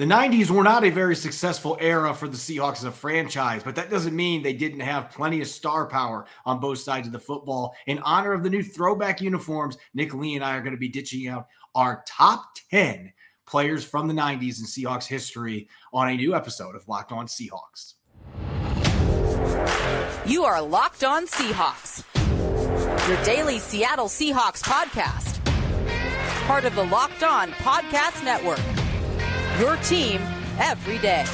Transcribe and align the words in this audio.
The 0.00 0.06
90s 0.06 0.50
were 0.50 0.62
not 0.62 0.82
a 0.82 0.88
very 0.88 1.14
successful 1.14 1.76
era 1.78 2.14
for 2.14 2.26
the 2.26 2.38
Seahawks 2.38 2.78
as 2.78 2.84
a 2.84 2.90
franchise, 2.90 3.62
but 3.62 3.74
that 3.74 3.90
doesn't 3.90 4.16
mean 4.16 4.42
they 4.42 4.54
didn't 4.54 4.80
have 4.80 5.10
plenty 5.10 5.42
of 5.42 5.46
star 5.46 5.86
power 5.86 6.24
on 6.46 6.58
both 6.58 6.78
sides 6.78 7.06
of 7.06 7.12
the 7.12 7.18
football. 7.18 7.74
In 7.86 7.98
honor 7.98 8.32
of 8.32 8.42
the 8.42 8.48
new 8.48 8.62
throwback 8.62 9.20
uniforms, 9.20 9.76
Nick 9.92 10.14
Lee 10.14 10.36
and 10.36 10.42
I 10.42 10.56
are 10.56 10.62
going 10.62 10.72
to 10.72 10.78
be 10.78 10.88
ditching 10.88 11.28
out 11.28 11.48
our 11.74 12.02
top 12.08 12.46
10 12.70 13.12
players 13.46 13.84
from 13.84 14.08
the 14.08 14.14
90s 14.14 14.60
in 14.60 14.64
Seahawks 14.64 15.06
history 15.06 15.68
on 15.92 16.08
a 16.08 16.16
new 16.16 16.34
episode 16.34 16.76
of 16.76 16.88
Locked 16.88 17.12
On 17.12 17.26
Seahawks. 17.26 17.96
You 20.24 20.44
are 20.44 20.62
Locked 20.62 21.04
On 21.04 21.26
Seahawks, 21.26 22.04
your 23.06 23.22
daily 23.24 23.58
Seattle 23.58 24.08
Seahawks 24.08 24.62
podcast, 24.62 25.44
part 26.46 26.64
of 26.64 26.74
the 26.74 26.84
Locked 26.84 27.22
On 27.22 27.50
Podcast 27.50 28.24
Network 28.24 28.79
your 29.60 29.76
team 29.76 30.22
every 30.58 30.96
day. 30.98 31.26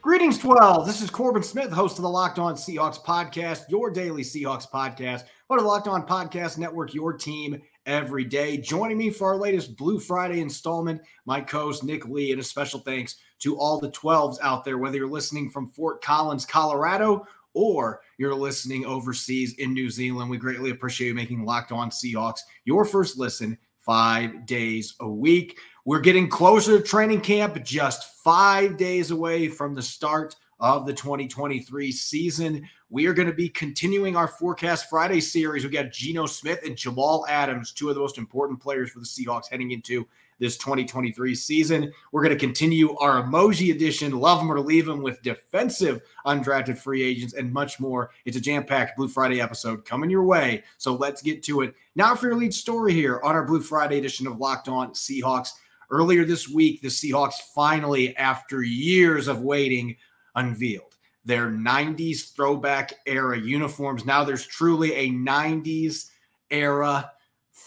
Greetings, 0.00 0.36
12. 0.38 0.84
This 0.84 1.00
is 1.00 1.10
Corbin 1.10 1.44
Smith, 1.44 1.70
host 1.70 1.98
of 1.98 2.02
the 2.02 2.08
Locked 2.08 2.40
On 2.40 2.54
Seahawks 2.54 3.00
podcast, 3.00 3.70
your 3.70 3.88
daily 3.88 4.22
Seahawks 4.22 4.68
podcast, 4.68 5.22
part 5.46 5.60
of 5.60 5.60
the 5.60 5.68
Locked 5.68 5.86
On 5.86 6.04
Podcast 6.04 6.58
Network, 6.58 6.92
your 6.92 7.12
team 7.12 7.62
every 7.86 8.24
day. 8.24 8.56
Joining 8.56 8.98
me 8.98 9.10
for 9.10 9.28
our 9.28 9.36
latest 9.36 9.76
Blue 9.76 10.00
Friday 10.00 10.40
installment, 10.40 11.00
my 11.24 11.40
co 11.40 11.66
host 11.66 11.84
Nick 11.84 12.08
Lee, 12.08 12.32
and 12.32 12.40
a 12.40 12.44
special 12.44 12.80
thanks 12.80 13.16
to 13.38 13.56
all 13.56 13.78
the 13.78 13.92
12s 13.92 14.38
out 14.42 14.64
there, 14.64 14.78
whether 14.78 14.96
you're 14.96 15.06
listening 15.06 15.48
from 15.48 15.68
Fort 15.68 16.02
Collins, 16.02 16.44
Colorado, 16.44 17.24
or 17.54 18.00
you're 18.18 18.34
listening 18.34 18.84
overseas 18.84 19.54
in 19.54 19.72
New 19.72 19.90
Zealand, 19.90 20.30
we 20.30 20.38
greatly 20.38 20.70
appreciate 20.70 21.08
you 21.08 21.14
making 21.14 21.44
Locked 21.44 21.72
On 21.72 21.90
Seahawks 21.90 22.40
your 22.64 22.84
first 22.84 23.18
listen 23.18 23.58
five 23.78 24.46
days 24.46 24.94
a 25.00 25.08
week. 25.08 25.58
We're 25.84 26.00
getting 26.00 26.28
closer 26.28 26.78
to 26.78 26.84
training 26.84 27.22
camp, 27.22 27.62
just 27.64 28.22
five 28.22 28.76
days 28.76 29.10
away 29.10 29.48
from 29.48 29.74
the 29.74 29.82
start 29.82 30.36
of 30.60 30.86
the 30.86 30.92
2023 30.92 31.90
season. 31.90 32.68
We 32.88 33.06
are 33.06 33.12
going 33.12 33.26
to 33.26 33.34
be 33.34 33.48
continuing 33.48 34.14
our 34.14 34.28
Forecast 34.28 34.88
Friday 34.88 35.20
series. 35.20 35.64
We 35.64 35.70
got 35.70 35.90
Geno 35.90 36.26
Smith 36.26 36.60
and 36.64 36.76
Jamal 36.76 37.26
Adams, 37.28 37.72
two 37.72 37.88
of 37.88 37.96
the 37.96 38.00
most 38.00 38.16
important 38.16 38.60
players 38.60 38.90
for 38.90 39.00
the 39.00 39.04
Seahawks 39.04 39.50
heading 39.50 39.72
into 39.72 40.06
this 40.42 40.56
2023 40.56 41.36
season. 41.36 41.92
We're 42.10 42.24
going 42.24 42.36
to 42.36 42.46
continue 42.46 42.96
our 42.96 43.22
emoji 43.22 43.72
edition, 43.72 44.18
love 44.18 44.40
them 44.40 44.50
or 44.50 44.58
leave 44.60 44.86
them, 44.86 45.00
with 45.00 45.22
defensive 45.22 46.02
undrafted 46.26 46.76
free 46.76 47.02
agents 47.04 47.34
and 47.34 47.52
much 47.52 47.78
more. 47.78 48.10
It's 48.24 48.36
a 48.36 48.40
jam 48.40 48.64
packed 48.64 48.96
Blue 48.96 49.06
Friday 49.06 49.40
episode 49.40 49.84
coming 49.84 50.10
your 50.10 50.24
way. 50.24 50.64
So 50.78 50.94
let's 50.94 51.22
get 51.22 51.44
to 51.44 51.60
it. 51.60 51.74
Now, 51.94 52.16
for 52.16 52.26
your 52.26 52.36
lead 52.36 52.52
story 52.52 52.92
here 52.92 53.20
on 53.22 53.36
our 53.36 53.44
Blue 53.44 53.60
Friday 53.60 53.98
edition 53.98 54.26
of 54.26 54.38
Locked 54.38 54.68
On 54.68 54.90
Seahawks. 54.90 55.50
Earlier 55.90 56.24
this 56.24 56.48
week, 56.48 56.82
the 56.82 56.88
Seahawks 56.88 57.34
finally, 57.54 58.16
after 58.16 58.62
years 58.62 59.28
of 59.28 59.42
waiting, 59.42 59.96
unveiled 60.34 60.96
their 61.24 61.48
90s 61.48 62.34
throwback 62.34 62.94
era 63.06 63.38
uniforms. 63.38 64.04
Now 64.04 64.24
there's 64.24 64.44
truly 64.44 64.92
a 64.94 65.10
90s 65.10 66.10
era 66.50 67.12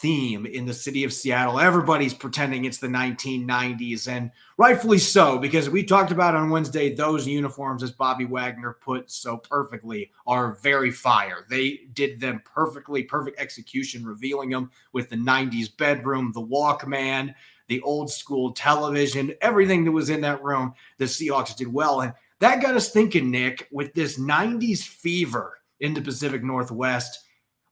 theme 0.02 0.46
in 0.46 0.66
the 0.66 0.74
city 0.74 1.04
of 1.04 1.14
Seattle. 1.14 1.60
Everybody's 1.60 2.14
pretending 2.14 2.66
it's 2.66 2.78
the 2.78 2.88
1990s, 2.88 4.08
and 4.08 4.32
rightfully 4.58 4.98
so, 4.98 5.38
because 5.38 5.70
we 5.70 5.84
talked 5.84 6.12
about 6.12 6.36
on 6.36 6.50
Wednesday, 6.50 6.94
those 6.94 7.28
uniforms, 7.28 7.82
as 7.82 7.92
Bobby 7.92 8.26
Wagner 8.26 8.78
put 8.82 9.10
so 9.10 9.38
perfectly, 9.38 10.12
are 10.28 10.56
very 10.62 10.92
fire. 10.92 11.46
They 11.50 11.82
did 11.94 12.20
them 12.20 12.42
perfectly, 12.46 13.04
perfect 13.04 13.40
execution, 13.40 14.06
revealing 14.06 14.50
them 14.50 14.72
with 14.92 15.10
the 15.10 15.18
90s 15.18 15.76
bedroom, 15.76 16.32
the 16.34 16.46
Walkman, 16.46 17.34
the 17.68 17.82
old 17.82 18.12
school 18.12 18.52
television, 18.52 19.34
everything 19.42 19.86
that 19.86 19.92
was 19.92 20.10
in 20.10 20.22
that 20.22 20.44
room. 20.44 20.74
The 20.98 21.06
Seahawks 21.06 21.56
did 21.56 21.72
well. 21.74 22.02
And 22.02 22.14
that 22.40 22.62
got 22.62 22.76
us 22.76 22.92
thinking, 22.92 23.32
Nick, 23.32 23.68
with 23.72 23.94
this 23.94 24.20
90s 24.20 24.84
fever 24.84 25.60
in 25.80 25.94
the 25.94 26.02
Pacific 26.02 26.44
Northwest 26.44 27.25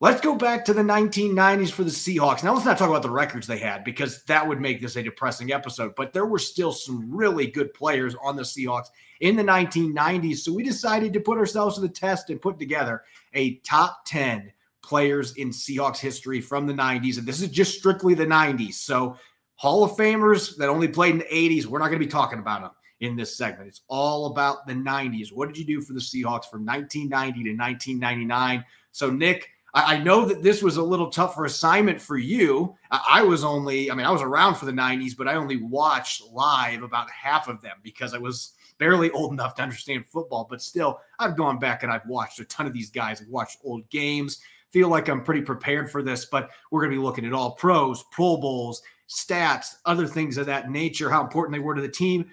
Let's 0.03 0.19
go 0.19 0.35
back 0.35 0.65
to 0.65 0.73
the 0.73 0.81
1990s 0.81 1.71
for 1.71 1.85
the 1.85 1.89
Seahawks. 1.89 2.43
Now, 2.43 2.51
let's 2.51 2.65
not 2.65 2.77
talk 2.77 2.89
about 2.89 3.03
the 3.03 3.09
records 3.09 3.47
they 3.47 3.57
had 3.57 3.85
because 3.85 4.21
that 4.25 4.45
would 4.45 4.59
make 4.59 4.81
this 4.81 4.97
a 4.97 5.01
depressing 5.01 5.53
episode, 5.53 5.95
but 5.95 6.11
there 6.11 6.25
were 6.25 6.39
still 6.39 6.73
some 6.73 7.09
really 7.09 7.47
good 7.47 7.73
players 7.73 8.13
on 8.21 8.35
the 8.35 8.41
Seahawks 8.41 8.87
in 9.21 9.37
the 9.37 9.43
1990s. 9.43 10.39
So 10.39 10.51
we 10.51 10.61
decided 10.61 11.13
to 11.13 11.21
put 11.21 11.37
ourselves 11.37 11.75
to 11.75 11.81
the 11.81 11.87
test 11.87 12.29
and 12.29 12.41
put 12.41 12.59
together 12.59 13.03
a 13.33 13.59
top 13.59 14.03
10 14.05 14.51
players 14.81 15.37
in 15.37 15.51
Seahawks 15.51 15.99
history 15.99 16.41
from 16.41 16.67
the 16.67 16.73
90s. 16.73 17.17
And 17.17 17.25
this 17.25 17.41
is 17.41 17.47
just 17.47 17.77
strictly 17.77 18.13
the 18.13 18.25
90s. 18.25 18.73
So 18.73 19.15
Hall 19.55 19.85
of 19.85 19.91
Famers 19.91 20.57
that 20.57 20.67
only 20.67 20.89
played 20.89 21.13
in 21.13 21.19
the 21.19 21.23
80s, 21.31 21.65
we're 21.65 21.79
not 21.79 21.87
going 21.87 22.01
to 22.01 22.05
be 22.05 22.11
talking 22.11 22.39
about 22.39 22.61
them 22.61 22.71
in 22.99 23.15
this 23.15 23.37
segment. 23.37 23.69
It's 23.69 23.83
all 23.87 24.25
about 24.25 24.67
the 24.67 24.73
90s. 24.73 25.31
What 25.31 25.47
did 25.47 25.57
you 25.57 25.63
do 25.63 25.79
for 25.79 25.93
the 25.93 26.01
Seahawks 26.01 26.49
from 26.51 26.65
1990 26.65 27.43
to 27.45 27.55
1999? 27.55 28.65
So, 28.91 29.09
Nick, 29.09 29.49
I, 29.73 29.97
know 29.97 30.25
that 30.25 30.43
this 30.43 30.61
was 30.61 30.77
a 30.77 30.83
little 30.83 31.09
tougher 31.09 31.45
assignment 31.45 31.99
for 31.99 32.17
you. 32.17 32.75
I, 32.91 33.23
was 33.23 33.43
only, 33.43 33.89
I 33.89 33.95
mean, 33.95 34.05
I 34.05 34.11
was 34.11 34.21
around 34.21 34.55
for 34.55 34.65
the 34.65 34.71
90s, 34.71 35.17
but 35.17 35.27
I 35.27 35.33
only 35.33 35.57
watched 35.57 36.23
live 36.31 36.83
about 36.83 37.09
half 37.09 37.47
of 37.47 37.59
them 37.61 37.77
because 37.81 38.13
I 38.13 38.19
was 38.19 38.53
barely 38.77 39.09
old 39.11 39.31
enough 39.33 39.55
to 39.55 39.63
understand 39.63 40.05
football. 40.05 40.45
But 40.47 40.61
still, 40.61 40.99
I've 41.17 41.35
gone 41.35 41.57
back 41.57 41.81
and 41.81 41.91
I've 41.91 42.05
watched 42.05 42.39
a 42.39 42.45
ton 42.45 42.67
of 42.67 42.73
these 42.73 42.91
guys. 42.91 43.19
I've 43.19 43.29
watched 43.29 43.57
old 43.63 43.89
games. 43.89 44.41
Feel 44.69 44.89
like 44.89 45.07
I'm 45.07 45.23
pretty 45.23 45.41
prepared 45.41 45.91
for 45.91 46.03
this, 46.03 46.25
but 46.25 46.51
we're 46.69 46.81
going 46.81 46.91
to 46.91 46.97
be 46.97 47.03
looking 47.03 47.25
at 47.25 47.33
all 47.33 47.51
pros, 47.51 48.03
Pro 48.11 48.37
Bowls, 48.37 48.81
stats, 49.09 49.75
other 49.85 50.07
things 50.07 50.37
of 50.37 50.45
that 50.47 50.69
nature, 50.69 51.09
how 51.09 51.23
important 51.23 51.53
they 51.53 51.63
were 51.63 51.75
to 51.75 51.81
the 51.81 51.87
team. 51.87 52.29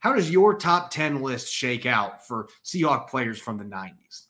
How 0.00 0.14
does 0.14 0.30
your 0.30 0.56
top 0.56 0.90
10 0.90 1.22
list 1.22 1.52
shake 1.52 1.86
out 1.86 2.26
for 2.26 2.48
Seahawk 2.64 3.08
players 3.08 3.38
from 3.38 3.56
the 3.56 3.64
90s? 3.64 4.26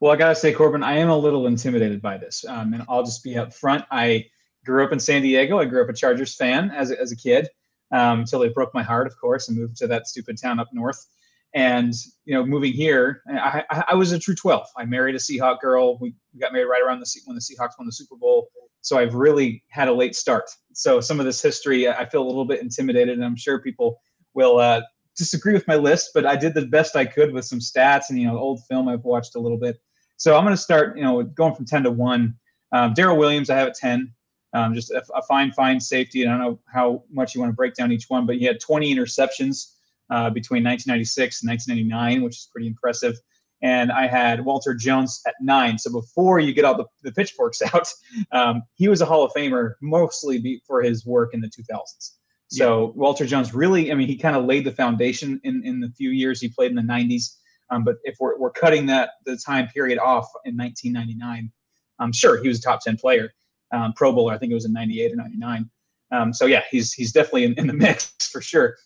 Well, 0.00 0.12
I 0.12 0.16
gotta 0.16 0.34
say, 0.34 0.52
Corbin, 0.52 0.82
I 0.82 0.98
am 0.98 1.08
a 1.08 1.16
little 1.16 1.46
intimidated 1.46 2.02
by 2.02 2.18
this, 2.18 2.44
um, 2.46 2.74
and 2.74 2.84
I'll 2.88 3.02
just 3.02 3.24
be 3.24 3.38
up 3.38 3.54
front. 3.54 3.84
I 3.90 4.26
grew 4.64 4.84
up 4.84 4.92
in 4.92 5.00
San 5.00 5.22
Diego. 5.22 5.58
I 5.58 5.64
grew 5.64 5.82
up 5.82 5.88
a 5.88 5.94
Chargers 5.94 6.34
fan 6.34 6.70
as 6.70 6.90
a, 6.90 7.00
as 7.00 7.12
a 7.12 7.16
kid 7.16 7.48
um, 7.92 8.20
until 8.20 8.40
they 8.40 8.48
broke 8.48 8.74
my 8.74 8.82
heart, 8.82 9.06
of 9.06 9.18
course, 9.18 9.48
and 9.48 9.56
moved 9.56 9.76
to 9.78 9.86
that 9.86 10.06
stupid 10.06 10.38
town 10.40 10.60
up 10.60 10.68
north. 10.72 11.06
And 11.54 11.94
you 12.26 12.34
know, 12.34 12.44
moving 12.44 12.74
here, 12.74 13.22
I, 13.30 13.64
I, 13.70 13.84
I 13.92 13.94
was 13.94 14.12
a 14.12 14.18
true 14.18 14.34
12. 14.34 14.66
I 14.76 14.84
married 14.84 15.14
a 15.14 15.18
Seahawk 15.18 15.60
girl. 15.60 15.98
We 15.98 16.14
got 16.38 16.52
married 16.52 16.66
right 16.66 16.82
around 16.82 17.00
the 17.00 17.06
when 17.24 17.34
the 17.34 17.40
Seahawks 17.40 17.78
won 17.78 17.86
the 17.86 17.92
Super 17.92 18.16
Bowl. 18.16 18.48
So 18.82 18.98
I've 18.98 19.14
really 19.14 19.64
had 19.68 19.88
a 19.88 19.92
late 19.92 20.14
start. 20.14 20.44
So 20.74 21.00
some 21.00 21.18
of 21.18 21.26
this 21.26 21.40
history, 21.40 21.88
I 21.88 22.04
feel 22.04 22.22
a 22.22 22.28
little 22.28 22.44
bit 22.44 22.60
intimidated, 22.60 23.14
and 23.14 23.24
I'm 23.24 23.36
sure 23.36 23.60
people 23.60 23.98
will 24.34 24.58
uh, 24.58 24.82
disagree 25.16 25.54
with 25.54 25.66
my 25.66 25.76
list. 25.76 26.10
But 26.12 26.26
I 26.26 26.36
did 26.36 26.52
the 26.52 26.66
best 26.66 26.94
I 26.96 27.06
could 27.06 27.32
with 27.32 27.46
some 27.46 27.60
stats 27.60 28.10
and 28.10 28.18
you 28.18 28.26
know 28.26 28.36
old 28.36 28.60
film 28.68 28.88
I've 28.88 29.04
watched 29.04 29.34
a 29.34 29.40
little 29.40 29.58
bit. 29.58 29.78
So 30.16 30.36
I'm 30.36 30.44
going 30.44 30.56
to 30.56 30.62
start, 30.62 30.96
you 30.96 31.04
know, 31.04 31.22
going 31.22 31.54
from 31.54 31.66
10 31.66 31.84
to 31.84 31.90
1. 31.90 32.34
Um, 32.72 32.94
Darryl 32.94 33.18
Williams, 33.18 33.50
I 33.50 33.56
have 33.56 33.68
at 33.68 33.74
10. 33.74 34.12
Um, 34.52 34.74
just 34.74 34.90
a, 34.90 35.02
a, 35.14 35.22
fine, 35.22 35.52
fine 35.52 35.80
safety. 35.80 36.22
And 36.22 36.32
I 36.32 36.38
don't 36.38 36.46
know 36.46 36.60
how 36.72 37.04
much 37.10 37.34
you 37.34 37.40
want 37.40 37.52
to 37.52 37.56
break 37.56 37.74
down 37.74 37.92
each 37.92 38.06
one, 38.08 38.26
but 38.26 38.36
he 38.36 38.44
had 38.44 38.58
20 38.60 38.94
interceptions 38.94 39.72
uh, 40.10 40.30
between 40.30 40.64
1996 40.64 41.42
and 41.42 41.50
1999, 41.50 42.22
which 42.24 42.36
is 42.36 42.48
pretty 42.50 42.66
impressive. 42.66 43.16
And 43.62 43.90
I 43.90 44.06
had 44.06 44.44
Walter 44.44 44.74
Jones 44.74 45.20
at 45.26 45.34
nine. 45.40 45.78
So 45.78 45.90
before 45.90 46.38
you 46.38 46.52
get 46.52 46.64
all 46.64 46.76
the, 46.76 46.86
the 47.02 47.12
pitchforks 47.12 47.60
out, 47.74 47.88
um, 48.32 48.62
he 48.74 48.88
was 48.88 49.00
a 49.00 49.06
Hall 49.06 49.24
of 49.24 49.32
Famer 49.32 49.74
mostly 49.82 50.62
for 50.66 50.82
his 50.82 51.04
work 51.04 51.34
in 51.34 51.40
the 51.40 51.48
2000s. 51.48 52.12
So 52.48 52.86
yeah. 52.86 52.92
Walter 52.94 53.26
Jones 53.26 53.54
really, 53.54 53.90
I 53.90 53.94
mean, 53.94 54.08
he 54.08 54.16
kind 54.16 54.36
of 54.36 54.44
laid 54.44 54.64
the 54.64 54.72
foundation 54.72 55.40
in, 55.42 55.62
in 55.64 55.80
the 55.80 55.90
few 55.96 56.10
years 56.10 56.40
he 56.40 56.48
played 56.48 56.70
in 56.70 56.76
the 56.76 56.82
90s. 56.82 57.36
Um, 57.70 57.84
but 57.84 57.96
if 58.04 58.16
we're, 58.20 58.38
we're 58.38 58.52
cutting 58.52 58.86
that 58.86 59.10
the 59.24 59.36
time 59.36 59.68
period 59.68 59.98
off 59.98 60.28
in 60.44 60.56
1999, 60.56 61.50
I'm 61.98 62.12
sure 62.12 62.40
he 62.40 62.48
was 62.48 62.58
a 62.58 62.62
top 62.62 62.80
10 62.80 62.96
player, 62.96 63.32
um, 63.72 63.92
Pro 63.94 64.12
Bowler. 64.12 64.32
I 64.32 64.38
think 64.38 64.52
it 64.52 64.54
was 64.54 64.64
in 64.64 64.72
98 64.72 65.12
or 65.12 65.16
99. 65.16 65.70
Um, 66.12 66.32
so 66.32 66.46
yeah, 66.46 66.62
he's 66.70 66.92
he's 66.92 67.12
definitely 67.12 67.44
in, 67.44 67.54
in, 67.58 67.66
the 67.66 67.72
mix 67.72 68.14
for 68.30 68.40
sure. 68.40 68.76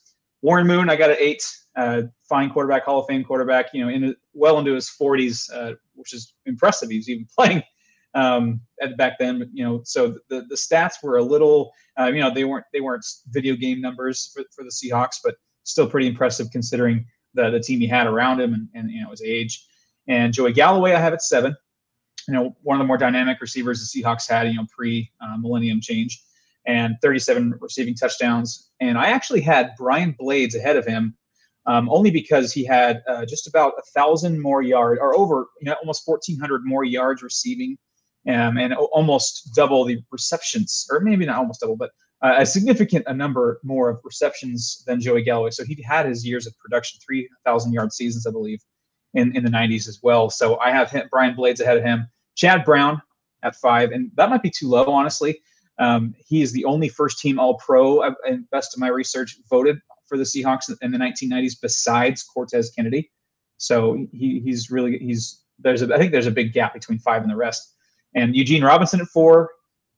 Warren 0.42 0.66
Moon, 0.66 0.88
I 0.88 0.96
got 0.96 1.10
an 1.10 1.16
eight. 1.20 1.44
Uh, 1.76 2.02
fine 2.28 2.50
quarterback, 2.50 2.84
Hall 2.84 3.00
of 3.00 3.06
Fame 3.06 3.22
quarterback. 3.22 3.66
You 3.72 3.84
know, 3.84 3.90
in 3.90 4.16
well 4.32 4.58
into 4.58 4.74
his 4.74 4.90
40s, 4.90 5.48
uh, 5.54 5.74
which 5.94 6.14
is 6.14 6.34
impressive. 6.46 6.90
He 6.90 6.96
was 6.96 7.08
even 7.08 7.26
playing 7.36 7.62
um, 8.14 8.60
at 8.80 8.96
back 8.96 9.18
then. 9.18 9.50
You 9.52 9.64
know, 9.64 9.82
so 9.84 10.16
the 10.28 10.46
the 10.48 10.56
stats 10.56 10.94
were 11.02 11.18
a 11.18 11.22
little. 11.22 11.72
Uh, 11.98 12.06
you 12.06 12.20
know, 12.20 12.32
they 12.32 12.44
weren't 12.44 12.64
they 12.72 12.80
weren't 12.80 13.04
video 13.28 13.54
game 13.54 13.80
numbers 13.80 14.30
for, 14.34 14.42
for 14.54 14.64
the 14.64 14.70
Seahawks, 14.70 15.16
but 15.22 15.34
still 15.64 15.88
pretty 15.88 16.06
impressive 16.06 16.48
considering 16.50 17.04
the, 17.34 17.50
the 17.50 17.60
team 17.60 17.80
he 17.80 17.86
had 17.86 18.06
around 18.06 18.40
him 18.40 18.54
and, 18.54 18.68
and 18.74 18.90
you 18.90 19.02
know 19.02 19.10
his 19.10 19.22
age. 19.22 19.66
And 20.08 20.32
Joey 20.32 20.52
Galloway, 20.52 20.92
I 20.92 21.00
have 21.00 21.12
at 21.12 21.22
seven. 21.22 21.56
You 22.28 22.34
know, 22.34 22.56
one 22.62 22.76
of 22.76 22.84
the 22.84 22.86
more 22.86 22.98
dynamic 22.98 23.40
receivers 23.40 23.80
the 23.80 24.02
Seahawks 24.02 24.28
had, 24.28 24.46
you 24.48 24.54
know, 24.54 24.66
pre 24.74 25.10
uh, 25.20 25.36
millennium 25.38 25.80
change, 25.80 26.22
and 26.66 26.96
37 27.02 27.54
receiving 27.60 27.94
touchdowns. 27.94 28.70
And 28.80 28.98
I 28.98 29.06
actually 29.06 29.40
had 29.40 29.72
Brian 29.76 30.14
Blades 30.18 30.54
ahead 30.54 30.76
of 30.76 30.86
him 30.86 31.16
um, 31.66 31.88
only 31.90 32.10
because 32.10 32.52
he 32.52 32.64
had 32.64 33.02
uh, 33.08 33.24
just 33.24 33.46
about 33.46 33.74
a 33.78 33.82
thousand 33.94 34.40
more 34.40 34.62
yards, 34.62 34.98
or 35.00 35.16
over, 35.16 35.46
you 35.60 35.66
know, 35.66 35.74
almost 35.74 36.02
1,400 36.06 36.62
more 36.64 36.84
yards 36.84 37.22
receiving, 37.22 37.76
um, 38.28 38.58
and 38.58 38.74
almost 38.74 39.54
double 39.54 39.84
the 39.84 39.98
receptions, 40.10 40.86
or 40.90 41.00
maybe 41.00 41.26
not 41.26 41.38
almost 41.38 41.60
double, 41.60 41.76
but 41.76 41.90
uh, 42.22 42.34
a 42.38 42.46
significant 42.46 43.04
a 43.06 43.14
number 43.14 43.60
more 43.62 43.88
of 43.88 44.00
receptions 44.04 44.84
than 44.86 45.00
Joey 45.00 45.22
Galloway. 45.22 45.50
So 45.50 45.64
he 45.64 45.80
had 45.82 46.06
his 46.06 46.26
years 46.26 46.46
of 46.46 46.56
production, 46.58 46.98
3,000 47.04 47.72
yard 47.72 47.92
seasons, 47.92 48.26
I 48.26 48.30
believe, 48.30 48.60
in, 49.14 49.34
in 49.36 49.44
the 49.44 49.50
90s 49.50 49.88
as 49.88 50.00
well. 50.02 50.30
So 50.30 50.58
I 50.58 50.70
have 50.70 50.90
him, 50.90 51.08
Brian 51.10 51.34
Blades 51.34 51.60
ahead 51.60 51.76
of 51.76 51.82
him. 51.82 52.08
Chad 52.36 52.64
Brown 52.64 53.00
at 53.42 53.56
five, 53.56 53.90
and 53.90 54.10
that 54.16 54.30
might 54.30 54.42
be 54.42 54.50
too 54.50 54.68
low, 54.68 54.84
honestly. 54.84 55.40
Um, 55.78 56.14
he 56.18 56.42
is 56.42 56.52
the 56.52 56.64
only 56.66 56.88
first 56.88 57.18
team 57.18 57.38
All 57.38 57.54
Pro, 57.54 58.00
uh, 58.00 58.14
and 58.26 58.48
best 58.50 58.74
of 58.74 58.80
my 58.80 58.88
research, 58.88 59.38
voted 59.48 59.78
for 60.06 60.18
the 60.18 60.24
Seahawks 60.24 60.70
in 60.82 60.90
the 60.90 60.98
1990s 60.98 61.54
besides 61.60 62.22
Cortez 62.22 62.70
Kennedy. 62.70 63.10
So 63.56 64.06
he, 64.12 64.40
he's 64.40 64.70
really 64.70 64.98
he's 64.98 65.42
there's 65.58 65.82
a, 65.82 65.94
I 65.94 65.98
think 65.98 66.12
there's 66.12 66.26
a 66.26 66.30
big 66.30 66.52
gap 66.52 66.74
between 66.74 66.98
five 66.98 67.22
and 67.22 67.30
the 67.30 67.36
rest. 67.36 67.74
And 68.14 68.34
Eugene 68.34 68.64
Robinson 68.64 69.00
at 69.00 69.06
four, 69.08 69.50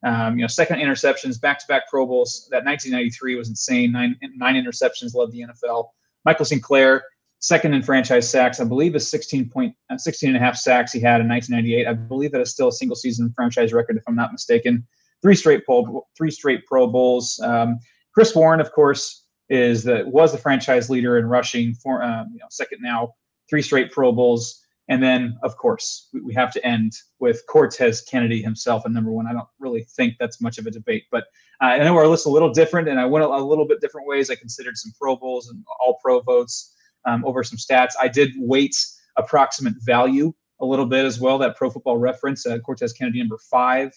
um, 0.04 0.36
you 0.36 0.42
know, 0.42 0.48
second 0.48 0.78
interceptions, 0.78 1.40
back-to-back 1.40 1.88
Pro 1.88 2.06
Bowls. 2.06 2.48
That 2.50 2.64
1993 2.64 3.36
was 3.36 3.48
insane. 3.48 3.92
Nine 3.92 4.16
nine 4.36 4.54
interceptions 4.54 5.14
led 5.14 5.30
the 5.30 5.42
NFL. 5.42 5.90
Michael 6.24 6.44
Sinclair, 6.44 7.04
second 7.38 7.74
in 7.74 7.82
franchise 7.82 8.28
sacks. 8.28 8.60
I 8.60 8.64
believe 8.64 8.94
is 8.94 9.08
16 9.10 9.48
point, 9.48 9.74
uh, 9.90 9.98
16 9.98 10.28
and 10.28 10.36
a 10.36 10.40
half 10.40 10.56
sacks 10.56 10.92
he 10.92 11.00
had 11.00 11.20
in 11.20 11.28
1998. 11.28 11.86
I 11.86 11.92
believe 11.92 12.32
that 12.32 12.40
is 12.40 12.50
still 12.50 12.68
a 12.68 12.72
single 12.72 12.96
season 12.96 13.32
franchise 13.36 13.72
record, 13.72 13.96
if 13.96 14.02
I'm 14.08 14.16
not 14.16 14.32
mistaken. 14.32 14.86
Three 15.22 15.36
straight 15.36 15.64
Pro, 15.64 16.04
three 16.16 16.30
straight 16.30 16.66
Pro 16.66 16.88
Bowls. 16.88 17.38
Um, 17.44 17.78
Chris 18.12 18.34
Warren, 18.34 18.60
of 18.60 18.72
course, 18.72 19.24
is 19.48 19.84
the 19.84 20.04
was 20.06 20.32
the 20.32 20.38
franchise 20.38 20.88
leader 20.90 21.18
in 21.18 21.26
rushing 21.26 21.74
for 21.74 22.02
um, 22.02 22.28
you 22.32 22.38
know 22.38 22.46
second 22.50 22.78
now. 22.80 23.14
Three 23.48 23.62
straight 23.62 23.92
Pro 23.92 24.12
Bowls. 24.12 24.64
And 24.88 25.02
then, 25.02 25.38
of 25.42 25.56
course, 25.56 26.08
we, 26.12 26.20
we, 26.20 26.34
have 26.34 26.52
to 26.52 26.66
end 26.66 26.92
with 27.20 27.42
Cortez 27.48 28.02
Kennedy 28.02 28.42
himself 28.42 28.84
and 28.84 28.92
number 28.92 29.12
one. 29.12 29.26
I 29.26 29.32
don't 29.32 29.48
really 29.60 29.84
think 29.84 30.14
that's 30.18 30.40
much 30.40 30.58
of 30.58 30.66
a 30.66 30.70
debate, 30.70 31.04
but 31.10 31.24
uh, 31.62 31.66
I 31.66 31.78
know 31.78 31.96
our 31.96 32.08
list's 32.08 32.26
a 32.26 32.30
little 32.30 32.52
different, 32.52 32.88
and 32.88 32.98
I 32.98 33.06
went 33.06 33.24
a, 33.24 33.28
a, 33.28 33.38
little 33.38 33.66
bit 33.66 33.80
different 33.80 34.08
ways. 34.08 34.28
I 34.28 34.34
considered 34.34 34.76
some 34.76 34.92
Pro 35.00 35.16
Bowls 35.16 35.48
and 35.48 35.64
All 35.80 35.98
Pro 36.02 36.20
votes 36.20 36.74
um, 37.04 37.24
over 37.24 37.44
some 37.44 37.58
stats. 37.58 37.92
I 38.00 38.08
did 38.08 38.32
weight 38.36 38.76
approximate 39.16 39.74
value 39.84 40.32
a 40.60 40.66
little 40.66 40.86
bit 40.86 41.04
as 41.04 41.20
well. 41.20 41.38
That 41.38 41.56
Pro 41.56 41.70
Football 41.70 41.98
Reference, 41.98 42.44
uh, 42.46 42.58
Cortez 42.58 42.92
Kennedy 42.92 43.20
number 43.20 43.38
five 43.50 43.92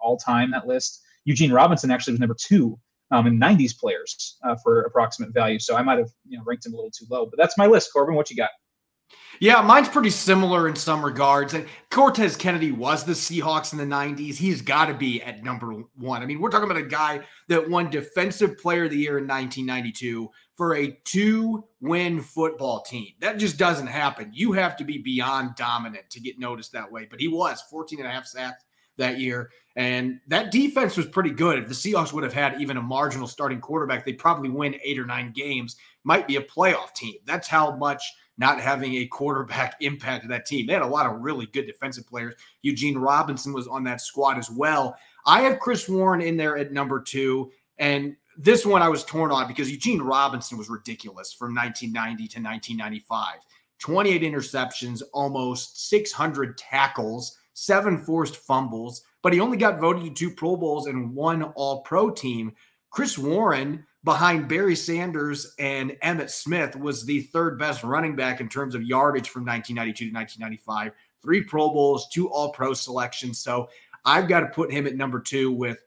all 0.00 0.16
time 0.16 0.50
that 0.50 0.66
list. 0.66 1.02
Eugene 1.24 1.52
Robinson 1.52 1.90
actually 1.90 2.14
was 2.14 2.20
number 2.20 2.36
two 2.38 2.78
um, 3.12 3.26
in 3.26 3.38
90s 3.38 3.78
players 3.78 4.38
uh, 4.44 4.56
for 4.62 4.82
approximate 4.82 5.32
value. 5.32 5.58
So 5.58 5.76
I 5.76 5.82
might 5.82 5.98
have 5.98 6.10
you 6.26 6.38
know 6.38 6.44
ranked 6.44 6.66
him 6.66 6.72
a 6.72 6.76
little 6.76 6.90
too 6.90 7.06
low, 7.10 7.26
but 7.26 7.36
that's 7.36 7.56
my 7.56 7.66
list. 7.66 7.92
Corbin, 7.92 8.14
what 8.14 8.30
you 8.30 8.36
got? 8.36 8.50
Yeah, 9.42 9.60
mine's 9.60 9.88
pretty 9.88 10.10
similar 10.10 10.68
in 10.68 10.76
some 10.76 11.04
regards. 11.04 11.54
And 11.54 11.66
Cortez 11.90 12.36
Kennedy 12.36 12.70
was 12.70 13.02
the 13.02 13.12
Seahawks 13.12 13.72
in 13.72 13.78
the 13.78 13.84
90s. 13.84 14.36
He's 14.36 14.62
got 14.62 14.84
to 14.84 14.94
be 14.94 15.20
at 15.20 15.42
number 15.42 15.72
one. 15.96 16.22
I 16.22 16.26
mean, 16.26 16.40
we're 16.40 16.48
talking 16.48 16.70
about 16.70 16.80
a 16.80 16.86
guy 16.86 17.22
that 17.48 17.68
won 17.68 17.90
Defensive 17.90 18.56
Player 18.58 18.84
of 18.84 18.92
the 18.92 18.98
Year 18.98 19.18
in 19.18 19.26
1992 19.26 20.30
for 20.56 20.76
a 20.76 20.96
two 21.04 21.64
win 21.80 22.20
football 22.20 22.82
team. 22.82 23.14
That 23.18 23.38
just 23.38 23.58
doesn't 23.58 23.88
happen. 23.88 24.30
You 24.32 24.52
have 24.52 24.76
to 24.76 24.84
be 24.84 24.98
beyond 24.98 25.56
dominant 25.56 26.08
to 26.10 26.20
get 26.20 26.38
noticed 26.38 26.70
that 26.72 26.92
way. 26.92 27.08
But 27.10 27.18
he 27.18 27.26
was 27.26 27.62
14 27.62 27.98
and 27.98 28.06
a 28.06 28.12
half 28.12 28.26
sacks 28.26 28.62
that 28.96 29.18
year. 29.18 29.50
And 29.74 30.20
that 30.28 30.52
defense 30.52 30.96
was 30.96 31.06
pretty 31.06 31.30
good. 31.30 31.58
If 31.58 31.66
the 31.66 31.74
Seahawks 31.74 32.12
would 32.12 32.24
have 32.24 32.32
had 32.32 32.60
even 32.60 32.76
a 32.76 32.82
marginal 32.82 33.26
starting 33.26 33.60
quarterback, 33.60 34.04
they'd 34.04 34.18
probably 34.18 34.50
win 34.50 34.76
eight 34.84 34.98
or 34.98 35.06
nine 35.06 35.32
games, 35.32 35.76
might 36.04 36.28
be 36.28 36.36
a 36.36 36.42
playoff 36.42 36.94
team. 36.94 37.16
That's 37.24 37.48
how 37.48 37.74
much 37.76 38.04
not 38.38 38.60
having 38.60 38.94
a 38.94 39.06
quarterback 39.06 39.76
impacted 39.80 40.30
that 40.30 40.46
team. 40.46 40.66
They 40.66 40.72
had 40.72 40.82
a 40.82 40.86
lot 40.86 41.06
of 41.06 41.20
really 41.20 41.46
good 41.46 41.66
defensive 41.66 42.06
players. 42.06 42.34
Eugene 42.62 42.98
Robinson 42.98 43.52
was 43.52 43.66
on 43.66 43.84
that 43.84 44.00
squad 44.00 44.38
as 44.38 44.50
well. 44.50 44.96
I 45.26 45.42
have 45.42 45.60
Chris 45.60 45.88
Warren 45.88 46.20
in 46.20 46.36
there 46.36 46.56
at 46.56 46.72
number 46.72 47.00
two. 47.00 47.50
And 47.78 48.16
this 48.36 48.64
one 48.64 48.82
I 48.82 48.88
was 48.88 49.04
torn 49.04 49.30
on 49.30 49.48
because 49.48 49.70
Eugene 49.70 50.00
Robinson 50.00 50.56
was 50.56 50.70
ridiculous 50.70 51.32
from 51.32 51.54
1990 51.54 52.28
to 52.28 52.40
1995. 52.40 53.40
28 53.78 54.22
interceptions, 54.22 55.02
almost 55.12 55.88
600 55.88 56.56
tackles, 56.56 57.36
seven 57.54 57.98
forced 57.98 58.36
fumbles, 58.36 59.02
but 59.22 59.32
he 59.32 59.40
only 59.40 59.56
got 59.56 59.80
voted 59.80 60.04
to 60.04 60.10
two 60.10 60.34
Pro 60.34 60.56
Bowls 60.56 60.86
and 60.86 61.14
one 61.14 61.42
All 61.42 61.82
Pro 61.82 62.10
team. 62.10 62.52
Chris 62.90 63.18
Warren, 63.18 63.84
behind 64.04 64.48
Barry 64.48 64.76
Sanders 64.76 65.54
and 65.58 65.92
Emmitt 66.02 66.30
Smith, 66.30 66.76
was 66.76 67.04
the 67.04 67.22
third 67.22 67.58
best 67.58 67.84
running 67.84 68.16
back 68.16 68.40
in 68.40 68.48
terms 68.48 68.74
of 68.74 68.82
yardage 68.82 69.28
from 69.28 69.44
1992 69.44 70.10
to 70.10 70.14
1995. 70.14 70.92
Three 71.22 71.42
Pro 71.42 71.68
Bowls, 71.68 72.08
two 72.08 72.28
All 72.30 72.52
Pro 72.52 72.74
selections. 72.74 73.38
So 73.38 73.68
I've 74.04 74.28
got 74.28 74.40
to 74.40 74.46
put 74.46 74.72
him 74.72 74.86
at 74.86 74.96
number 74.96 75.20
two 75.20 75.52
with 75.52 75.78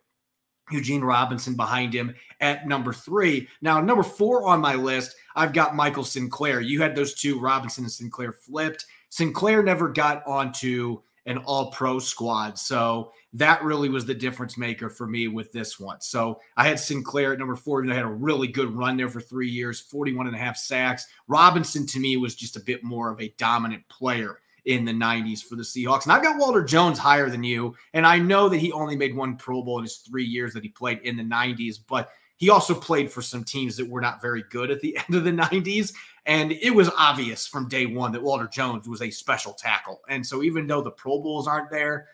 Eugene 0.72 1.04
Robinson 1.04 1.56
behind 1.56 1.94
him 1.94 2.16
at 2.40 2.68
number 2.68 2.94
three. 2.94 3.48
Now, 3.62 3.82
number 3.82 4.04
four 4.04 4.48
on 4.48 4.62
my 4.62 4.76
list, 4.76 5.16
I've 5.36 5.54
got 5.54 5.76
Michael 5.76 6.04
Sinclair. 6.04 6.62
You 6.62 6.82
had 6.82 6.96
those 6.96 7.14
two, 7.14 7.40
Robinson 7.40 7.84
and 7.84 7.92
Sinclair, 7.92 8.32
flipped. 8.32 8.86
Sinclair 9.10 9.62
never 9.62 9.90
got 9.90 10.26
onto 10.26 11.02
an 11.26 11.38
all 11.40 11.72
pro 11.72 12.00
squad. 12.00 12.58
So 12.58 13.12
that 13.36 13.64
really 13.64 13.90
was 13.90 14.06
the 14.06 14.14
difference 14.14 14.58
maker 14.58 14.90
for 14.90 15.08
me 15.08 15.28
with 15.28 15.52
this 15.52 15.78
one. 15.78 16.00
So 16.00 16.40
I 16.56 16.68
had 16.68 16.80
Sinclair 16.80 17.34
at 17.34 17.40
number 17.40 17.56
four, 17.56 17.82
and 17.82 17.92
I 17.92 17.96
had 17.96 18.06
a 18.06 18.10
really 18.10 18.48
good 18.48 18.74
run 18.74 18.96
there 18.96 19.10
for 19.10 19.20
three 19.20 19.50
years, 19.50 19.82
41 19.82 20.28
and 20.28 20.36
a 20.36 20.40
half 20.40 20.56
sacks. 20.56 21.06
Robinson 21.28 21.86
to 21.88 22.00
me 22.00 22.16
was 22.16 22.34
just 22.34 22.56
a 22.56 22.62
bit 22.62 22.82
more 22.82 23.12
of 23.12 23.20
a 23.20 23.34
dominant 23.38 23.88
player 23.90 24.40
in 24.64 24.86
the 24.86 24.94
90s 24.94 25.44
for 25.44 25.56
the 25.56 25.64
Seahawks. 25.64 26.04
And 26.04 26.14
I've 26.14 26.24
got 26.24 26.40
Walter 26.40 26.64
Jones 26.64 26.98
higher 26.98 27.30
than 27.30 27.44
you. 27.44 27.76
And 27.94 28.08
I 28.08 28.18
know 28.18 28.48
that 28.48 28.58
he 28.58 28.72
only 28.72 28.96
made 28.96 29.16
one 29.16 29.36
Pro 29.36 29.62
Bowl 29.62 29.80
in 29.80 29.84
his 29.84 29.98
three 29.98 30.26
years 30.26 30.54
that 30.54 30.64
he 30.64 30.70
played 30.70 31.00
in 31.00 31.18
the 31.18 31.24
90s, 31.24 31.78
but 31.88 32.10
he 32.38 32.50
also 32.50 32.74
played 32.74 33.12
for 33.12 33.22
some 33.22 33.44
teams 33.44 33.76
that 33.78 33.88
were 33.88 34.02
not 34.02 34.22
very 34.22 34.44
good 34.50 34.72
at 34.72 34.80
the 34.80 34.98
end 35.08 35.14
of 35.14 35.26
the 35.26 35.32
90s. 35.32 35.94
And 36.26 36.54
it 36.54 36.74
was 36.74 36.90
obvious 36.98 37.46
from 37.46 37.68
day 37.68 37.86
one 37.86 38.14
that 38.14 38.24
Walter 38.24 38.48
Jones 38.48 38.88
was 38.88 39.02
a 39.02 39.12
special 39.12 39.54
tackle. 39.54 40.02
And 40.08 40.26
so 40.26 40.42
even 40.42 40.68
though 40.68 40.82
the 40.82 40.92
Pro 40.92 41.22
Bowls 41.22 41.48
aren't 41.48 41.70
there, 41.70 42.08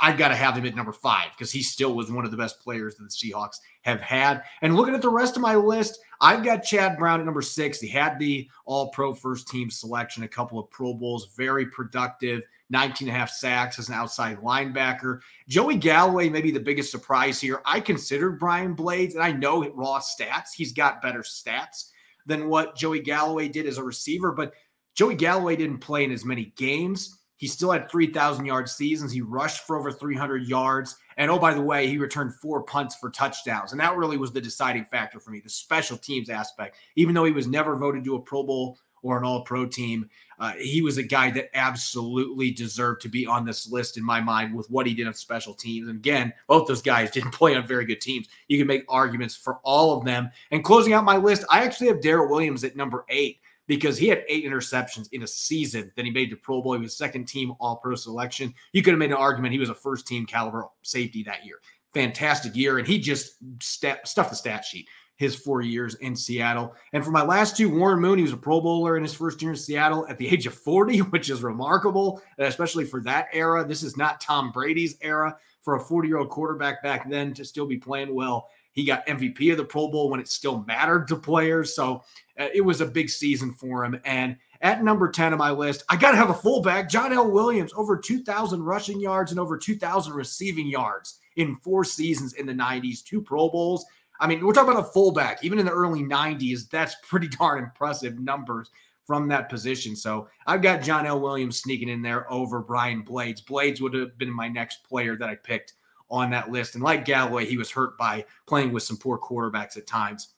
I've 0.00 0.16
got 0.16 0.28
to 0.28 0.36
have 0.36 0.56
him 0.56 0.64
at 0.64 0.76
number 0.76 0.92
five 0.92 1.30
because 1.32 1.50
he 1.50 1.62
still 1.62 1.94
was 1.94 2.10
one 2.10 2.24
of 2.24 2.30
the 2.30 2.36
best 2.36 2.60
players 2.60 2.94
that 2.94 3.04
the 3.04 3.08
Seahawks 3.10 3.56
have 3.82 4.00
had. 4.00 4.44
And 4.60 4.76
looking 4.76 4.94
at 4.94 5.02
the 5.02 5.08
rest 5.08 5.34
of 5.36 5.42
my 5.42 5.56
list, 5.56 5.98
I've 6.20 6.44
got 6.44 6.62
Chad 6.62 6.96
Brown 6.96 7.18
at 7.18 7.26
number 7.26 7.42
six. 7.42 7.80
He 7.80 7.88
had 7.88 8.18
the 8.18 8.48
all 8.64 8.90
pro 8.90 9.12
first 9.12 9.48
team 9.48 9.70
selection, 9.70 10.22
a 10.22 10.28
couple 10.28 10.58
of 10.60 10.70
Pro 10.70 10.94
Bowls, 10.94 11.34
very 11.36 11.66
productive, 11.66 12.42
19 12.70 13.08
and 13.08 13.16
a 13.16 13.18
half 13.18 13.30
sacks 13.30 13.78
as 13.80 13.88
an 13.88 13.94
outside 13.94 14.38
linebacker. 14.38 15.20
Joey 15.48 15.76
Galloway, 15.76 16.28
maybe 16.28 16.52
the 16.52 16.60
biggest 16.60 16.92
surprise 16.92 17.40
here. 17.40 17.60
I 17.66 17.80
considered 17.80 18.38
Brian 18.38 18.74
Blades, 18.74 19.14
and 19.14 19.22
I 19.22 19.32
know 19.32 19.68
raw 19.70 19.98
stats. 19.98 20.54
He's 20.56 20.72
got 20.72 21.02
better 21.02 21.20
stats 21.20 21.90
than 22.24 22.48
what 22.48 22.76
Joey 22.76 23.00
Galloway 23.00 23.48
did 23.48 23.66
as 23.66 23.78
a 23.78 23.82
receiver, 23.82 24.30
but 24.30 24.54
Joey 24.94 25.16
Galloway 25.16 25.56
didn't 25.56 25.78
play 25.78 26.04
in 26.04 26.12
as 26.12 26.24
many 26.24 26.52
games. 26.56 27.18
He 27.42 27.48
still 27.48 27.72
had 27.72 27.90
3,000 27.90 28.46
yard 28.46 28.68
seasons. 28.68 29.10
He 29.10 29.20
rushed 29.20 29.66
for 29.66 29.76
over 29.76 29.90
300 29.90 30.46
yards. 30.46 30.98
And 31.16 31.28
oh, 31.28 31.40
by 31.40 31.52
the 31.52 31.60
way, 31.60 31.88
he 31.88 31.98
returned 31.98 32.36
four 32.36 32.62
punts 32.62 32.94
for 32.94 33.10
touchdowns. 33.10 33.72
And 33.72 33.80
that 33.80 33.96
really 33.96 34.16
was 34.16 34.30
the 34.30 34.40
deciding 34.40 34.84
factor 34.84 35.18
for 35.18 35.32
me, 35.32 35.40
the 35.40 35.50
special 35.50 35.96
teams 35.96 36.30
aspect. 36.30 36.76
Even 36.94 37.16
though 37.16 37.24
he 37.24 37.32
was 37.32 37.48
never 37.48 37.74
voted 37.74 38.04
to 38.04 38.14
a 38.14 38.20
Pro 38.20 38.44
Bowl 38.44 38.78
or 39.02 39.18
an 39.18 39.24
all 39.24 39.42
pro 39.42 39.66
team, 39.66 40.08
uh, 40.38 40.52
he 40.52 40.82
was 40.82 40.98
a 40.98 41.02
guy 41.02 41.32
that 41.32 41.50
absolutely 41.54 42.52
deserved 42.52 43.02
to 43.02 43.08
be 43.08 43.26
on 43.26 43.44
this 43.44 43.68
list 43.68 43.96
in 43.96 44.04
my 44.04 44.20
mind 44.20 44.54
with 44.54 44.70
what 44.70 44.86
he 44.86 44.94
did 44.94 45.08
on 45.08 45.14
special 45.14 45.52
teams. 45.52 45.88
And 45.88 45.96
again, 45.96 46.32
both 46.46 46.68
those 46.68 46.80
guys 46.80 47.10
didn't 47.12 47.32
play 47.32 47.56
on 47.56 47.66
very 47.66 47.84
good 47.84 48.00
teams. 48.00 48.28
You 48.46 48.56
can 48.56 48.68
make 48.68 48.84
arguments 48.88 49.34
for 49.34 49.58
all 49.64 49.98
of 49.98 50.04
them. 50.04 50.30
And 50.52 50.62
closing 50.62 50.92
out 50.92 51.02
my 51.02 51.16
list, 51.16 51.44
I 51.50 51.64
actually 51.64 51.88
have 51.88 51.98
Darryl 51.98 52.30
Williams 52.30 52.62
at 52.62 52.76
number 52.76 53.04
eight 53.08 53.40
because 53.76 53.96
he 53.96 54.06
had 54.06 54.22
eight 54.28 54.44
interceptions 54.44 55.08
in 55.12 55.22
a 55.22 55.26
season. 55.26 55.90
Then 55.96 56.04
he 56.04 56.10
made 56.10 56.30
the 56.30 56.36
Pro 56.36 56.60
Bowl. 56.60 56.74
He 56.74 56.80
was 56.80 56.94
second 56.94 57.26
team 57.26 57.54
All 57.58 57.76
Pro 57.76 57.94
selection. 57.94 58.52
You 58.72 58.82
could 58.82 58.92
have 58.92 58.98
made 58.98 59.10
an 59.10 59.16
argument 59.16 59.54
he 59.54 59.58
was 59.58 59.70
a 59.70 59.74
first 59.74 60.06
team 60.06 60.26
caliber 60.26 60.66
safety 60.82 61.22
that 61.22 61.46
year. 61.46 61.60
Fantastic 61.94 62.54
year, 62.54 62.78
and 62.78 62.86
he 62.86 62.98
just 62.98 63.36
st- 63.60 64.06
stuffed 64.06 64.28
the 64.28 64.36
stat 64.36 64.62
sheet 64.64 64.88
his 65.16 65.34
four 65.34 65.62
years 65.62 65.94
in 65.96 66.14
Seattle. 66.14 66.74
And 66.92 67.02
for 67.02 67.12
my 67.12 67.22
last 67.22 67.56
two, 67.56 67.70
Warren 67.70 68.00
Moon, 68.00 68.18
he 68.18 68.22
was 68.22 68.32
a 68.32 68.36
Pro 68.36 68.60
Bowler 68.60 68.98
in 68.98 69.02
his 69.02 69.14
first 69.14 69.40
year 69.40 69.52
in 69.52 69.56
Seattle 69.56 70.06
at 70.08 70.18
the 70.18 70.28
age 70.28 70.46
of 70.46 70.54
40, 70.54 70.98
which 71.10 71.30
is 71.30 71.42
remarkable, 71.42 72.20
especially 72.38 72.84
for 72.84 73.00
that 73.02 73.28
era. 73.32 73.64
This 73.66 73.82
is 73.82 73.96
not 73.96 74.20
Tom 74.20 74.52
Brady's 74.52 74.96
era 75.00 75.34
for 75.62 75.76
a 75.76 75.80
40 75.80 76.08
year 76.08 76.18
old 76.18 76.28
quarterback 76.28 76.82
back 76.82 77.08
then 77.08 77.32
to 77.34 77.44
still 77.44 77.66
be 77.66 77.78
playing 77.78 78.14
well. 78.14 78.48
He 78.72 78.84
got 78.84 79.06
MVP 79.06 79.50
of 79.52 79.58
the 79.58 79.64
Pro 79.64 79.88
Bowl 79.88 80.10
when 80.10 80.20
it 80.20 80.28
still 80.28 80.64
mattered 80.66 81.06
to 81.08 81.16
players. 81.16 81.74
So 81.74 82.02
uh, 82.38 82.48
it 82.54 82.62
was 82.62 82.80
a 82.80 82.86
big 82.86 83.10
season 83.10 83.52
for 83.52 83.84
him. 83.84 84.00
And 84.04 84.36
at 84.62 84.82
number 84.82 85.10
10 85.10 85.32
on 85.32 85.38
my 85.38 85.50
list, 85.50 85.84
I 85.88 85.96
got 85.96 86.12
to 86.12 86.16
have 86.16 86.30
a 86.30 86.34
fullback, 86.34 86.88
John 86.88 87.12
L. 87.12 87.30
Williams, 87.30 87.72
over 87.74 87.96
2,000 87.96 88.62
rushing 88.62 89.00
yards 89.00 89.30
and 89.30 89.40
over 89.40 89.58
2,000 89.58 90.12
receiving 90.12 90.66
yards 90.66 91.18
in 91.36 91.56
four 91.56 91.84
seasons 91.84 92.34
in 92.34 92.46
the 92.46 92.52
90s, 92.52 93.02
two 93.02 93.20
Pro 93.20 93.48
Bowls. 93.48 93.84
I 94.20 94.26
mean, 94.26 94.44
we're 94.44 94.52
talking 94.52 94.72
about 94.72 94.88
a 94.88 94.92
fullback. 94.92 95.44
Even 95.44 95.58
in 95.58 95.66
the 95.66 95.72
early 95.72 96.02
90s, 96.02 96.70
that's 96.70 96.96
pretty 97.02 97.28
darn 97.28 97.62
impressive 97.62 98.18
numbers 98.18 98.70
from 99.04 99.28
that 99.28 99.48
position. 99.48 99.96
So 99.96 100.28
I've 100.46 100.62
got 100.62 100.82
John 100.82 101.06
L. 101.06 101.20
Williams 101.20 101.58
sneaking 101.58 101.88
in 101.88 102.02
there 102.02 102.30
over 102.32 102.60
Brian 102.60 103.02
Blades. 103.02 103.40
Blades 103.40 103.80
would 103.80 103.94
have 103.94 104.16
been 104.16 104.32
my 104.32 104.48
next 104.48 104.84
player 104.84 105.16
that 105.16 105.28
I 105.28 105.34
picked 105.34 105.74
on 106.12 106.30
that 106.30 106.50
list. 106.52 106.74
And 106.74 106.84
like 106.84 107.04
Galloway, 107.04 107.46
he 107.46 107.56
was 107.56 107.70
hurt 107.70 107.98
by 107.98 108.24
playing 108.46 108.70
with 108.72 108.84
some 108.84 108.98
poor 108.98 109.18
quarterbacks 109.18 109.76
at 109.76 109.86
times 109.86 110.34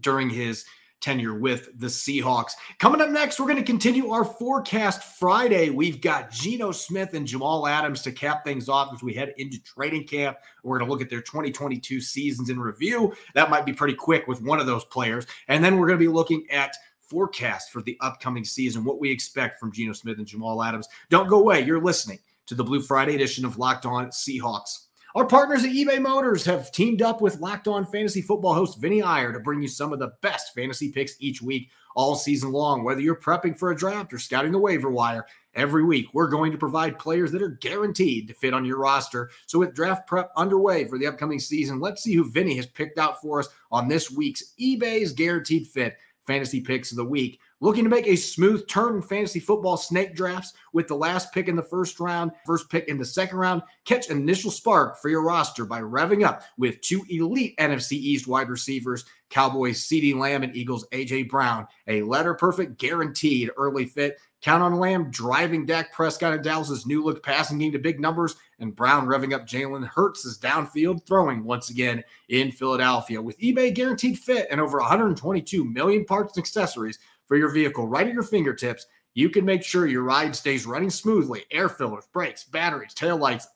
during 0.00 0.30
his 0.30 0.64
tenure 1.00 1.34
with 1.34 1.70
the 1.78 1.86
Seahawks. 1.86 2.52
Coming 2.78 3.00
up 3.00 3.08
next, 3.08 3.40
we're 3.40 3.46
going 3.46 3.56
to 3.56 3.64
continue 3.64 4.10
our 4.10 4.24
forecast 4.24 5.18
Friday. 5.18 5.70
We've 5.70 6.00
got 6.00 6.30
Geno 6.30 6.72
Smith 6.72 7.14
and 7.14 7.26
Jamal 7.26 7.66
Adams 7.66 8.02
to 8.02 8.12
cap 8.12 8.44
things 8.44 8.68
off 8.68 8.92
as 8.92 9.02
we 9.02 9.14
head 9.14 9.32
into 9.38 9.62
training 9.62 10.06
camp. 10.06 10.36
We're 10.62 10.78
going 10.78 10.86
to 10.86 10.92
look 10.92 11.02
at 11.02 11.08
their 11.08 11.22
2022 11.22 12.02
seasons 12.02 12.50
in 12.50 12.60
review. 12.60 13.14
That 13.34 13.48
might 13.48 13.64
be 13.64 13.72
pretty 13.72 13.94
quick 13.94 14.28
with 14.28 14.42
one 14.42 14.60
of 14.60 14.66
those 14.66 14.84
players. 14.84 15.26
And 15.48 15.64
then 15.64 15.78
we're 15.78 15.86
going 15.86 15.98
to 15.98 16.04
be 16.04 16.12
looking 16.12 16.46
at 16.50 16.76
forecast 17.00 17.72
for 17.72 17.80
the 17.82 17.96
upcoming 18.00 18.44
season, 18.44 18.84
what 18.84 19.00
we 19.00 19.10
expect 19.10 19.58
from 19.58 19.72
Geno 19.72 19.94
Smith 19.94 20.18
and 20.18 20.26
Jamal 20.26 20.62
Adams. 20.62 20.86
Don't 21.08 21.28
go 21.28 21.40
away. 21.40 21.62
You're 21.62 21.82
listening 21.82 22.18
to 22.46 22.54
the 22.54 22.64
Blue 22.64 22.82
Friday 22.82 23.14
edition 23.14 23.44
of 23.44 23.58
Locked 23.58 23.86
On 23.86 24.08
Seahawks. 24.08 24.86
Our 25.16 25.26
partners 25.26 25.64
at 25.64 25.72
eBay 25.72 26.00
Motors 26.00 26.44
have 26.44 26.70
teamed 26.70 27.02
up 27.02 27.20
with 27.20 27.40
Locked 27.40 27.66
On 27.66 27.84
Fantasy 27.84 28.22
Football 28.22 28.54
host 28.54 28.78
Vinny 28.78 29.02
Iyer 29.02 29.32
to 29.32 29.40
bring 29.40 29.60
you 29.60 29.66
some 29.66 29.92
of 29.92 29.98
the 29.98 30.12
best 30.22 30.54
fantasy 30.54 30.92
picks 30.92 31.16
each 31.18 31.42
week, 31.42 31.68
all 31.96 32.14
season 32.14 32.52
long. 32.52 32.84
Whether 32.84 33.00
you're 33.00 33.16
prepping 33.16 33.58
for 33.58 33.72
a 33.72 33.76
draft 33.76 34.12
or 34.12 34.20
scouting 34.20 34.52
the 34.52 34.58
waiver 34.60 34.88
wire, 34.88 35.26
every 35.56 35.82
week 35.82 36.06
we're 36.12 36.28
going 36.28 36.52
to 36.52 36.58
provide 36.58 36.96
players 36.96 37.32
that 37.32 37.42
are 37.42 37.58
guaranteed 37.60 38.28
to 38.28 38.34
fit 38.34 38.54
on 38.54 38.64
your 38.64 38.78
roster. 38.78 39.30
So, 39.46 39.58
with 39.58 39.74
draft 39.74 40.06
prep 40.06 40.30
underway 40.36 40.84
for 40.84 40.96
the 40.96 41.08
upcoming 41.08 41.40
season, 41.40 41.80
let's 41.80 42.04
see 42.04 42.14
who 42.14 42.30
Vinny 42.30 42.54
has 42.54 42.66
picked 42.66 42.96
out 42.96 43.20
for 43.20 43.40
us 43.40 43.48
on 43.72 43.88
this 43.88 44.12
week's 44.12 44.54
eBay's 44.60 45.12
Guaranteed 45.12 45.66
Fit 45.66 45.96
fantasy 46.30 46.60
picks 46.60 46.92
of 46.92 46.96
the 46.96 47.04
week. 47.04 47.40
Looking 47.58 47.82
to 47.82 47.90
make 47.90 48.06
a 48.06 48.14
smooth 48.14 48.68
turn 48.68 48.94
in 48.94 49.02
fantasy 49.02 49.40
football 49.40 49.76
snake 49.76 50.14
drafts 50.14 50.52
with 50.72 50.86
the 50.86 50.94
last 50.94 51.32
pick 51.32 51.48
in 51.48 51.56
the 51.56 51.62
first 51.62 51.98
round, 51.98 52.30
first 52.46 52.70
pick 52.70 52.86
in 52.86 52.98
the 52.98 53.04
second 53.04 53.36
round. 53.36 53.62
Catch 53.84 54.10
an 54.10 54.18
initial 54.18 54.52
spark 54.52 55.02
for 55.02 55.08
your 55.08 55.24
roster 55.24 55.64
by 55.64 55.80
revving 55.80 56.24
up 56.24 56.44
with 56.56 56.80
two 56.82 57.04
elite 57.10 57.56
NFC 57.58 57.94
East 57.94 58.28
wide 58.28 58.48
receivers, 58.48 59.04
Cowboys 59.28 59.80
CeeDee 59.82 60.14
Lamb 60.14 60.44
and 60.44 60.54
Eagles 60.54 60.86
AJ 60.92 61.28
Brown. 61.28 61.66
A 61.88 62.02
letter 62.02 62.34
perfect 62.34 62.78
guaranteed 62.78 63.50
early 63.56 63.86
fit 63.86 64.20
Count 64.40 64.62
on 64.62 64.78
Lamb 64.78 65.10
driving 65.10 65.66
Dak 65.66 65.92
Prescott 65.92 66.32
and 66.32 66.42
Dallas's 66.42 66.86
new 66.86 67.04
look 67.04 67.22
passing 67.22 67.58
game 67.58 67.72
to 67.72 67.78
big 67.78 68.00
numbers, 68.00 68.36
and 68.58 68.74
Brown 68.74 69.06
revving 69.06 69.34
up 69.34 69.46
Jalen 69.46 69.86
Hurts' 69.86 70.38
downfield 70.38 71.06
throwing 71.06 71.44
once 71.44 71.68
again 71.68 72.02
in 72.28 72.50
Philadelphia. 72.50 73.20
With 73.20 73.38
eBay 73.38 73.74
guaranteed 73.74 74.18
fit 74.18 74.48
and 74.50 74.60
over 74.60 74.78
122 74.78 75.64
million 75.64 76.04
parts 76.06 76.36
and 76.36 76.42
accessories 76.42 76.98
for 77.26 77.36
your 77.36 77.50
vehicle 77.50 77.86
right 77.86 78.06
at 78.06 78.14
your 78.14 78.22
fingertips, 78.22 78.86
you 79.14 79.28
can 79.28 79.44
make 79.44 79.62
sure 79.62 79.86
your 79.86 80.04
ride 80.04 80.34
stays 80.34 80.66
running 80.66 80.90
smoothly. 80.90 81.44
Air 81.50 81.68
fillers, 81.68 82.06
brakes, 82.12 82.44
batteries, 82.44 82.94
tail 82.94 83.16
lights, 83.16 83.46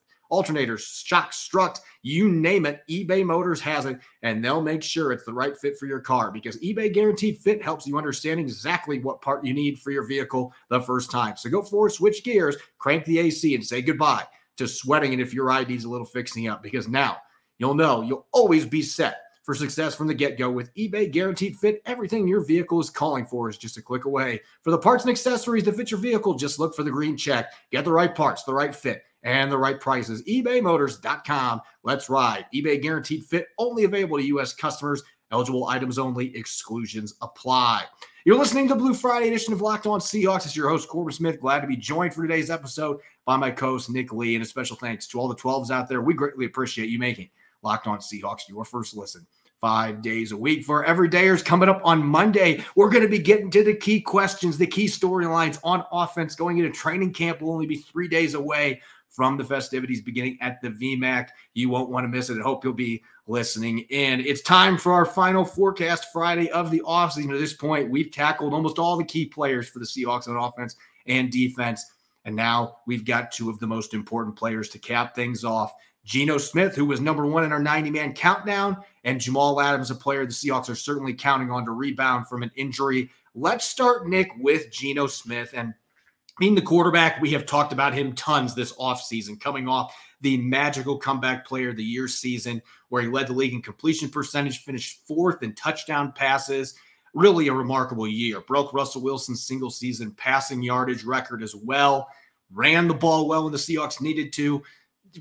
alternators, 0.43 1.05
shock 1.05 1.33
strut, 1.33 1.79
you 2.03 2.29
name 2.29 2.67
it. 2.67 2.83
eBay 2.91 3.25
Motors 3.25 3.61
has 3.61 3.87
it, 3.87 3.99
and 4.23 4.45
they'll 4.45 4.61
make 4.61 4.83
sure 4.83 5.13
it's 5.13 5.25
the 5.25 5.33
right 5.33 5.57
fit 5.57 5.79
for 5.79 5.87
your 5.87 6.01
car 6.01 6.31
because 6.31 6.59
eBay 6.59 6.93
Guaranteed 6.93 7.39
Fit 7.39 7.63
helps 7.63 7.87
you 7.87 7.97
understand 7.97 8.41
exactly 8.41 8.99
what 8.99 9.23
part 9.23 9.45
you 9.45 9.55
need 9.55 9.79
for 9.79 9.91
your 9.91 10.07
vehicle 10.07 10.53
the 10.69 10.81
first 10.81 11.11
time. 11.11 11.37
So 11.37 11.49
go 11.49 11.63
forward, 11.63 11.93
switch 11.93 12.25
gears, 12.25 12.57
crank 12.79 13.05
the 13.05 13.19
AC, 13.19 13.55
and 13.55 13.65
say 13.65 13.81
goodbye 13.83 14.25
to 14.57 14.69
sweating 14.69 15.13
And 15.13 15.23
if 15.23 15.35
your 15.35 15.51
needs 15.65 15.85
a 15.85 15.89
little 15.89 16.07
fixing 16.07 16.49
up 16.49 16.63
because 16.63 16.89
now 16.89 17.19
you'll 17.59 17.75
know 17.75 18.03
you'll 18.03 18.27
always 18.33 18.67
be 18.67 18.83
set 18.83 19.24
for 19.45 19.55
success 19.55 19.95
from 19.95 20.07
the 20.07 20.15
get 20.15 20.39
go 20.39 20.51
with 20.51 20.75
eBay 20.75 21.11
Guaranteed 21.11 21.57
Fit. 21.57 21.83
Everything 21.85 22.27
your 22.27 22.45
vehicle 22.45 22.81
is 22.81 22.91
calling 22.91 23.27
for 23.27 23.51
is 23.51 23.59
just 23.59 23.77
a 23.77 23.83
click 23.83 24.07
away. 24.07 24.41
For 24.63 24.71
the 24.71 24.79
parts 24.79 25.05
and 25.05 25.11
accessories 25.11 25.65
that 25.65 25.77
fit 25.77 25.91
your 25.91 26.01
vehicle, 26.01 26.35
just 26.35 26.59
look 26.59 26.75
for 26.75 26.83
the 26.83 26.91
green 26.91 27.17
check. 27.17 27.53
Get 27.71 27.85
the 27.85 27.93
right 27.93 28.15
parts, 28.15 28.43
the 28.45 28.55
right 28.55 28.75
fit 28.75 29.03
and 29.23 29.53
the 29.53 29.59
right 29.59 29.79
prices. 29.79 30.23
ebaymotors.com. 30.23 31.61
Let's 31.83 32.09
ride. 32.09 32.47
eBay 32.55 32.81
guaranteed 32.81 33.25
fit 33.25 33.49
only 33.59 33.85
available 33.85 34.17
to 34.17 34.25
U.S. 34.25 34.55
customers. 34.55 35.03
Eligible 35.31 35.67
items 35.67 35.99
only. 35.99 36.35
Exclusions 36.37 37.15
apply. 37.21 37.85
You're 38.25 38.39
listening 38.39 38.69
to 38.69 38.77
Blue 38.77 38.95
Friday 38.95 39.29
edition 39.29 39.53
of 39.53 39.61
Locked 39.61 39.87
On 39.87 40.01
Seahawks. 40.01 40.47
It's 40.47 40.57
your 40.57 40.71
host, 40.71 40.89
Corbin 40.89 41.13
Smith. 41.13 41.41
Glad 41.41 41.61
to 41.61 41.67
be 41.67 41.77
joined 41.77 42.15
for 42.15 42.23
today's 42.23 42.51
episode 42.51 42.99
by 43.27 43.37
my 43.37 43.51
co-host, 43.51 43.91
Nick 43.91 44.13
Lee. 44.13 44.37
And 44.37 44.45
a 44.45 44.47
special 44.47 44.77
thanks 44.77 45.07
to 45.09 45.19
all 45.19 45.29
the 45.29 45.35
12s 45.35 45.71
out 45.71 45.89
there. 45.89 46.01
We 46.01 46.15
greatly 46.15 46.47
appreciate 46.47 46.89
you 46.89 46.99
making 46.99 47.29
Locked 47.65 47.87
On 47.87 47.99
Seahawks 47.99 48.49
your 48.49 48.65
first 48.65 48.97
listen 48.97 49.27
five 49.61 50.03
days 50.03 50.31
a 50.31 50.37
week. 50.37 50.63
For 50.63 50.85
everydayers 50.85 51.43
coming 51.43 51.71
up 51.71 51.81
on 51.85 52.05
Monday, 52.05 52.63
we're 52.77 52.91
going 52.91 53.03
to 53.03 53.09
be 53.09 53.19
getting 53.19 53.51
to 53.53 53.65
the 53.65 53.75
key 53.75 53.99
questions, 53.99 54.59
the 54.59 54.67
key 54.67 54.85
storylines 54.85 55.59
on 55.65 55.83
offense 55.91 56.35
going 56.35 56.59
into 56.59 56.71
training 56.71 57.15
camp. 57.15 57.41
will 57.41 57.53
only 57.53 57.67
be 57.67 57.77
three 57.77 58.07
days 58.07 58.35
away 58.35 58.83
from 59.09 59.39
the 59.39 59.45
festivities 59.45 60.03
beginning 60.03 60.37
at 60.43 60.61
the 60.61 60.69
VMAC. 60.69 61.29
You 61.55 61.71
won't 61.71 61.89
want 61.89 62.05
to 62.05 62.09
miss 62.09 62.29
it. 62.29 62.39
I 62.39 62.43
hope 62.43 62.63
you'll 62.63 62.75
be 62.75 63.03
listening 63.27 63.79
in. 63.91 64.21
It's 64.21 64.43
time 64.43 64.77
for 64.77 64.93
our 64.93 65.07
final 65.07 65.47
forecast 65.47 66.09
Friday 66.13 66.51
of 66.51 66.71
the 66.71 66.83
offseason. 66.85 67.33
At 67.33 67.39
this 67.39 67.55
point, 67.55 67.89
we've 67.89 68.11
tackled 68.11 68.53
almost 68.53 68.79
all 68.79 68.99
the 68.99 69.05
key 69.05 69.25
players 69.25 69.69
for 69.69 69.79
the 69.79 69.87
Seahawks 69.87 70.29
on 70.29 70.37
offense 70.37 70.77
and 71.07 71.31
defense. 71.31 71.83
And 72.27 72.37
now 72.37 72.79
we've 72.87 73.05
got 73.05 73.33
two 73.33 73.49
of 73.49 73.59
the 73.61 73.67
most 73.67 73.95
important 73.95 74.37
players 74.37 74.69
to 74.71 74.79
cap 74.79 75.15
things 75.15 75.45
off. 75.45 75.73
Geno 76.05 76.39
Smith, 76.39 76.75
who 76.75 76.85
was 76.85 77.01
number 77.01 77.27
one 77.27 77.45
in 77.45 77.53
our 77.53 77.63
90 77.63 77.91
man 77.91 78.13
countdown, 78.13 78.77
and 79.05 79.21
Jamal 79.21 79.61
Adams, 79.61 79.91
a 79.91 79.95
player 79.95 80.25
the 80.25 80.33
Seahawks 80.33 80.69
are 80.69 80.75
certainly 80.75 81.15
counting 81.15 81.51
on 81.51 81.65
to 81.65 81.73
rebound 81.73 82.29
from 82.29 82.43
an 82.43 82.51
injury. 82.57 83.11
Let's 83.35 83.67
start, 83.67 84.07
Nick, 84.07 84.31
with 84.39 84.71
Geno 84.71 85.07
Smith. 85.07 85.51
And 85.55 85.75
being 86.39 86.55
the 86.55 86.63
quarterback, 86.63 87.21
we 87.21 87.31
have 87.31 87.47
talked 87.47 87.73
about 87.73 87.95
him 87.95 88.13
tons 88.15 88.55
this 88.55 88.73
offseason, 88.75 89.41
coming 89.41 89.69
off 89.69 89.95
the 90.21 90.37
magical 90.39 90.99
comeback 90.99 91.47
player 91.47 91.71
of 91.71 91.77
the 91.77 91.85
year 91.85 92.09
season, 92.09 92.61
where 92.89 93.03
he 93.03 93.09
led 93.09 93.29
the 93.29 93.33
league 93.33 93.55
in 93.55 93.63
completion 93.63 94.09
percentage, 94.09 94.65
finished 94.65 95.07
fourth 95.07 95.43
in 95.43 95.55
touchdown 95.55 96.13
passes. 96.13 96.75
Really 97.15 97.49
a 97.49 97.53
remarkable 97.53 98.09
year. 98.09 98.41
Broke 98.41 98.75
Russell 98.75 99.03
Wilson's 99.03 99.47
single 99.47 99.71
season 99.71 100.11
passing 100.13 100.63
yardage 100.63 101.05
record 101.05 101.43
as 101.43 101.55
well. 101.55 102.09
Ran 102.51 102.89
the 102.89 102.95
ball 102.95 103.29
well 103.29 103.45
when 103.45 103.53
the 103.53 103.59
Seahawks 103.59 104.01
needed 104.01 104.33
to. 104.35 104.63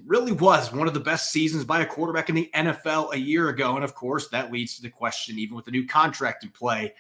Really 0.06 0.32
was 0.32 0.72
one 0.72 0.88
of 0.88 0.94
the 0.94 1.00
best 1.00 1.32
seasons 1.32 1.64
by 1.64 1.82
a 1.82 1.86
quarterback 1.86 2.30
in 2.30 2.36
the 2.36 2.50
NFL 2.56 3.14
a 3.14 3.20
year 3.20 3.50
ago. 3.50 3.76
And 3.76 3.84
of 3.84 3.96
course, 3.96 4.28
that 4.30 4.52
leads 4.52 4.76
to 4.76 4.82
the 4.82 4.90
question, 4.90 5.38
even 5.38 5.56
with 5.56 5.66
the 5.66 5.72
new 5.72 5.86
contract 5.86 6.44
in 6.44 6.50
play, 6.50 6.94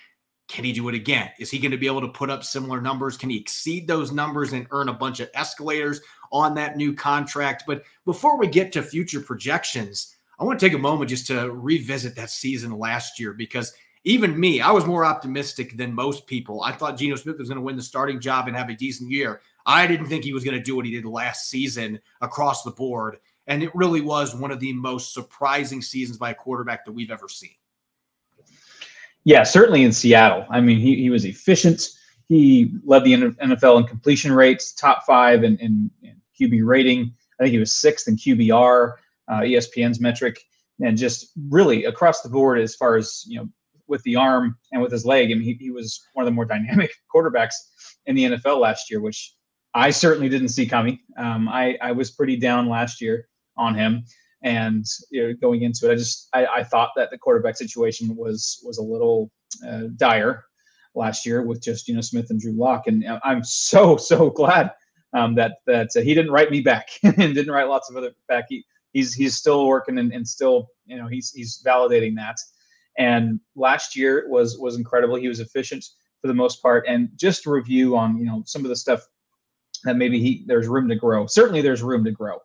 can 0.47 0.63
he 0.65 0.73
do 0.73 0.89
it 0.89 0.95
again? 0.95 1.31
Is 1.39 1.49
he 1.49 1.57
going 1.57 1.71
to 1.71 1.77
be 1.77 1.87
able 1.87 2.01
to 2.01 2.09
put 2.09 2.29
up 2.29 2.43
similar 2.43 2.81
numbers? 2.81 3.17
Can 3.17 3.29
he 3.29 3.39
exceed 3.39 3.87
those 3.87 4.11
numbers 4.11 4.53
and 4.53 4.67
earn 4.71 4.89
a 4.89 4.93
bunch 4.93 5.19
of 5.19 5.29
escalators 5.33 6.01
on 6.31 6.53
that 6.55 6.77
new 6.77 6.93
contract? 6.93 7.63
But 7.65 7.83
before 8.05 8.37
we 8.37 8.47
get 8.47 8.71
to 8.73 8.83
future 8.83 9.21
projections, 9.21 10.15
I 10.39 10.43
want 10.43 10.59
to 10.59 10.65
take 10.65 10.75
a 10.75 10.79
moment 10.79 11.09
just 11.09 11.27
to 11.27 11.51
revisit 11.51 12.15
that 12.15 12.29
season 12.29 12.77
last 12.77 13.19
year 13.19 13.33
because 13.33 13.73
even 14.03 14.37
me, 14.37 14.59
I 14.59 14.71
was 14.71 14.85
more 14.85 15.05
optimistic 15.05 15.77
than 15.77 15.93
most 15.93 16.27
people. 16.27 16.61
I 16.63 16.73
thought 16.73 16.97
Geno 16.97 17.15
Smith 17.15 17.37
was 17.39 17.47
going 17.47 17.57
to 17.57 17.63
win 17.63 17.77
the 17.77 17.81
starting 17.81 18.19
job 18.19 18.47
and 18.47 18.57
have 18.57 18.69
a 18.69 18.75
decent 18.75 19.09
year. 19.09 19.41
I 19.65 19.87
didn't 19.87 20.07
think 20.07 20.23
he 20.23 20.33
was 20.33 20.43
going 20.43 20.57
to 20.57 20.63
do 20.63 20.75
what 20.75 20.85
he 20.85 20.91
did 20.91 21.05
last 21.05 21.49
season 21.49 21.99
across 22.21 22.63
the 22.63 22.71
board. 22.71 23.17
And 23.47 23.63
it 23.63 23.73
really 23.75 24.01
was 24.01 24.35
one 24.35 24.51
of 24.51 24.59
the 24.59 24.73
most 24.73 25.13
surprising 25.13 25.81
seasons 25.81 26.17
by 26.17 26.31
a 26.31 26.35
quarterback 26.35 26.85
that 26.85 26.91
we've 26.91 27.11
ever 27.11 27.27
seen. 27.27 27.51
Yeah, 29.25 29.43
certainly 29.43 29.83
in 29.83 29.91
Seattle. 29.91 30.45
I 30.49 30.59
mean, 30.59 30.79
he, 30.79 30.95
he 30.95 31.09
was 31.09 31.25
efficient. 31.25 31.89
He 32.27 32.71
led 32.85 33.03
the 33.03 33.13
NFL 33.13 33.79
in 33.79 33.87
completion 33.87 34.33
rates, 34.33 34.73
top 34.73 35.05
five 35.05 35.43
in, 35.43 35.57
in, 35.57 35.89
in 36.01 36.21
QB 36.39 36.65
rating. 36.65 37.13
I 37.39 37.43
think 37.43 37.53
he 37.53 37.59
was 37.59 37.73
sixth 37.73 38.07
in 38.07 38.15
QBR, 38.15 38.93
uh, 39.29 39.39
ESPN's 39.39 39.99
metric, 39.99 40.41
and 40.81 40.97
just 40.97 41.31
really 41.49 41.85
across 41.85 42.21
the 42.21 42.29
board 42.29 42.59
as 42.59 42.75
far 42.75 42.95
as 42.95 43.23
you 43.27 43.39
know 43.39 43.49
with 43.87 44.03
the 44.03 44.15
arm 44.15 44.57
and 44.71 44.81
with 44.81 44.91
his 44.91 45.05
leg. 45.05 45.31
I 45.31 45.35
mean, 45.35 45.43
he, 45.43 45.53
he 45.53 45.71
was 45.71 46.05
one 46.13 46.23
of 46.23 46.27
the 46.27 46.35
more 46.35 46.45
dynamic 46.45 46.93
quarterbacks 47.13 47.55
in 48.05 48.15
the 48.15 48.25
NFL 48.25 48.59
last 48.59 48.89
year, 48.89 49.01
which 49.01 49.35
I 49.73 49.89
certainly 49.89 50.29
didn't 50.29 50.49
see 50.49 50.65
coming. 50.65 50.99
Um, 51.17 51.49
I, 51.49 51.77
I 51.81 51.91
was 51.91 52.11
pretty 52.11 52.37
down 52.37 52.69
last 52.69 53.01
year 53.01 53.27
on 53.57 53.75
him 53.75 54.03
and 54.43 54.85
you 55.09 55.27
know, 55.27 55.33
going 55.33 55.63
into 55.63 55.89
it, 55.89 55.93
I 55.93 55.95
just 55.95 56.29
I, 56.33 56.45
I, 56.45 56.63
thought 56.63 56.89
that 56.95 57.09
the 57.09 57.17
quarterback 57.17 57.55
situation 57.55 58.15
was 58.15 58.61
was 58.63 58.77
a 58.77 58.83
little 58.83 59.31
uh, 59.67 59.83
dire 59.95 60.43
last 60.95 61.25
year 61.25 61.41
with 61.41 61.63
just 61.63 61.87
you 61.87 61.95
know 61.95 62.01
Smith 62.01 62.29
and 62.29 62.39
Drew 62.39 62.51
Lock, 62.51 62.87
and 62.87 63.05
I'm 63.23 63.43
so 63.43 63.97
so 63.97 64.29
glad 64.29 64.71
um, 65.13 65.35
that 65.35 65.57
that 65.65 65.89
uh, 65.95 66.01
he 66.01 66.13
didn't 66.13 66.31
write 66.31 66.51
me 66.51 66.61
back 66.61 66.89
and 67.03 67.15
didn't 67.15 67.51
write 67.51 67.69
lots 67.69 67.89
of 67.89 67.95
other 67.95 68.11
back. 68.27 68.45
He, 68.49 68.65
he's 68.91 69.13
he's 69.13 69.35
still 69.35 69.65
working 69.65 69.97
and, 69.97 70.11
and 70.11 70.27
still 70.27 70.67
you 70.85 70.97
know 70.97 71.07
he's 71.07 71.31
he's 71.31 71.63
validating 71.65 72.15
that. 72.17 72.35
And 72.97 73.39
last 73.55 73.95
year 73.95 74.25
was 74.27 74.57
was 74.57 74.75
incredible. 74.75 75.15
He 75.15 75.29
was 75.29 75.39
efficient 75.39 75.85
for 76.21 76.27
the 76.27 76.33
most 76.33 76.61
part, 76.61 76.83
and 76.87 77.09
just 77.15 77.45
review 77.45 77.95
on 77.95 78.17
you 78.17 78.25
know 78.25 78.43
some 78.45 78.65
of 78.65 78.69
the 78.69 78.75
stuff 78.75 79.07
that 79.83 79.97
maybe 79.97 80.19
he 80.19 80.43
there's 80.47 80.67
room 80.67 80.87
to 80.89 80.95
grow. 80.95 81.27
Certainly, 81.27 81.61
there's 81.61 81.83
room 81.83 82.03
to 82.05 82.11
grow 82.11 82.39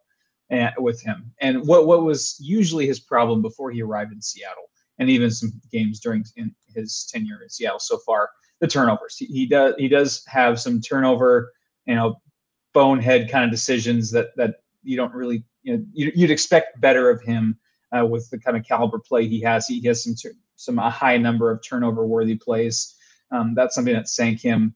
and, 0.51 0.73
with 0.79 1.01
him. 1.01 1.33
And 1.41 1.67
what 1.67 1.87
what 1.87 2.03
was 2.03 2.37
usually 2.41 2.87
his 2.87 3.01
problem 3.01 3.43
before 3.43 3.71
he 3.71 3.83
arrived 3.83 4.13
in 4.13 4.23
Seattle 4.23 4.71
and 4.99 5.09
even 5.09 5.31
some 5.31 5.53
games 5.71 6.01
during 6.01 6.25
in 6.37 6.55
his 6.75 7.09
tenure 7.13 7.43
in 7.43 7.49
Seattle 7.51 7.81
so 7.81 7.99
far. 7.99 8.31
The 8.61 8.67
turnovers 8.67 9.17
he, 9.17 9.27
he 9.27 9.47
does 9.47 9.75
he 9.79 9.89
does 9.89 10.25
have 10.27 10.61
some 10.61 10.81
turnover, 10.81 11.53
you 11.87 11.95
know, 11.95 12.21
bonehead 12.75 13.31
kind 13.31 13.45
of 13.45 13.51
decisions 13.51 14.11
that 14.11 14.37
that 14.37 14.57
you 14.83 14.97
don't 14.97 15.15
really 15.15 15.45
you 15.63 15.77
know 15.77 15.85
you, 15.93 16.13
would 16.17 16.31
expect 16.31 16.81
better 16.81 17.11
of 17.11 17.23
him 17.23 17.59
uh, 17.97 18.05
with 18.05 18.29
the 18.31 18.39
kind 18.39 18.57
of 18.57 18.65
caliber 18.65 18.99
play 18.99 19.27
he 19.27 19.41
has. 19.41 19.67
He 19.67 19.81
has 19.87 20.03
some 20.03 20.15
some 20.57 20.79
a 20.79 20.91
high 20.91 21.17
number 21.17 21.51
of 21.51 21.63
turnover 21.63 22.07
worthy 22.07 22.35
plays. 22.35 22.97
Um, 23.31 23.55
that's 23.55 23.75
something 23.75 23.95
that 23.95 24.09
sank 24.09 24.41
him 24.41 24.75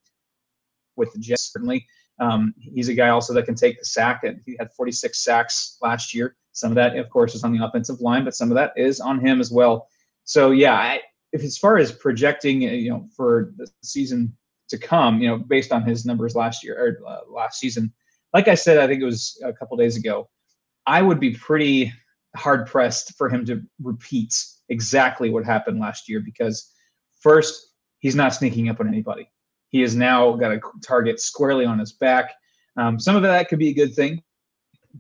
with 0.97 1.12
the 1.12 1.19
Jets 1.19 1.52
certainly. 1.52 1.87
Um, 2.21 2.54
he's 2.59 2.88
a 2.88 2.95
guy 2.95 3.09
also 3.09 3.35
that 3.35 3.47
can 3.47 3.54
take 3.54 3.78
the 3.78 3.85
sack, 3.85 4.25
and 4.25 4.40
he 4.45 4.57
had 4.59 4.73
46 4.73 5.23
sacks 5.23 5.78
last 5.83 6.14
year. 6.14 6.37
Some 6.52 6.71
of 6.71 6.76
that, 6.76 6.97
of 6.97 7.09
course, 7.11 7.35
is 7.35 7.45
on 7.45 7.57
the 7.57 7.64
offensive 7.64 8.00
line, 8.00 8.25
but 8.25 8.35
some 8.35 8.50
of 8.50 8.54
that 8.57 8.73
is 8.76 9.00
on 9.00 9.25
him 9.25 9.40
as 9.40 9.50
well. 9.50 9.88
So 10.25 10.50
yeah, 10.50 10.75
I, 10.75 11.00
if 11.33 11.42
as 11.42 11.57
far 11.57 11.78
as 11.78 11.92
projecting, 11.92 12.69
uh, 12.69 12.73
you 12.73 12.90
know, 12.90 13.09
for 13.16 13.52
the 13.57 13.66
season 13.83 14.37
to 14.69 14.78
come, 14.78 15.21
you 15.21 15.28
know, 15.28 15.38
based 15.38 15.73
on 15.73 15.83
his 15.83 16.04
numbers 16.04 16.37
last 16.37 16.62
year 16.62 16.78
or 16.78 17.09
uh, 17.09 17.21
last 17.28 17.59
season, 17.59 17.92
like 18.35 18.49
I 18.49 18.54
said, 18.54 18.78
I 18.78 18.87
think 18.87 19.02
it 19.02 19.07
was 19.07 19.40
a 19.45 19.52
couple 19.52 19.76
days 19.76 19.97
ago, 19.97 20.28
I 20.87 21.02
would 21.02 21.21
be 21.21 21.33
pretty 21.33 21.92
hard 22.37 22.66
pressed 22.66 23.16
for 23.16 23.28
him 23.28 23.45
to 23.47 23.62
repeat 23.83 24.35
exactly 24.69 25.31
what 25.31 25.45
happened 25.45 25.81
last 25.81 26.09
year 26.09 26.21
because 26.21 26.71
first, 27.21 27.75
he's 27.99 28.16
not 28.16 28.35
sneaking 28.35 28.69
up 28.69 28.81
on 28.81 28.88
anybody. 28.88 29.28
He 29.73 29.81
has 29.81 29.97
now 29.97 30.33
got 30.33 30.52
a 30.52 30.61
target 30.83 31.19
squarely 31.19 31.64
on 31.64 31.79
his 31.79 31.93
back. 31.93 32.35
Um, 32.76 33.00
some 33.00 33.17
of 33.17 33.23
that 33.23 33.49
could 33.49 33.59
be 33.59 33.71
a 33.71 33.75
good 33.75 33.95
thing, 33.95 34.23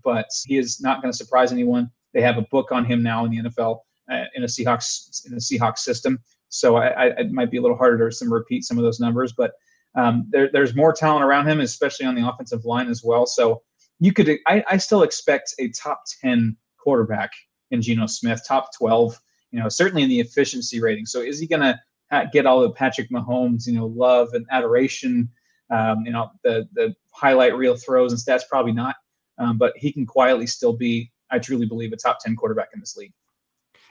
but 0.02 0.26
he 0.46 0.56
is 0.56 0.80
not 0.80 1.02
going 1.02 1.12
to 1.12 1.16
surprise 1.16 1.52
anyone. 1.52 1.90
They 2.14 2.22
have 2.22 2.38
a 2.38 2.46
book 2.50 2.72
on 2.72 2.84
him 2.84 3.02
now 3.02 3.24
in 3.24 3.30
the 3.30 3.50
NFL 3.50 3.80
uh, 4.10 4.24
in 4.34 4.42
a 4.42 4.46
Seahawks 4.46 5.26
in 5.26 5.34
a 5.34 5.36
Seahawks 5.36 5.78
system, 5.78 6.18
so 6.48 6.76
I, 6.76 6.88
I, 6.88 7.06
it 7.20 7.32
might 7.32 7.50
be 7.50 7.58
a 7.58 7.62
little 7.62 7.76
harder 7.76 8.08
to 8.08 8.14
some 8.14 8.32
repeat 8.32 8.64
some 8.64 8.78
of 8.78 8.84
those 8.84 9.00
numbers. 9.00 9.32
But 9.32 9.52
um, 9.94 10.26
there, 10.30 10.50
there's 10.52 10.74
more 10.74 10.92
talent 10.92 11.24
around 11.24 11.48
him, 11.48 11.60
especially 11.60 12.06
on 12.06 12.14
the 12.14 12.26
offensive 12.26 12.64
line 12.64 12.88
as 12.88 13.02
well. 13.04 13.26
So 13.26 13.62
you 14.00 14.12
could 14.12 14.38
I, 14.46 14.64
I 14.68 14.76
still 14.78 15.02
expect 15.02 15.54
a 15.58 15.68
top 15.68 16.02
ten 16.20 16.56
quarterback 16.78 17.30
in 17.70 17.82
Geno 17.82 18.06
Smith, 18.06 18.42
top 18.46 18.70
twelve. 18.76 19.20
You 19.50 19.60
know, 19.60 19.68
certainly 19.68 20.02
in 20.02 20.08
the 20.08 20.20
efficiency 20.20 20.80
rating. 20.80 21.04
So 21.04 21.20
is 21.20 21.38
he 21.38 21.46
going 21.46 21.60
to 21.60 21.78
get 22.32 22.46
all 22.46 22.60
the 22.60 22.70
Patrick 22.70 23.10
Mahomes, 23.10 23.66
you 23.66 23.74
know, 23.74 23.86
love 23.86 24.30
and 24.34 24.46
adoration, 24.50 25.28
um, 25.70 26.04
you 26.04 26.12
know, 26.12 26.30
the 26.44 26.68
the 26.74 26.94
highlight 27.12 27.56
reel 27.56 27.76
throws 27.76 28.12
and 28.12 28.20
stats. 28.20 28.48
Probably 28.48 28.72
not, 28.72 28.96
um, 29.38 29.58
but 29.58 29.72
he 29.76 29.92
can 29.92 30.06
quietly 30.06 30.46
still 30.46 30.72
be, 30.72 31.10
I 31.30 31.38
truly 31.38 31.66
believe, 31.66 31.92
a 31.92 31.96
top 31.96 32.18
ten 32.20 32.36
quarterback 32.36 32.68
in 32.74 32.80
this 32.80 32.96
league. 32.96 33.12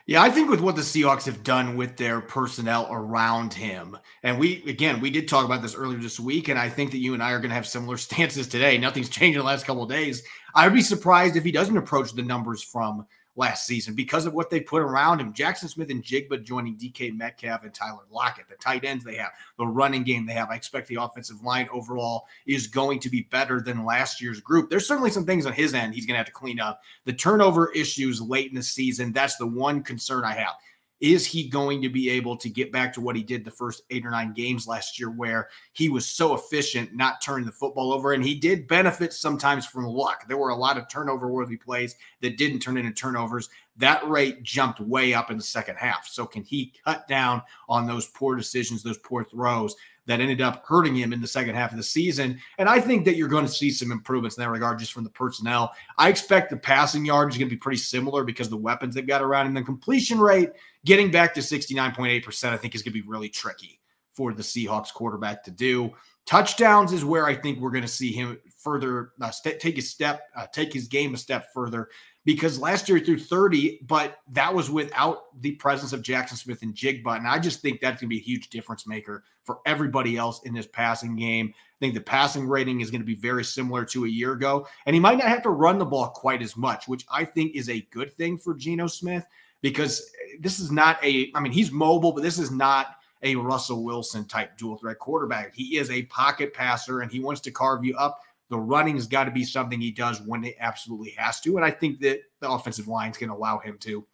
Yeah, 0.08 0.24
I 0.24 0.32
think 0.32 0.50
with 0.50 0.62
what 0.62 0.76
the 0.76 0.82
Seahawks 0.82 1.26
have 1.26 1.44
done 1.44 1.78
with 1.78 1.96
their 1.96 2.22
personnel 2.22 2.88
around 2.90 3.54
him, 3.54 3.98
and 4.24 4.40
we 4.40 4.64
again 4.68 5.00
we 5.00 5.10
did 5.10 5.28
talk 5.28 5.46
about 5.46 5.62
this 5.62 5.76
earlier 5.76 6.00
this 6.00 6.20
week, 6.20 6.48
and 6.48 6.60
I 6.60 6.70
think 6.70 6.92
that 6.92 6.98
you 6.98 7.14
and 7.14 7.22
I 7.22 7.32
are 7.32 7.40
going 7.40 7.50
to 7.50 7.56
have 7.56 7.68
similar 7.68 7.98
stances 7.98 8.48
today. 8.48 8.78
Nothing's 8.78 9.10
changed 9.10 9.36
in 9.36 9.42
the 9.42 9.46
last 9.46 9.66
couple 9.66 9.84
of 9.84 9.90
days. 9.90 10.24
I 10.56 10.68
would 10.68 10.74
be 10.74 10.82
surprised 10.82 11.36
if 11.36 11.44
he 11.44 11.52
doesn't 11.52 11.78
approach 11.78 12.14
the 12.14 12.24
numbers 12.24 12.64
from 12.64 13.06
last 13.36 13.66
season 13.66 13.96
because 13.96 14.26
of 14.26 14.34
what 14.34 14.50
they 14.50 14.60
put 14.60 14.82
around 14.82 15.20
him. 15.20 15.34
Jackson 15.34 15.70
Smith-Njigba 15.70 16.44
joining 16.44 16.76
DK 16.76 17.16
Metcalf 17.16 17.64
and 17.64 17.74
Tyler 17.74 18.04
Lockett, 18.12 18.50
the 18.50 18.56
tight 18.56 18.84
ends 18.84 19.04
they 19.04 19.16
have, 19.16 19.32
the 19.58 19.66
running 19.66 20.04
game 20.04 20.26
they 20.26 20.34
have. 20.34 20.50
I 20.50 20.56
expect 20.56 20.88
the 20.88 21.02
offensive 21.02 21.42
line 21.42 21.70
overall 21.72 22.26
is 22.46 22.68
going 22.68 23.00
to 23.00 23.10
be 23.10 23.22
better 23.32 23.62
than 23.62 23.86
last 23.86 24.22
year's 24.22 24.42
group. 24.42 24.70
There's 24.70 24.88
certainly 24.88 25.12
some 25.12 25.26
things 25.26 25.46
on 25.46 25.54
his 25.54 25.74
end 25.74 25.94
he's 25.94 26.06
going 26.06 26.16
to 26.16 26.20
have 26.20 26.28
to 26.28 26.32
clean 26.32 26.60
up. 26.60 26.82
The 27.06 27.14
turnover 27.14 27.72
issues 27.72 28.22
late 28.22 28.50
in 28.50 28.56
the 28.56 28.64
season, 28.64 29.12
that's 29.12 29.38
the 29.38 29.48
one 29.48 29.84
concern 29.84 30.24
I 30.26 30.34
have. 30.34 30.54
Is 31.02 31.26
he 31.26 31.50
going 31.50 31.82
to 31.82 31.90
be 31.90 32.10
able 32.10 32.38
to 32.38 32.48
get 32.48 32.72
back 32.72 32.94
to 32.94 33.02
what 33.02 33.16
he 33.16 33.24
did 33.24 33.44
the 33.44 33.52
first 33.52 33.82
eight 33.90 34.06
or 34.06 34.12
nine 34.12 34.34
games 34.34 34.68
last 34.68 35.00
year, 35.00 35.10
where 35.10 35.50
he 35.74 35.90
was 35.90 36.06
so 36.06 36.36
efficient, 36.36 36.96
not 36.96 37.22
turning 37.22 37.46
the 37.46 37.52
football 37.52 37.92
over? 37.92 38.14
And 38.14 38.24
he 38.24 38.36
did 38.36 38.68
benefit 38.68 39.12
sometimes 39.12 39.66
from 39.66 39.86
luck. 39.86 40.28
There 40.28 40.38
were 40.38 40.50
a 40.50 40.56
lot 40.56 40.78
of 40.78 40.88
turnover 40.88 41.28
worthy 41.28 41.58
plays 41.58 41.96
that 42.22 42.38
didn't 42.38 42.60
turn 42.60 42.78
into 42.78 42.92
turnovers. 42.92 43.50
That 43.78 44.08
rate 44.08 44.44
jumped 44.44 44.80
way 44.80 45.14
up 45.14 45.32
in 45.32 45.38
the 45.38 45.44
second 45.44 45.78
half. 45.78 46.08
So, 46.08 46.26
can 46.26 46.44
he 46.44 46.74
cut 46.86 47.08
down 47.08 47.42
on 47.68 47.88
those 47.88 48.08
poor 48.08 48.36
decisions, 48.36 48.84
those 48.84 49.00
poor 49.00 49.24
throws? 49.24 49.76
That 50.08 50.20
ended 50.20 50.42
up 50.42 50.66
hurting 50.66 50.96
him 50.96 51.14
in 51.14 51.22
the 51.22 51.28
second 51.28 51.56
half 51.56 51.72
of 51.72 51.78
the 51.78 51.84
season. 51.84 52.40
And 52.58 52.68
I 52.68 52.80
think 52.80 53.06
that 53.06 53.16
you're 53.16 53.28
going 53.28 53.46
to 53.46 53.52
see 53.52 53.72
some 53.72 53.92
improvements 53.92 54.38
in 54.38 54.42
that 54.42 54.50
regard 54.50 54.80
just 54.80 54.94
from 54.94 55.04
the 55.04 55.10
personnel. 55.12 55.74
I 55.98 56.10
expect 56.10 56.50
the 56.50 56.58
passing 56.58 57.06
yard 57.06 57.32
is 57.32 57.38
going 57.38 57.50
to 57.50 57.56
be 57.56 57.60
pretty 57.60 57.78
similar 57.78 58.24
because 58.24 58.50
the 58.50 58.58
weapons 58.58 58.96
they've 58.96 59.06
got 59.06 59.22
around 59.22 59.48
and 59.48 59.56
the 59.56 59.62
completion 59.62 60.20
rate 60.20 60.50
getting 60.86 61.12
back 61.12 61.34
to 61.36 61.42
69.8%, 61.42 62.44
I 62.46 62.58
think 62.58 62.76
is 62.76 62.82
going 62.82 62.94
to 62.94 63.02
be 63.02 63.08
really 63.08 63.30
tricky 63.30 63.80
for 64.12 64.34
the 64.34 64.44
Seahawks 64.44 64.94
quarterback 64.94 65.44
to 65.44 65.52
do. 65.52 65.92
Touchdowns 66.26 66.94
is 66.94 67.04
where 67.04 67.26
I 67.26 67.36
think 67.36 67.60
we're 67.60 67.72
going 67.72 67.82
to 67.84 67.88
see 67.88 68.12
him 68.12 68.38
further 68.58 69.14
uh, 69.22 69.32
st- 69.32 69.60
take 69.60 69.78
a 69.78 69.82
step, 69.82 70.24
uh, 70.36 70.46
take 70.52 70.72
his 70.72 70.88
game 70.88 71.14
a 71.14 71.18
step 71.18 71.48
further 71.54 71.90
because 72.24 72.60
last 72.60 72.88
year 72.88 73.00
threw 73.00 73.18
30, 73.18 73.80
but 73.88 74.20
that 74.30 74.54
was 74.54 74.70
without 74.70 75.42
the 75.42 75.54
presence 75.54 75.92
of 75.92 76.04
Jackson 76.04 76.38
Smith-Njigba. 76.38 77.18
And 77.18 77.28
I 77.28 77.40
just 77.40 77.62
think 77.62 77.82
that's 77.82 78.00
going 78.00 78.10
to 78.10 78.16
be 78.16 78.20
a 78.20 78.24
huge 78.24 78.50
difference 78.50 78.86
maker 78.86 79.24
for 79.44 79.60
everybody 79.66 80.18
else 80.18 80.42
in 80.44 80.54
this 80.54 80.68
passing 80.68 81.16
game. 81.16 81.52
I 81.56 81.78
think 81.80 81.96
the 81.96 82.02
passing 82.02 82.48
rating 82.48 82.82
is 82.82 82.92
going 82.92 83.02
to 83.02 83.08
be 83.08 83.16
very 83.16 83.44
similar 83.44 83.86
to 83.86 84.06
a 84.06 84.10
year 84.10 84.34
ago. 84.34 84.68
And 84.86 84.94
he 84.94 85.00
might 85.00 85.18
not 85.18 85.30
have 85.30 85.42
to 85.44 85.50
run 85.50 85.80
the 85.80 85.86
ball 85.86 86.10
quite 86.10 86.44
as 86.44 86.56
much, 86.56 86.88
which 86.88 87.06
I 87.12 87.26
think 87.26 87.56
is 87.56 87.70
a 87.70 87.82
good 87.92 88.14
thing 88.14 88.38
for 88.38 88.54
Geno 88.54 88.86
Smith 88.86 89.26
because 89.62 90.12
this 90.40 90.60
is 90.60 90.72
not 90.72 91.04
a, 91.04 91.32
I 91.34 91.40
mean, 91.40 91.52
he's 91.52 91.72
mobile, 91.72 92.12
but 92.12 92.22
this 92.22 92.38
is 92.38 92.52
not 92.52 92.98
a 93.24 93.36
Russell 93.36 93.84
Wilson 93.84 94.26
type 94.26 94.58
dual 94.58 94.78
threat 94.78 95.00
quarterback. 95.00 95.56
He 95.56 95.78
is 95.78 95.90
a 95.90 96.04
pocket 96.04 96.54
passer 96.54 97.02
and 97.02 97.12
he 97.12 97.20
wants 97.20 97.42
to 97.42 97.52
carve 97.52 97.84
you 97.84 97.96
up 97.98 98.22
the 98.52 98.60
running 98.60 98.96
has 98.96 99.08
got 99.08 99.24
to 99.24 99.32
be 99.32 99.46
something 99.46 99.80
he 99.80 99.92
does 99.92 100.22
when 100.22 100.44
it 100.44 100.56
absolutely 100.60 101.12
has 101.18 101.40
to. 101.40 101.56
And 101.56 101.66
I 101.66 101.72
think 101.72 102.02
that 102.02 102.20
the 102.42 102.52
offensive 102.52 102.90
line 102.90 103.10
is 103.10 103.18
going 103.18 103.30
to 103.30 103.36
allow 103.36 103.60
him 103.60 103.78
to 103.80 104.06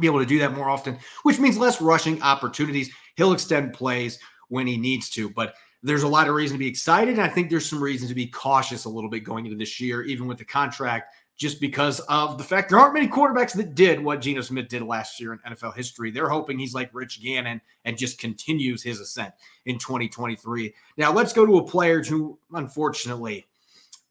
be 0.00 0.06
able 0.06 0.20
to 0.20 0.26
do 0.26 0.38
that 0.38 0.54
more 0.54 0.70
often, 0.70 0.96
which 1.24 1.40
means 1.40 1.58
less 1.58 1.82
rushing 1.82 2.22
opportunities. 2.22 2.90
He'll 3.16 3.32
extend 3.32 3.72
plays 3.72 4.20
when 4.48 4.68
he 4.68 4.76
needs 4.76 5.10
to. 5.10 5.28
But 5.28 5.54
there's 5.82 6.04
a 6.04 6.08
lot 6.08 6.28
of 6.28 6.36
reason 6.36 6.54
to 6.54 6.58
be 6.58 6.68
excited. 6.68 7.14
And 7.14 7.22
I 7.22 7.28
think 7.28 7.50
there's 7.50 7.68
some 7.68 7.82
reason 7.82 8.06
to 8.06 8.14
be 8.14 8.28
cautious 8.28 8.84
a 8.84 8.88
little 8.88 9.10
bit 9.10 9.20
going 9.20 9.44
into 9.44 9.58
this 9.58 9.80
year, 9.80 10.04
even 10.04 10.28
with 10.28 10.38
the 10.38 10.44
contract, 10.44 11.12
just 11.36 11.60
because 11.60 11.98
of 12.08 12.38
the 12.38 12.44
fact 12.44 12.70
there 12.70 12.78
aren't 12.78 12.94
many 12.94 13.08
quarterbacks 13.08 13.54
that 13.54 13.74
did 13.74 13.98
what 13.98 14.20
Geno 14.20 14.40
Smith 14.40 14.68
did 14.68 14.82
last 14.82 15.18
year 15.18 15.32
in 15.32 15.40
NFL 15.40 15.74
history. 15.74 16.12
They're 16.12 16.28
hoping 16.28 16.60
he's 16.60 16.74
like 16.74 16.90
Rich 16.92 17.20
Gannon 17.20 17.60
and 17.84 17.98
just 17.98 18.18
continues 18.18 18.84
his 18.84 19.00
ascent 19.00 19.34
in 19.66 19.78
2023. 19.78 20.72
Now, 20.96 21.12
let's 21.12 21.32
go 21.32 21.44
to 21.44 21.58
a 21.58 21.66
player 21.66 22.04
who, 22.04 22.38
unfortunately, 22.52 23.48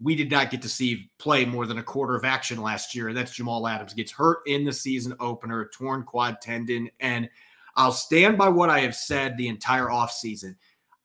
we 0.04 0.16
did 0.16 0.30
not 0.30 0.52
get 0.52 0.62
to 0.62 0.70
see 0.70 1.10
play 1.18 1.46
more 1.46 1.66
than 1.66 1.78
a 1.78 1.84
quarter 1.84 2.16
of 2.16 2.26
action 2.26 2.62
last 2.62 2.94
year. 2.94 3.08
And 3.08 3.18
that's 3.18 3.36
Jamal 3.36 3.68
Adams 3.68 3.94
gets 3.94 4.12
hurt 4.12 4.40
in 4.46 4.66
the 4.66 4.74
season 4.74 5.16
opener, 5.20 5.70
torn 5.74 6.04
quad 6.04 6.42
tendon. 6.42 6.90
And 7.00 7.30
I'll 7.78 7.94
stand 7.94 8.38
by 8.38 8.50
what 8.50 8.70
I 8.70 8.82
have 8.82 8.96
said 8.96 9.38
the 9.38 9.48
entire 9.48 9.88
offseason. 9.88 10.56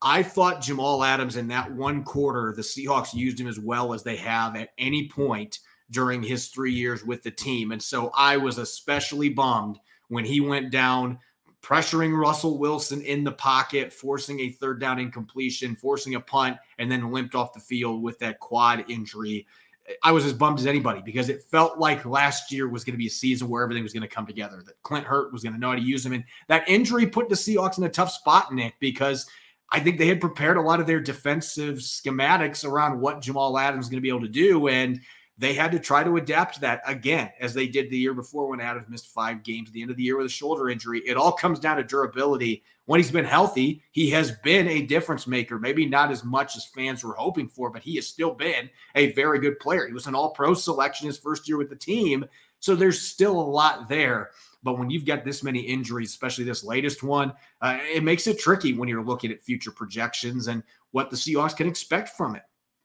I 0.03 0.23
thought 0.23 0.61
Jamal 0.61 1.03
Adams 1.05 1.37
in 1.37 1.49
that 1.49 1.73
one 1.73 2.03
quarter, 2.05 2.53
the 2.55 2.63
Seahawks 2.63 3.15
used 3.15 3.41
him 3.41 3.47
as 3.47 3.59
well 3.59 3.95
as 3.95 4.03
they 4.03 4.17
have 4.17 4.57
at 4.57 4.71
any 4.79 5.09
point 5.09 5.61
during 5.91 6.23
his 6.23 6.49
three 6.49 6.73
years 6.73 7.05
with 7.05 7.23
the 7.23 7.31
team. 7.31 7.73
And 7.73 7.83
so 7.83 8.11
I 8.15 8.37
was 8.37 8.59
especially 8.59 9.29
bummed 9.29 9.79
when 10.09 10.25
he 10.25 10.41
went 10.41 10.71
down 10.71 11.19
pressuring 11.69 12.17
Russell 12.17 12.59
Wilson 12.59 13.03
in 13.03 13.25
the 13.25 13.33
pocket, 13.33 13.93
forcing 13.93 14.41
a 14.41 14.51
third 14.51 14.81
down 14.81 14.99
incompletion, 14.99 15.77
forcing 15.77 16.15
a 16.15 16.21
punt, 16.21 16.57
and 16.79 16.91
then 16.91 17.13
limped 17.13 17.35
off 17.35 17.53
the 17.53 17.61
field 17.61 18.03
with 18.03 18.19
that 18.21 18.41
quad 18.41 18.85
injury. 18.89 19.47
I 20.03 20.13
was 20.13 20.25
as 20.25 20.33
bummed 20.33 20.59
as 20.59 20.67
anybody 20.67 21.03
because 21.05 21.29
it 21.29 21.43
felt 21.43 21.79
like 21.79 22.07
last 22.07 22.51
year 22.53 22.69
was 22.69 22.85
going 22.85 22.95
to 22.95 22.99
be 22.99 23.07
a 23.07 23.11
season 23.11 23.49
where 23.49 23.63
everything 23.63 23.83
was 23.83 23.93
going 23.93 24.03
to 24.03 24.09
come 24.09 24.27
together, 24.27 24.63
that 24.65 24.83
Clint 24.83 25.07
Hurtt 25.07 25.33
was 25.33 25.43
going 25.43 25.53
to 25.55 25.59
know 25.59 25.69
how 25.69 25.77
to 25.77 25.83
use 25.83 26.05
him. 26.05 26.13
And 26.13 26.25
that 26.49 26.69
injury 26.69 27.07
put 27.07 27.29
the 27.29 27.35
Seahawks 27.35 27.77
in 27.77 27.85
a 27.85 27.91
tough 27.91 28.13
spot, 28.13 28.53
Nick, 28.55 28.75
because 28.81 29.27
I 29.71 29.81
think 29.81 29.99
they 29.99 30.07
had 30.07 30.21
prepared 30.21 30.57
a 30.57 30.63
lot 30.63 30.81
of 30.81 30.87
their 30.87 31.01
defensive 31.01 31.77
schematics 31.77 32.67
around 32.67 32.99
what 32.99 33.21
Jamal 33.21 33.59
Adams 33.59 33.87
is 33.87 33.91
going 33.91 33.99
to 33.99 34.03
be 34.03 34.09
able 34.09 34.23
to 34.23 34.29
do. 34.29 34.69
And 34.69 35.01
they 35.39 35.55
had 35.55 35.71
to 35.71 35.79
try 35.79 36.03
to 36.03 36.17
adapt 36.17 36.55
to 36.55 36.61
that 36.63 36.83
again, 36.85 37.31
as 37.41 37.55
they 37.55 37.69
did 37.69 37.91
the 37.91 37.97
year 37.97 38.13
before 38.13 38.49
when 38.49 38.61
Adams 38.61 38.89
missed 38.89 39.07
five 39.07 39.45
games 39.45 39.69
at 39.69 39.73
the 39.73 39.81
end 39.81 39.91
of 39.91 39.97
the 39.97 40.03
year 40.03 40.17
with 40.17 40.27
a 40.27 40.31
shoulder 40.31 40.69
injury. 40.69 41.01
It 41.07 41.17
all 41.17 41.33
comes 41.33 41.61
down 41.61 41.77
to 41.77 41.85
durability. 41.85 42.65
When 42.87 42.99
he's 42.99 43.13
been 43.13 43.25
healthy, 43.25 43.83
he 43.93 44.11
has 44.11 44.33
been 44.33 44.67
a 44.67 44.83
difference 44.83 45.27
maker. 45.27 45.59
Maybe 45.59 45.87
not 45.87 46.11
as 46.11 46.25
much 46.25 46.57
as 46.57 46.65
fans 46.65 47.05
were 47.05 47.15
hoping 47.15 47.47
for, 47.47 47.71
but 47.71 47.83
he 47.83 47.95
has 47.97 48.07
still 48.09 48.35
been 48.35 48.69
a 48.97 49.13
very 49.13 49.39
good 49.39 49.61
player. 49.61 49.87
He 49.87 49.93
was 49.93 50.09
an 50.09 50.15
all 50.15 50.31
pro 50.31 50.55
selection 50.55 51.07
his 51.07 51.19
first 51.19 51.49
year 51.49 51.57
with 51.57 51.71
the 51.71 51.77
team. 51.77 52.25
So 52.59 52.75
there's 52.75 53.01
still 53.01 53.39
a 53.39 53.41
lot 53.41 53.89
there. 53.89 54.31
But 54.65 54.79
when 54.79 54.91
you've 54.91 55.07
got 55.07 55.25
this 55.25 55.45
many 55.45 55.61
injuries, 55.61 56.11
especially 56.11 56.45
this 56.45 56.65
latest 56.65 57.05
one, 57.05 57.33
uh, 57.61 57.79
it 57.81 58.03
makes 58.03 58.27
it 58.27 58.41
tricky 58.41 58.73
when 58.73 58.89
you're 58.89 59.05
looking 59.05 59.31
at 59.31 59.41
future 59.41 59.71
projections 59.71 60.49
and 60.49 60.65
what 60.91 61.11
the 61.11 61.17
Seahawks 61.17 61.57
can 61.57 61.69
expect 61.69 62.09
from 62.11 62.35
it. 62.35 62.43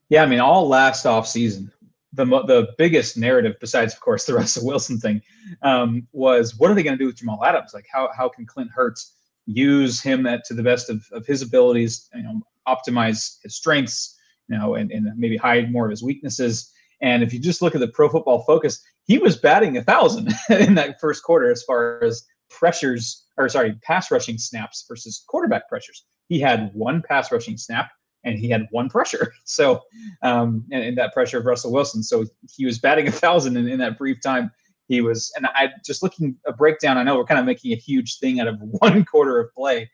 Yeah, 0.10 0.22
I 0.22 0.28
mean, 0.28 0.40
all 0.40 0.68
last 0.68 1.08
off 1.08 1.28
season, 1.28 1.72
the 2.14 2.26
the 2.26 2.70
biggest 2.78 3.18
narrative, 3.18 3.56
besides 3.60 3.94
of 3.94 4.00
course 4.00 4.26
the 4.26 4.34
Russell 4.40 4.66
Wilson 4.66 5.00
thing, 5.00 5.22
um, 5.62 6.08
was 6.12 6.58
what 6.58 6.72
are 6.72 6.76
they 6.76 6.84
going 6.84 6.98
to 6.98 7.04
do 7.04 7.08
with 7.08 7.18
Jamal 7.18 7.44
Adams? 7.44 7.74
Like 7.74 7.88
how 7.92 8.10
how 8.16 8.30
can 8.30 8.46
Clint 8.46 8.72
Hurts 8.74 9.16
use 9.46 10.02
him 10.02 10.26
at, 10.26 10.46
to 10.46 10.54
the 10.54 10.64
best 10.64 10.90
of, 10.90 11.06
of 11.12 11.26
his 11.26 11.42
abilities? 11.42 12.10
You 12.14 12.24
know, 12.24 12.42
optimize 12.68 13.38
his 13.44 13.56
strengths, 13.56 14.18
you 14.48 14.58
know, 14.58 14.76
and, 14.76 14.92
and 14.92 15.08
maybe 15.18 15.38
hide 15.38 15.72
more 15.72 15.86
of 15.86 15.92
his 15.92 16.04
weaknesses. 16.04 16.72
And 17.02 17.24
if 17.24 17.34
you 17.34 17.40
just 17.40 17.62
look 17.62 17.76
at 17.76 17.82
the 17.82 17.88
Pro 17.90 18.08
Football 18.10 18.44
Focus, 18.44 18.82
he 19.06 19.18
was 19.18 19.36
batting 19.36 19.78
a 19.78 19.84
thousand 19.84 20.34
in 20.50 20.76
that 20.76 21.00
first 21.02 21.24
quarter 21.24 21.52
as 21.52 21.64
far 21.64 22.02
as 22.04 22.24
pressures, 22.50 23.26
or 23.38 23.50
sorry, 23.50 23.78
pass 23.84 24.12
rushing 24.12 24.38
snaps 24.38 24.86
versus 24.88 25.24
quarterback 25.28 25.68
pressures. 25.68 26.06
He 26.30 26.40
had 26.40 26.72
one 26.74 27.02
pass 27.02 27.32
rushing 27.32 27.58
snap 27.58 27.92
and 28.24 28.38
he 28.38 28.50
had 28.50 28.68
one 28.72 28.90
pressure. 28.90 29.34
So, 29.46 29.82
um, 30.24 30.66
and, 30.72 30.84
and, 30.84 30.98
that 30.98 31.14
pressure 31.14 31.38
of 31.38 31.46
Russell 31.46 31.72
Wilson. 31.72 32.02
So 32.02 32.26
he 32.50 32.66
was 32.66 32.80
batting 32.80 33.08
a 33.08 33.12
thousand 33.12 33.58
in, 33.58 33.68
in 33.68 33.78
that 33.80 33.98
brief 33.98 34.22
time. 34.22 34.52
He 34.88 35.02
was, 35.02 35.32
and 35.36 35.46
I 35.48 35.70
just 35.86 36.02
looking 36.02 36.36
a 36.48 36.54
breakdown. 36.54 36.98
I 36.98 37.04
know 37.04 37.18
we're 37.18 37.26
kind 37.26 37.40
of 37.40 37.46
making 37.46 37.72
a 37.74 37.76
huge 37.76 38.20
thing 38.20 38.40
out 38.40 38.48
of 38.48 38.58
one 38.62 39.06
quarter 39.06 39.40
of 39.40 39.54
play, 39.54 39.90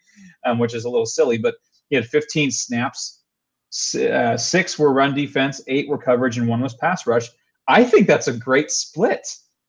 um, 0.45 0.59
which 0.59 0.73
is 0.73 0.85
a 0.85 0.89
little 0.89 1.05
silly, 1.05 1.37
but 1.37 1.55
he 1.89 1.95
had 1.95 2.05
15 2.05 2.51
snaps. 2.51 3.23
Uh, 3.95 4.37
six 4.37 4.79
were 4.79 4.93
run 4.93 5.13
defense, 5.13 5.61
eight 5.67 5.87
were 5.89 5.97
coverage, 5.97 6.37
and 6.37 6.47
one 6.47 6.61
was 6.61 6.75
pass 6.75 7.05
rush. 7.05 7.29
I 7.67 7.83
think 7.83 8.07
that's 8.07 8.27
a 8.27 8.33
great 8.33 8.71
split. 8.71 9.27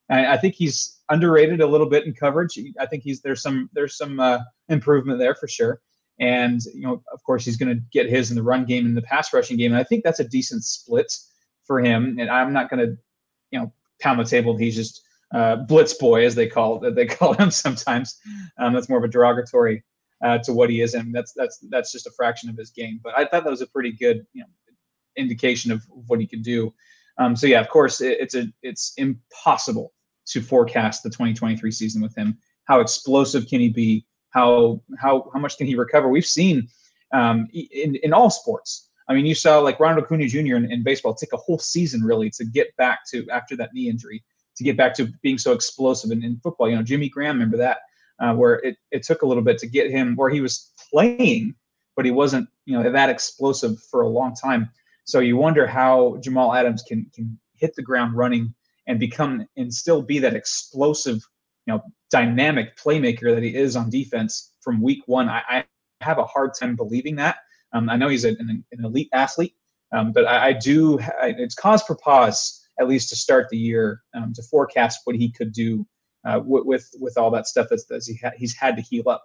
I, 0.08 0.34
I 0.34 0.36
think 0.36 0.54
he's 0.54 1.00
underrated 1.10 1.60
a 1.60 1.66
little 1.66 1.88
bit 1.88 2.06
in 2.06 2.14
coverage. 2.14 2.58
I 2.78 2.86
think 2.86 3.02
he's 3.02 3.20
there's 3.20 3.42
some 3.42 3.68
there's 3.72 3.96
some 3.96 4.20
uh, 4.20 4.38
improvement 4.68 5.18
there 5.18 5.34
for 5.34 5.48
sure. 5.48 5.80
And 6.20 6.60
you 6.74 6.82
know, 6.82 7.02
of 7.12 7.22
course, 7.24 7.44
he's 7.44 7.56
going 7.56 7.74
to 7.74 7.82
get 7.92 8.08
his 8.08 8.30
in 8.30 8.36
the 8.36 8.42
run 8.42 8.66
game 8.66 8.86
and 8.86 8.96
the 8.96 9.02
pass 9.02 9.32
rushing 9.32 9.56
game. 9.56 9.72
And 9.72 9.80
I 9.80 9.84
think 9.84 10.04
that's 10.04 10.20
a 10.20 10.28
decent 10.28 10.64
split 10.64 11.12
for 11.64 11.80
him. 11.80 12.18
And 12.20 12.30
I'm 12.30 12.52
not 12.52 12.68
going 12.68 12.86
to, 12.86 12.96
you 13.50 13.58
know, 13.58 13.72
pound 14.00 14.20
the 14.20 14.24
table. 14.24 14.56
He's 14.56 14.76
just 14.76 15.02
uh, 15.32 15.56
blitz 15.56 15.94
boy, 15.94 16.24
as 16.24 16.34
they 16.34 16.46
call 16.46 16.78
they 16.94 17.06
call 17.06 17.32
him 17.34 17.50
sometimes. 17.50 18.18
Um, 18.58 18.72
that's 18.72 18.88
more 18.88 18.98
of 18.98 19.04
a 19.04 19.08
derogatory 19.08 19.82
uh, 20.22 20.38
to 20.38 20.52
what 20.52 20.70
he 20.70 20.82
is, 20.82 20.94
and 20.94 21.14
that's 21.14 21.32
that's 21.34 21.58
that's 21.70 21.92
just 21.92 22.06
a 22.06 22.10
fraction 22.10 22.50
of 22.50 22.56
his 22.56 22.70
game. 22.70 23.00
But 23.02 23.16
I 23.16 23.24
thought 23.24 23.44
that 23.44 23.50
was 23.50 23.62
a 23.62 23.66
pretty 23.66 23.92
good, 23.92 24.26
you 24.32 24.42
know, 24.42 24.48
indication 25.16 25.72
of 25.72 25.82
what 25.88 26.20
he 26.20 26.26
could 26.26 26.42
do. 26.42 26.74
Um, 27.18 27.36
so 27.36 27.46
yeah, 27.46 27.60
of 27.60 27.68
course, 27.68 28.00
it, 28.00 28.18
it's 28.20 28.34
a 28.34 28.46
it's 28.62 28.92
impossible 28.96 29.92
to 30.26 30.40
forecast 30.40 31.02
the 31.02 31.10
2023 31.10 31.70
season 31.70 32.02
with 32.02 32.14
him. 32.16 32.38
How 32.64 32.80
explosive 32.80 33.46
can 33.48 33.60
he 33.60 33.68
be? 33.68 34.06
How 34.30 34.80
how 34.98 35.30
how 35.32 35.38
much 35.40 35.56
can 35.58 35.66
he 35.66 35.74
recover? 35.74 36.08
We've 36.08 36.26
seen 36.26 36.68
um, 37.12 37.48
in 37.52 37.96
in 37.96 38.12
all 38.12 38.30
sports. 38.30 38.88
I 39.08 39.14
mean, 39.14 39.26
you 39.26 39.34
saw 39.34 39.58
like 39.58 39.80
Ronald 39.80 40.04
Acuna 40.04 40.28
Jr. 40.28 40.56
In, 40.56 40.70
in, 40.70 40.84
baseball 40.84 41.14
take 41.14 41.32
a 41.32 41.36
whole 41.36 41.58
season 41.58 42.02
really 42.02 42.30
to 42.30 42.44
get 42.44 42.76
back 42.76 43.00
to 43.10 43.28
after 43.30 43.56
that 43.56 43.74
knee 43.74 43.88
injury 43.88 44.22
to 44.60 44.64
get 44.64 44.76
back 44.76 44.94
to 44.94 45.06
being 45.22 45.38
so 45.38 45.52
explosive. 45.52 46.10
And 46.10 46.22
in 46.22 46.38
football, 46.42 46.68
you 46.68 46.76
know, 46.76 46.82
Jimmy 46.82 47.08
Graham, 47.08 47.36
remember 47.36 47.56
that, 47.56 47.78
uh, 48.20 48.34
where 48.34 48.56
it, 48.56 48.76
it 48.90 49.02
took 49.02 49.22
a 49.22 49.26
little 49.26 49.42
bit 49.42 49.56
to 49.58 49.66
get 49.66 49.90
him 49.90 50.14
where 50.16 50.28
he 50.28 50.42
was 50.42 50.70
playing, 50.90 51.54
but 51.96 52.04
he 52.04 52.10
wasn't, 52.10 52.46
you 52.66 52.78
know, 52.78 52.90
that 52.90 53.08
explosive 53.08 53.80
for 53.90 54.02
a 54.02 54.08
long 54.08 54.34
time. 54.34 54.70
So 55.04 55.20
you 55.20 55.36
wonder 55.36 55.66
how 55.66 56.18
Jamal 56.20 56.54
Adams 56.54 56.82
can 56.86 57.10
can 57.14 57.38
hit 57.54 57.74
the 57.74 57.82
ground 57.82 58.16
running 58.16 58.54
and 58.86 59.00
become 59.00 59.46
and 59.56 59.72
still 59.72 60.02
be 60.02 60.18
that 60.18 60.34
explosive 60.34 61.20
you 61.66 61.74
know 61.74 61.82
dynamic 62.10 62.76
playmaker 62.76 63.34
that 63.34 63.42
he 63.42 63.54
is 63.54 63.76
on 63.76 63.90
defense 63.90 64.52
from 64.60 64.80
week 64.80 65.02
one. 65.06 65.28
I, 65.28 65.42
I 65.48 65.64
have 66.00 66.18
a 66.18 66.24
hard 66.24 66.52
time 66.58 66.76
believing 66.76 67.16
that. 67.16 67.38
Um, 67.72 67.88
I 67.88 67.96
know 67.96 68.08
he's 68.08 68.24
an, 68.24 68.36
an 68.40 68.84
elite 68.84 69.10
athlete, 69.12 69.54
um, 69.92 70.12
but 70.12 70.26
I, 70.26 70.48
I 70.48 70.52
do. 70.52 70.98
I, 71.00 71.34
it's 71.38 71.54
cause 71.54 71.82
for 71.82 71.94
pause 71.96 72.60
at 72.80 72.88
least 72.88 73.10
to 73.10 73.16
start 73.16 73.48
the 73.50 73.58
year 73.58 74.02
um, 74.14 74.32
to 74.32 74.42
forecast 74.42 75.00
what 75.04 75.14
he 75.14 75.30
could 75.30 75.52
do 75.52 75.86
uh, 76.26 76.40
with, 76.44 76.64
with, 76.64 76.90
with 76.98 77.18
all 77.18 77.30
that 77.30 77.46
stuff 77.46 77.66
that's, 77.70 78.06
he 78.06 78.18
ha- 78.22 78.32
he's 78.36 78.56
had 78.56 78.74
to 78.76 78.82
heal 78.82 79.08
up. 79.08 79.22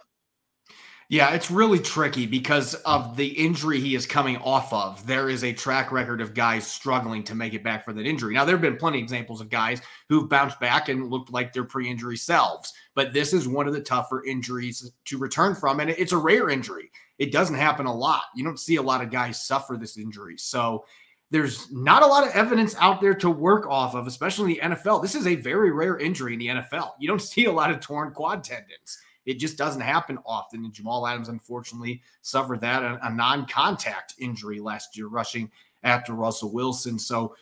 Yeah, 1.07 1.35
it's 1.35 1.51
really 1.51 1.77
tricky 1.77 2.25
because 2.25 2.73
of 2.73 3.15
the 3.15 3.27
injury 3.27 3.79
he 3.79 3.93
is 3.93 4.07
coming 4.07 4.37
off 4.37 4.73
of. 4.73 5.05
There 5.05 5.29
is 5.29 5.43
a 5.43 5.53
track 5.53 5.91
record 5.91 6.19
of 6.19 6.33
guys 6.33 6.65
struggling 6.65 7.23
to 7.25 7.35
make 7.35 7.53
it 7.53 7.63
back 7.63 7.85
for 7.85 7.93
that 7.93 8.07
injury. 8.07 8.33
Now, 8.33 8.43
there 8.43 8.55
have 8.55 8.61
been 8.61 8.77
plenty 8.77 8.97
of 8.97 9.03
examples 9.03 9.39
of 9.39 9.49
guys 9.49 9.81
who've 10.09 10.27
bounced 10.27 10.59
back 10.59 10.89
and 10.89 11.11
looked 11.11 11.31
like 11.31 11.53
their 11.53 11.63
pre 11.63 11.87
injury 11.87 12.17
selves, 12.17 12.73
but 12.95 13.13
this 13.13 13.33
is 13.33 13.47
one 13.47 13.67
of 13.67 13.73
the 13.73 13.81
tougher 13.81 14.25
injuries 14.25 14.91
to 15.05 15.17
return 15.19 15.53
from. 15.53 15.79
And 15.79 15.91
it's 15.91 16.11
a 16.11 16.17
rare 16.17 16.49
injury. 16.49 16.89
It 17.19 17.31
doesn't 17.31 17.55
happen 17.55 17.85
a 17.85 17.95
lot. 17.95 18.23
You 18.35 18.43
don't 18.43 18.59
see 18.59 18.77
a 18.77 18.81
lot 18.81 19.03
of 19.03 19.11
guys 19.11 19.45
suffer 19.45 19.77
this 19.77 19.97
injury. 19.97 20.37
So, 20.39 20.85
there's 21.31 21.71
not 21.71 22.03
a 22.03 22.07
lot 22.07 22.25
of 22.25 22.33
evidence 22.33 22.75
out 22.79 23.01
there 23.01 23.15
to 23.15 23.29
work 23.29 23.67
off 23.67 23.95
of, 23.95 24.07
especially 24.07 24.59
in 24.59 24.71
the 24.71 24.75
NFL. 24.75 25.01
This 25.01 25.15
is 25.15 25.27
a 25.27 25.35
very 25.35 25.71
rare 25.71 25.97
injury 25.97 26.33
in 26.33 26.39
the 26.39 26.47
NFL. 26.47 26.91
You 26.99 27.07
don't 27.07 27.21
see 27.21 27.45
a 27.45 27.51
lot 27.51 27.69
of 27.69 27.79
torn 27.79 28.11
quad 28.11 28.43
tendons. 28.43 28.97
It 29.25 29.39
just 29.39 29.57
doesn't 29.57 29.81
happen 29.81 30.19
often. 30.25 30.65
And 30.65 30.73
Jamal 30.73 31.07
Adams, 31.07 31.29
unfortunately, 31.29 32.01
suffered 32.21 32.61
that 32.61 32.83
a, 32.83 32.99
a 33.05 33.09
non 33.09 33.45
contact 33.47 34.15
injury 34.19 34.59
last 34.59 34.97
year, 34.97 35.07
rushing 35.07 35.51
after 35.83 36.13
Russell 36.13 36.51
Wilson. 36.51 36.99
So, 36.99 37.35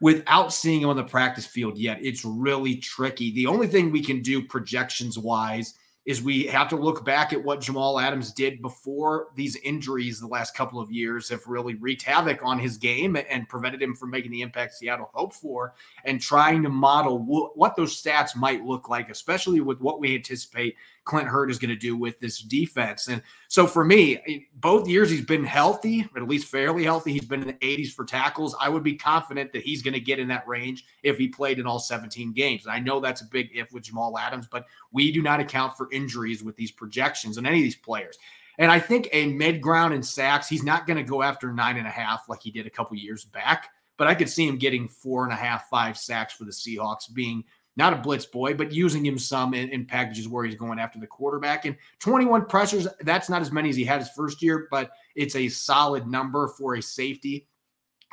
without 0.00 0.52
seeing 0.52 0.82
him 0.82 0.88
on 0.88 0.96
the 0.96 1.04
practice 1.04 1.46
field 1.46 1.78
yet, 1.78 1.98
it's 2.02 2.24
really 2.24 2.76
tricky. 2.76 3.32
The 3.32 3.46
only 3.46 3.66
thing 3.66 3.90
we 3.90 4.02
can 4.02 4.20
do 4.20 4.42
projections 4.42 5.18
wise 5.18 5.74
is 6.04 6.20
we 6.20 6.44
have 6.46 6.68
to 6.68 6.76
look 6.76 7.04
back 7.04 7.32
at 7.32 7.42
what 7.42 7.60
Jamal 7.60 8.00
Adams 8.00 8.32
did 8.32 8.60
before 8.60 9.28
these 9.36 9.54
injuries 9.56 10.18
the 10.18 10.26
last 10.26 10.54
couple 10.54 10.80
of 10.80 10.90
years 10.90 11.28
have 11.28 11.46
really 11.46 11.74
wreaked 11.74 12.02
havoc 12.02 12.40
on 12.42 12.58
his 12.58 12.76
game 12.76 13.16
and 13.30 13.48
prevented 13.48 13.80
him 13.80 13.94
from 13.94 14.10
making 14.10 14.32
the 14.32 14.42
impact 14.42 14.74
Seattle 14.74 15.10
hoped 15.12 15.34
for 15.34 15.74
and 16.04 16.20
trying 16.20 16.62
to 16.64 16.68
model 16.68 17.20
what 17.54 17.76
those 17.76 18.02
stats 18.02 18.34
might 18.34 18.64
look 18.64 18.88
like, 18.88 19.10
especially 19.10 19.60
with 19.60 19.80
what 19.80 20.00
we 20.00 20.16
anticipate 20.16 20.74
Clint 21.04 21.28
Hurtt 21.28 21.50
is 21.50 21.58
going 21.58 21.70
to 21.70 21.76
do 21.76 21.96
with 21.96 22.20
this 22.20 22.40
defense. 22.40 23.08
And 23.08 23.22
so 23.48 23.66
for 23.66 23.84
me, 23.84 24.46
both 24.54 24.88
years 24.88 25.10
he's 25.10 25.24
been 25.24 25.44
healthy, 25.44 26.08
at 26.16 26.28
least 26.28 26.46
fairly 26.46 26.84
healthy. 26.84 27.12
He's 27.12 27.24
been 27.24 27.42
in 27.42 27.48
the 27.48 27.54
80s 27.54 27.92
for 27.92 28.04
tackles. 28.04 28.54
I 28.60 28.68
would 28.68 28.84
be 28.84 28.94
confident 28.94 29.52
that 29.52 29.62
he's 29.62 29.82
going 29.82 29.94
to 29.94 30.00
get 30.00 30.18
in 30.18 30.28
that 30.28 30.46
range 30.46 30.84
if 31.02 31.18
he 31.18 31.28
played 31.28 31.58
in 31.58 31.66
all 31.66 31.78
17 31.78 32.32
games. 32.32 32.66
And 32.66 32.72
I 32.72 32.78
know 32.78 33.00
that's 33.00 33.20
a 33.20 33.26
big 33.26 33.50
if 33.52 33.72
with 33.72 33.84
Jamal 33.84 34.16
Adams, 34.18 34.46
but 34.50 34.66
we 34.92 35.10
do 35.10 35.22
not 35.22 35.40
account 35.40 35.76
for 35.76 35.88
injuries 35.90 36.44
with 36.44 36.56
these 36.56 36.70
projections 36.70 37.36
on 37.36 37.46
any 37.46 37.58
of 37.58 37.64
these 37.64 37.76
players. 37.76 38.16
And 38.58 38.70
I 38.70 38.78
think 38.78 39.08
a 39.12 39.26
mid 39.26 39.60
ground 39.60 39.94
in 39.94 40.02
sacks, 40.02 40.48
he's 40.48 40.62
not 40.62 40.86
going 40.86 40.98
to 40.98 41.02
go 41.02 41.22
after 41.22 41.52
nine 41.52 41.78
and 41.78 41.86
a 41.86 41.90
half 41.90 42.28
like 42.28 42.42
he 42.42 42.50
did 42.50 42.66
a 42.66 42.70
couple 42.70 42.96
years 42.96 43.24
back. 43.24 43.70
But 43.96 44.08
I 44.08 44.14
could 44.14 44.28
see 44.28 44.46
him 44.46 44.56
getting 44.56 44.88
four 44.88 45.24
and 45.24 45.32
a 45.32 45.36
half, 45.36 45.68
five 45.68 45.96
sacks 45.96 46.32
for 46.32 46.44
the 46.44 46.50
Seahawks, 46.50 47.12
being 47.12 47.44
not 47.76 47.92
a 47.92 47.96
blitz 47.96 48.26
boy, 48.26 48.54
but 48.54 48.72
using 48.72 49.04
him 49.04 49.18
some 49.18 49.54
in, 49.54 49.70
in, 49.70 49.86
packages 49.86 50.28
where 50.28 50.44
he's 50.44 50.54
going 50.54 50.78
after 50.78 50.98
the 50.98 51.06
quarterback. 51.06 51.64
And 51.64 51.76
21 52.00 52.46
pressures, 52.46 52.86
that's 53.00 53.30
not 53.30 53.40
as 53.40 53.50
many 53.50 53.70
as 53.70 53.76
he 53.76 53.84
had 53.84 54.00
his 54.00 54.10
first 54.10 54.42
year, 54.42 54.68
but 54.70 54.90
it's 55.16 55.36
a 55.36 55.48
solid 55.48 56.06
number 56.06 56.48
for 56.48 56.74
a 56.74 56.82
safety 56.82 57.46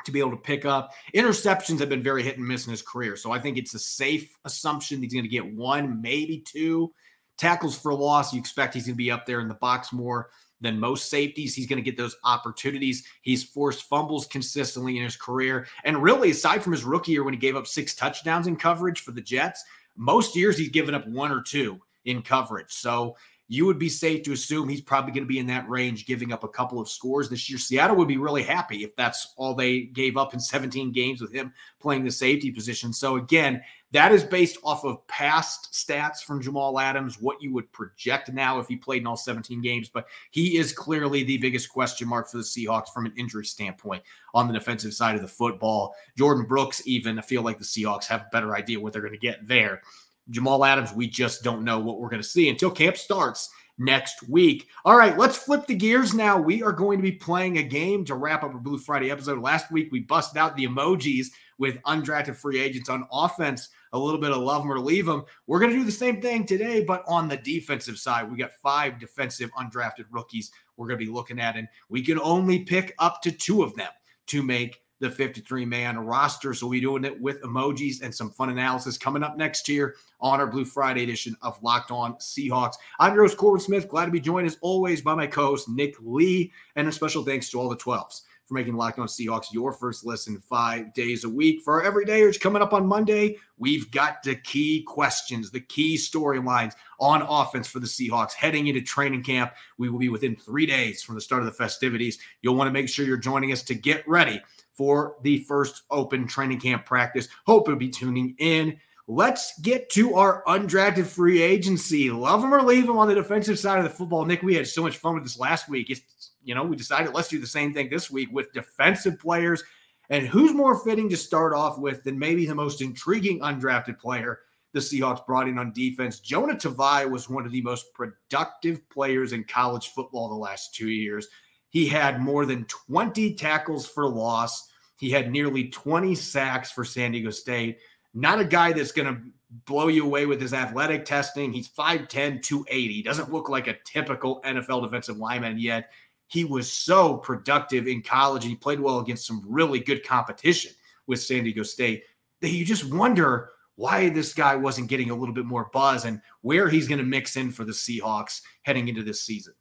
to 0.06 0.12
be 0.12 0.18
able 0.18 0.30
to 0.30 0.36
pick 0.36 0.64
up. 0.64 0.92
Interceptions 1.14 1.78
have 1.78 1.90
been 1.90 2.02
very 2.02 2.22
hit 2.22 2.38
and 2.38 2.46
miss 2.46 2.66
in 2.66 2.70
his 2.70 2.80
career. 2.80 3.16
So 3.16 3.32
I 3.32 3.38
think 3.38 3.58
it's 3.58 3.74
a 3.74 3.78
safe 3.78 4.34
assumption 4.46 5.02
he's 5.02 5.12
going 5.12 5.24
to 5.24 5.28
get 5.28 5.54
one, 5.54 6.00
maybe 6.00 6.38
two 6.38 6.92
tackles 7.36 7.78
for 7.78 7.92
loss. 7.94 8.32
You 8.32 8.40
expect 8.40 8.74
he's 8.74 8.86
going 8.86 8.94
to 8.94 8.98
be 8.98 9.10
up 9.10 9.26
there 9.26 9.40
in 9.40 9.48
the 9.48 9.54
box 9.54 9.92
more 9.92 10.30
than 10.60 10.78
most 10.78 11.10
safeties. 11.10 11.54
He's 11.54 11.66
going 11.66 11.82
to 11.82 11.90
get 11.90 11.96
those 11.96 12.16
opportunities. 12.24 13.04
He's 13.22 13.44
forced 13.44 13.84
fumbles 13.84 14.26
consistently 14.26 14.96
in 14.96 15.04
his 15.04 15.16
career. 15.16 15.66
And 15.84 16.02
really, 16.02 16.30
aside 16.30 16.62
from 16.62 16.72
his 16.72 16.84
rookie 16.84 17.12
year 17.12 17.24
when 17.24 17.34
he 17.34 17.40
gave 17.40 17.56
up 17.56 17.66
six 17.66 17.94
touchdowns 17.94 18.46
in 18.46 18.56
coverage 18.56 19.00
for 19.00 19.12
the 19.12 19.20
Jets, 19.20 19.64
most 19.96 20.36
years 20.36 20.56
he's 20.56 20.68
given 20.68 20.94
up 20.94 21.06
one 21.06 21.32
or 21.32 21.42
two 21.42 21.80
in 22.04 22.22
coverage. 22.22 22.72
So 22.72 23.16
you 23.52 23.66
would 23.66 23.80
be 23.80 23.88
safe 23.88 24.22
to 24.22 24.32
assume 24.32 24.68
he's 24.68 24.80
probably 24.80 25.10
going 25.10 25.24
to 25.24 25.28
be 25.28 25.40
in 25.40 25.46
that 25.48 25.68
range, 25.68 26.06
giving 26.06 26.32
up 26.32 26.44
a 26.44 26.48
couple 26.48 26.78
of 26.78 26.88
scores 26.88 27.28
this 27.28 27.50
year. 27.50 27.58
Seattle 27.58 27.96
would 27.96 28.06
be 28.06 28.16
really 28.16 28.44
happy 28.44 28.84
if 28.84 28.94
that's 28.94 29.34
all 29.36 29.54
they 29.54 29.80
gave 29.80 30.16
up 30.16 30.32
in 30.32 30.38
17 30.40 30.92
games 30.92 31.20
with 31.20 31.32
him 31.32 31.52
playing 31.80 32.04
the 32.04 32.12
safety 32.12 32.52
position. 32.52 32.92
So, 32.92 33.16
again, 33.16 33.60
that 33.90 34.12
is 34.12 34.22
based 34.22 34.58
off 34.62 34.84
of 34.84 35.04
past 35.08 35.72
stats 35.72 36.22
from 36.22 36.40
Jamal 36.40 36.78
Adams, 36.78 37.20
what 37.20 37.42
you 37.42 37.52
would 37.52 37.72
project 37.72 38.32
now 38.32 38.60
if 38.60 38.68
he 38.68 38.76
played 38.76 39.02
in 39.02 39.08
all 39.08 39.16
17 39.16 39.60
games. 39.60 39.88
But 39.88 40.06
he 40.30 40.56
is 40.56 40.72
clearly 40.72 41.24
the 41.24 41.38
biggest 41.38 41.70
question 41.70 42.06
mark 42.06 42.30
for 42.30 42.36
the 42.36 42.44
Seahawks 42.44 42.90
from 42.94 43.06
an 43.06 43.14
injury 43.16 43.44
standpoint 43.44 44.04
on 44.32 44.46
the 44.46 44.54
defensive 44.54 44.94
side 44.94 45.16
of 45.16 45.22
the 45.22 45.28
football. 45.28 45.96
Jordyn 46.16 46.46
Brooks, 46.46 46.82
even, 46.86 47.18
I 47.18 47.22
feel 47.22 47.42
like 47.42 47.58
the 47.58 47.64
Seahawks 47.64 48.06
have 48.06 48.20
a 48.20 48.28
better 48.30 48.54
idea 48.54 48.78
what 48.78 48.92
they're 48.92 49.02
going 49.02 49.12
to 49.12 49.18
get 49.18 49.44
there. 49.48 49.82
Jamal 50.28 50.64
Adams, 50.64 50.92
we 50.92 51.06
just 51.08 51.42
don't 51.42 51.64
know 51.64 51.78
what 51.78 51.98
we're 51.98 52.10
going 52.10 52.22
to 52.22 52.28
see 52.28 52.48
until 52.48 52.70
camp 52.70 52.96
starts 52.96 53.50
next 53.78 54.28
week. 54.28 54.68
All 54.84 54.96
right, 54.96 55.16
let's 55.16 55.38
flip 55.38 55.66
the 55.66 55.74
gears 55.74 56.12
now. 56.12 56.38
We 56.38 56.62
are 56.62 56.72
going 56.72 56.98
to 56.98 57.02
be 57.02 57.12
playing 57.12 57.58
a 57.58 57.62
game 57.62 58.04
to 58.04 58.14
wrap 58.14 58.44
up 58.44 58.54
a 58.54 58.58
Blue 58.58 58.78
Friday 58.78 59.10
episode. 59.10 59.40
Last 59.40 59.72
week, 59.72 59.88
we 59.90 60.00
busted 60.00 60.36
out 60.36 60.54
the 60.54 60.66
emojis 60.66 61.28
with 61.58 61.82
undrafted 61.82 62.36
free 62.36 62.60
agents 62.60 62.88
on 62.88 63.06
offense, 63.10 63.70
a 63.92 63.98
little 63.98 64.20
bit 64.20 64.30
of 64.30 64.38
love 64.38 64.62
them 64.62 64.70
or 64.70 64.78
leave 64.78 65.06
them. 65.06 65.24
We're 65.46 65.60
going 65.60 65.72
to 65.72 65.78
do 65.78 65.84
the 65.84 65.92
same 65.92 66.20
thing 66.20 66.46
today, 66.46 66.84
but 66.84 67.02
on 67.06 67.26
the 67.26 67.38
defensive 67.38 67.98
side, 67.98 68.30
we 68.30 68.36
got 68.36 68.52
five 68.62 69.00
defensive 69.00 69.50
undrafted 69.58 70.06
rookies 70.10 70.52
we're 70.76 70.86
going 70.86 70.98
to 70.98 71.04
be 71.04 71.12
looking 71.12 71.40
at, 71.40 71.56
and 71.56 71.68
we 71.88 72.02
can 72.02 72.18
only 72.20 72.60
pick 72.60 72.94
up 72.98 73.20
to 73.22 73.30
two 73.30 73.62
of 73.62 73.74
them 73.74 73.90
to 74.28 74.42
make 74.42 74.82
the 75.00 75.10
53 75.10 75.64
man 75.64 75.98
roster. 75.98 76.54
So 76.54 76.66
we'll 76.66 76.72
be 76.72 76.80
doing 76.80 77.04
it 77.04 77.20
with 77.20 77.42
emojis 77.42 78.02
and 78.02 78.14
some 78.14 78.30
fun 78.30 78.50
analysis 78.50 78.96
coming 78.96 79.22
up 79.22 79.36
next 79.36 79.68
year 79.68 79.96
on 80.20 80.40
our 80.40 80.46
Blue 80.46 80.64
Friday 80.64 81.02
edition 81.02 81.36
of 81.42 81.60
Locked 81.62 81.90
On 81.90 82.14
Seahawks. 82.16 82.74
I'm 82.98 83.14
your 83.14 83.24
host, 83.24 83.36
Corbin 83.36 83.60
Smith. 83.60 83.88
Glad 83.88 84.06
to 84.06 84.12
be 84.12 84.20
joined 84.20 84.46
as 84.46 84.58
always 84.60 85.00
by 85.00 85.14
my 85.14 85.26
co 85.26 85.46
host, 85.46 85.68
Nick 85.68 85.96
Lee. 86.00 86.52
And 86.76 86.86
a 86.86 86.92
special 86.92 87.24
thanks 87.24 87.50
to 87.50 87.58
all 87.58 87.68
the 87.68 87.76
12s 87.76 88.22
for 88.50 88.54
making 88.54 88.74
Locked 88.74 88.98
On 88.98 89.06
Seahawks 89.06 89.52
your 89.52 89.72
first 89.72 90.04
listen 90.04 90.40
five 90.40 90.92
days 90.92 91.22
a 91.22 91.28
week. 91.28 91.62
For 91.62 91.80
our 91.80 91.90
everydayers 91.90 92.38
coming 92.38 92.60
up 92.60 92.72
on 92.72 92.84
Monday, 92.84 93.36
we've 93.58 93.88
got 93.92 94.24
the 94.24 94.34
key 94.34 94.82
questions, 94.82 95.52
the 95.52 95.60
key 95.60 95.96
storylines 95.96 96.74
on 96.98 97.22
offense 97.22 97.68
for 97.68 97.78
the 97.78 97.86
Seahawks 97.86 98.32
heading 98.32 98.66
into 98.66 98.82
training 98.82 99.22
camp. 99.22 99.52
We 99.78 99.88
will 99.88 100.00
be 100.00 100.08
within 100.08 100.34
three 100.34 100.66
days 100.66 101.00
from 101.00 101.14
the 101.14 101.20
start 101.20 101.42
of 101.42 101.46
the 101.46 101.52
festivities. 101.52 102.18
You'll 102.42 102.56
want 102.56 102.66
to 102.66 102.72
make 102.72 102.88
sure 102.88 103.06
you're 103.06 103.16
joining 103.16 103.52
us 103.52 103.62
to 103.62 103.74
get 103.74 104.06
ready 104.08 104.42
for 104.72 105.16
the 105.22 105.44
first 105.44 105.82
open 105.90 106.26
training 106.26 106.60
camp 106.60 106.86
practice. 106.86 107.28
Hope 107.46 107.68
you'll 107.68 107.76
be 107.76 107.88
tuning 107.88 108.34
in. 108.38 108.78
Let's 109.06 109.58
get 109.60 109.90
to 109.90 110.14
our 110.14 110.44
undrafted 110.46 111.04
free 111.04 111.42
agency. 111.42 112.10
Love 112.10 112.42
them 112.42 112.54
or 112.54 112.62
leave 112.62 112.86
them 112.86 112.96
on 112.96 113.08
the 113.08 113.14
defensive 113.14 113.58
side 113.58 113.78
of 113.78 113.84
the 113.84 113.90
football. 113.90 114.24
Nick, 114.24 114.42
we 114.42 114.54
had 114.54 114.68
so 114.68 114.82
much 114.82 114.98
fun 114.98 115.14
with 115.14 115.24
this 115.24 115.38
last 115.38 115.68
week. 115.68 115.90
It's, 115.90 116.30
you 116.44 116.54
know, 116.54 116.62
we 116.62 116.76
decided 116.76 117.12
let's 117.12 117.28
do 117.28 117.40
the 117.40 117.46
same 117.46 117.74
thing 117.74 117.90
this 117.90 118.10
week 118.10 118.28
with 118.32 118.52
defensive 118.52 119.18
players. 119.18 119.64
And 120.10 120.26
who's 120.26 120.52
more 120.52 120.78
fitting 120.78 121.08
to 121.08 121.16
start 121.16 121.52
off 121.52 121.78
with 121.78 122.04
than 122.04 122.18
maybe 122.18 122.46
the 122.46 122.54
most 122.54 122.82
intriguing 122.82 123.40
undrafted 123.40 123.98
player 123.98 124.40
the 124.72 124.80
Seahawks 124.80 125.26
brought 125.26 125.48
in 125.48 125.58
on 125.58 125.72
defense? 125.72 126.20
Jonah 126.20 126.54
Tavai 126.54 127.10
was 127.10 127.28
one 127.28 127.44
of 127.44 127.52
the 127.52 127.62
most 127.62 127.92
productive 127.94 128.88
players 128.90 129.32
in 129.32 129.42
college 129.42 129.88
football 129.88 130.28
the 130.28 130.34
last 130.36 130.72
two 130.72 130.88
years. 130.88 131.26
He 131.70 131.86
had 131.86 132.20
more 132.20 132.44
than 132.46 132.64
20 132.64 133.34
tackles 133.34 133.86
for 133.86 134.06
loss. 134.06 134.68
He 134.98 135.10
had 135.10 135.30
nearly 135.30 135.68
20 135.68 136.14
sacks 136.14 136.70
for 136.70 136.84
San 136.84 137.12
Diego 137.12 137.30
State. 137.30 137.78
Not 138.12 138.40
a 138.40 138.44
guy 138.44 138.72
that's 138.72 138.92
going 138.92 139.14
to 139.14 139.22
blow 139.66 139.88
you 139.88 140.04
away 140.04 140.26
with 140.26 140.40
his 140.40 140.52
athletic 140.52 141.04
testing. 141.04 141.52
He's 141.52 141.68
5'10, 141.68 142.42
280. 142.42 143.02
Doesn't 143.02 143.32
look 143.32 143.48
like 143.48 143.66
a 143.66 143.76
typical 143.84 144.40
NFL 144.42 144.82
defensive 144.82 145.16
lineman 145.16 145.58
yet. 145.58 145.90
He 146.26 146.44
was 146.44 146.70
so 146.70 147.16
productive 147.16 147.88
in 147.88 148.02
college 148.02 148.44
and 148.44 148.50
he 148.50 148.56
played 148.56 148.78
well 148.78 149.00
against 149.00 149.26
some 149.26 149.44
really 149.48 149.80
good 149.80 150.06
competition 150.06 150.72
with 151.06 151.20
San 151.20 151.44
Diego 151.44 151.62
State 151.62 152.04
that 152.40 152.50
you 152.50 152.64
just 152.64 152.92
wonder 152.92 153.50
why 153.74 154.10
this 154.10 154.34
guy 154.34 154.54
wasn't 154.54 154.88
getting 154.88 155.10
a 155.10 155.14
little 155.14 155.34
bit 155.34 155.46
more 155.46 155.70
buzz 155.72 156.04
and 156.04 156.20
where 156.42 156.68
he's 156.68 156.86
going 156.86 156.98
to 156.98 157.04
mix 157.04 157.36
in 157.36 157.50
for 157.50 157.64
the 157.64 157.72
Seahawks 157.72 158.42
heading 158.62 158.88
into 158.88 159.02
this 159.02 159.22
season. 159.22 159.54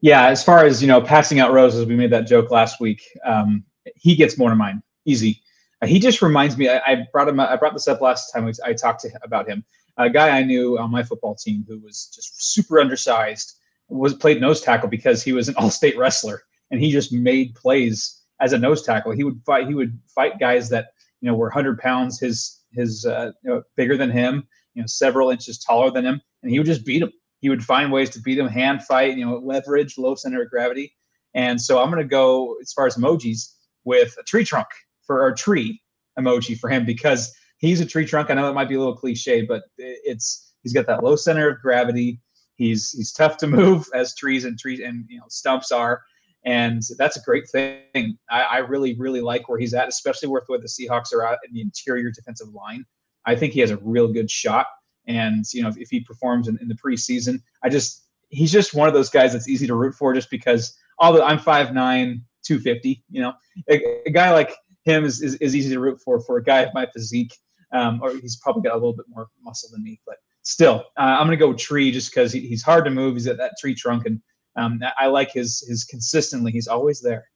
Yeah, 0.00 0.26
as 0.26 0.42
far 0.42 0.64
as 0.64 0.80
you 0.80 0.88
know, 0.88 1.00
passing 1.00 1.40
out 1.40 1.52
roses, 1.52 1.86
we 1.86 1.94
made 1.94 2.10
that 2.10 2.26
joke 2.26 2.50
last 2.50 2.80
week. 2.80 3.02
Um, 3.24 3.64
he 3.96 4.14
gets 4.14 4.38
more 4.38 4.48
to 4.48 4.56
mine, 4.56 4.82
easy. 5.04 5.42
Uh, 5.82 5.86
he 5.86 5.98
just 5.98 6.22
reminds 6.22 6.56
me. 6.56 6.68
I, 6.68 6.80
I, 6.86 7.06
brought 7.12 7.28
him. 7.28 7.38
I 7.38 7.56
brought 7.56 7.74
this 7.74 7.88
up 7.88 8.00
last 8.00 8.32
time 8.32 8.50
I 8.64 8.72
talked 8.72 9.00
to 9.02 9.10
about 9.22 9.48
him. 9.48 9.64
A 9.98 10.08
guy 10.08 10.38
I 10.38 10.42
knew 10.42 10.78
on 10.78 10.90
my 10.90 11.02
football 11.02 11.34
team 11.34 11.64
who 11.68 11.78
was 11.80 12.10
just 12.14 12.52
super 12.52 12.80
undersized 12.80 13.56
was 13.88 14.14
played 14.14 14.40
nose 14.40 14.60
tackle 14.60 14.88
because 14.88 15.22
he 15.22 15.32
was 15.32 15.48
an 15.48 15.54
all-state 15.58 15.98
wrestler 15.98 16.44
and 16.70 16.80
he 16.80 16.90
just 16.90 17.12
made 17.12 17.54
plays 17.54 18.22
as 18.40 18.52
a 18.52 18.58
nose 18.58 18.82
tackle. 18.82 19.12
He 19.12 19.24
would 19.24 19.40
fight. 19.44 19.68
He 19.68 19.74
would 19.74 19.98
fight 20.14 20.38
guys 20.38 20.68
that 20.70 20.88
you 21.20 21.28
know 21.28 21.36
were 21.36 21.48
100 21.48 21.78
pounds, 21.78 22.18
his 22.18 22.60
his 22.72 23.04
uh, 23.04 23.32
you 23.42 23.50
know, 23.50 23.62
bigger 23.76 23.96
than 23.96 24.10
him, 24.10 24.46
you 24.74 24.82
know, 24.82 24.86
several 24.86 25.30
inches 25.30 25.58
taller 25.58 25.90
than 25.90 26.06
him, 26.06 26.20
and 26.42 26.50
he 26.50 26.58
would 26.58 26.66
just 26.66 26.86
beat 26.86 27.02
him. 27.02 27.12
He 27.40 27.48
would 27.48 27.64
find 27.64 27.90
ways 27.90 28.10
to 28.10 28.20
beat 28.20 28.38
him, 28.38 28.46
hand 28.46 28.84
fight, 28.84 29.16
you 29.16 29.24
know, 29.24 29.36
leverage, 29.36 29.98
low 29.98 30.14
center 30.14 30.42
of 30.42 30.50
gravity. 30.50 30.94
And 31.34 31.60
so 31.60 31.80
I'm 31.80 31.90
going 31.90 32.02
to 32.02 32.08
go 32.08 32.56
as 32.60 32.72
far 32.72 32.86
as 32.86 32.96
emojis 32.96 33.52
with 33.84 34.14
a 34.18 34.22
tree 34.22 34.44
trunk 34.44 34.68
for 35.06 35.22
our 35.22 35.34
tree 35.34 35.80
emoji 36.18 36.58
for 36.58 36.68
him 36.68 36.84
because 36.84 37.32
he's 37.58 37.80
a 37.80 37.86
tree 37.86 38.04
trunk. 38.04 38.30
I 38.30 38.34
know 38.34 38.50
it 38.50 38.54
might 38.54 38.68
be 38.68 38.74
a 38.74 38.78
little 38.78 38.96
cliche, 38.96 39.42
but 39.42 39.62
it's 39.78 40.52
he's 40.62 40.72
got 40.72 40.86
that 40.86 41.04
low 41.04 41.16
center 41.16 41.48
of 41.48 41.60
gravity. 41.60 42.20
He's 42.56 42.90
he's 42.90 43.12
tough 43.12 43.36
to 43.38 43.46
move 43.46 43.86
as 43.94 44.14
trees 44.14 44.44
and 44.44 44.58
trees 44.58 44.80
and 44.80 45.04
you 45.08 45.18
know 45.18 45.24
stumps 45.28 45.72
are, 45.72 46.02
and 46.44 46.82
that's 46.98 47.16
a 47.16 47.22
great 47.22 47.48
thing. 47.48 48.18
I, 48.30 48.42
I 48.42 48.58
really 48.58 48.96
really 48.98 49.20
like 49.20 49.48
where 49.48 49.58
he's 49.58 49.74
at, 49.74 49.88
especially 49.88 50.28
with 50.28 50.44
where 50.46 50.58
the 50.58 50.68
Seahawks 50.68 51.12
are 51.14 51.24
at 51.24 51.38
in 51.46 51.54
the 51.54 51.60
interior 51.60 52.10
defensive 52.10 52.48
line. 52.48 52.84
I 53.26 53.36
think 53.36 53.52
he 53.52 53.60
has 53.60 53.70
a 53.70 53.76
real 53.78 54.12
good 54.12 54.30
shot, 54.30 54.66
and 55.06 55.44
you 55.52 55.62
know 55.62 55.68
if, 55.68 55.78
if 55.78 55.90
he 55.90 56.00
performs 56.00 56.48
in, 56.48 56.58
in 56.60 56.68
the 56.68 56.76
preseason, 56.76 57.40
I 57.62 57.68
just 57.68 58.06
he's 58.28 58.52
just 58.52 58.74
one 58.74 58.88
of 58.88 58.94
those 58.94 59.10
guys 59.10 59.32
that's 59.32 59.48
easy 59.48 59.66
to 59.66 59.74
root 59.74 59.94
for 59.94 60.14
just 60.14 60.30
because 60.30 60.76
although 60.98 61.24
I'm 61.24 61.38
5'9, 61.38 62.20
250, 62.44 63.04
you 63.10 63.20
know, 63.20 63.32
a, 63.68 63.82
a 64.06 64.10
guy 64.10 64.32
like 64.32 64.54
him 64.84 65.04
is, 65.04 65.20
is, 65.20 65.34
is, 65.36 65.56
easy 65.56 65.70
to 65.74 65.80
root 65.80 66.00
for 66.04 66.20
for 66.20 66.36
a 66.36 66.42
guy 66.42 66.60
of 66.60 66.72
my 66.74 66.86
physique. 66.92 67.36
Um, 67.72 68.00
or 68.02 68.12
he's 68.16 68.36
probably 68.36 68.62
got 68.62 68.72
a 68.72 68.78
little 68.78 68.96
bit 68.96 69.06
more 69.08 69.28
muscle 69.42 69.68
than 69.72 69.84
me, 69.84 70.00
but 70.04 70.16
still, 70.42 70.84
uh, 70.98 71.02
I'm 71.02 71.26
going 71.26 71.38
to 71.38 71.44
go 71.44 71.52
tree 71.52 71.92
just 71.92 72.10
because 72.10 72.32
he, 72.32 72.40
he's 72.40 72.64
hard 72.64 72.84
to 72.84 72.90
move. 72.90 73.14
He's 73.14 73.28
at 73.28 73.36
that 73.36 73.54
tree 73.60 73.76
trunk, 73.76 74.06
and 74.06 74.20
um, 74.56 74.80
I 74.98 75.06
like 75.06 75.32
his 75.32 75.64
his 75.68 75.84
consistently. 75.84 76.50
He's 76.50 76.66
always 76.66 77.00
there. 77.00 77.29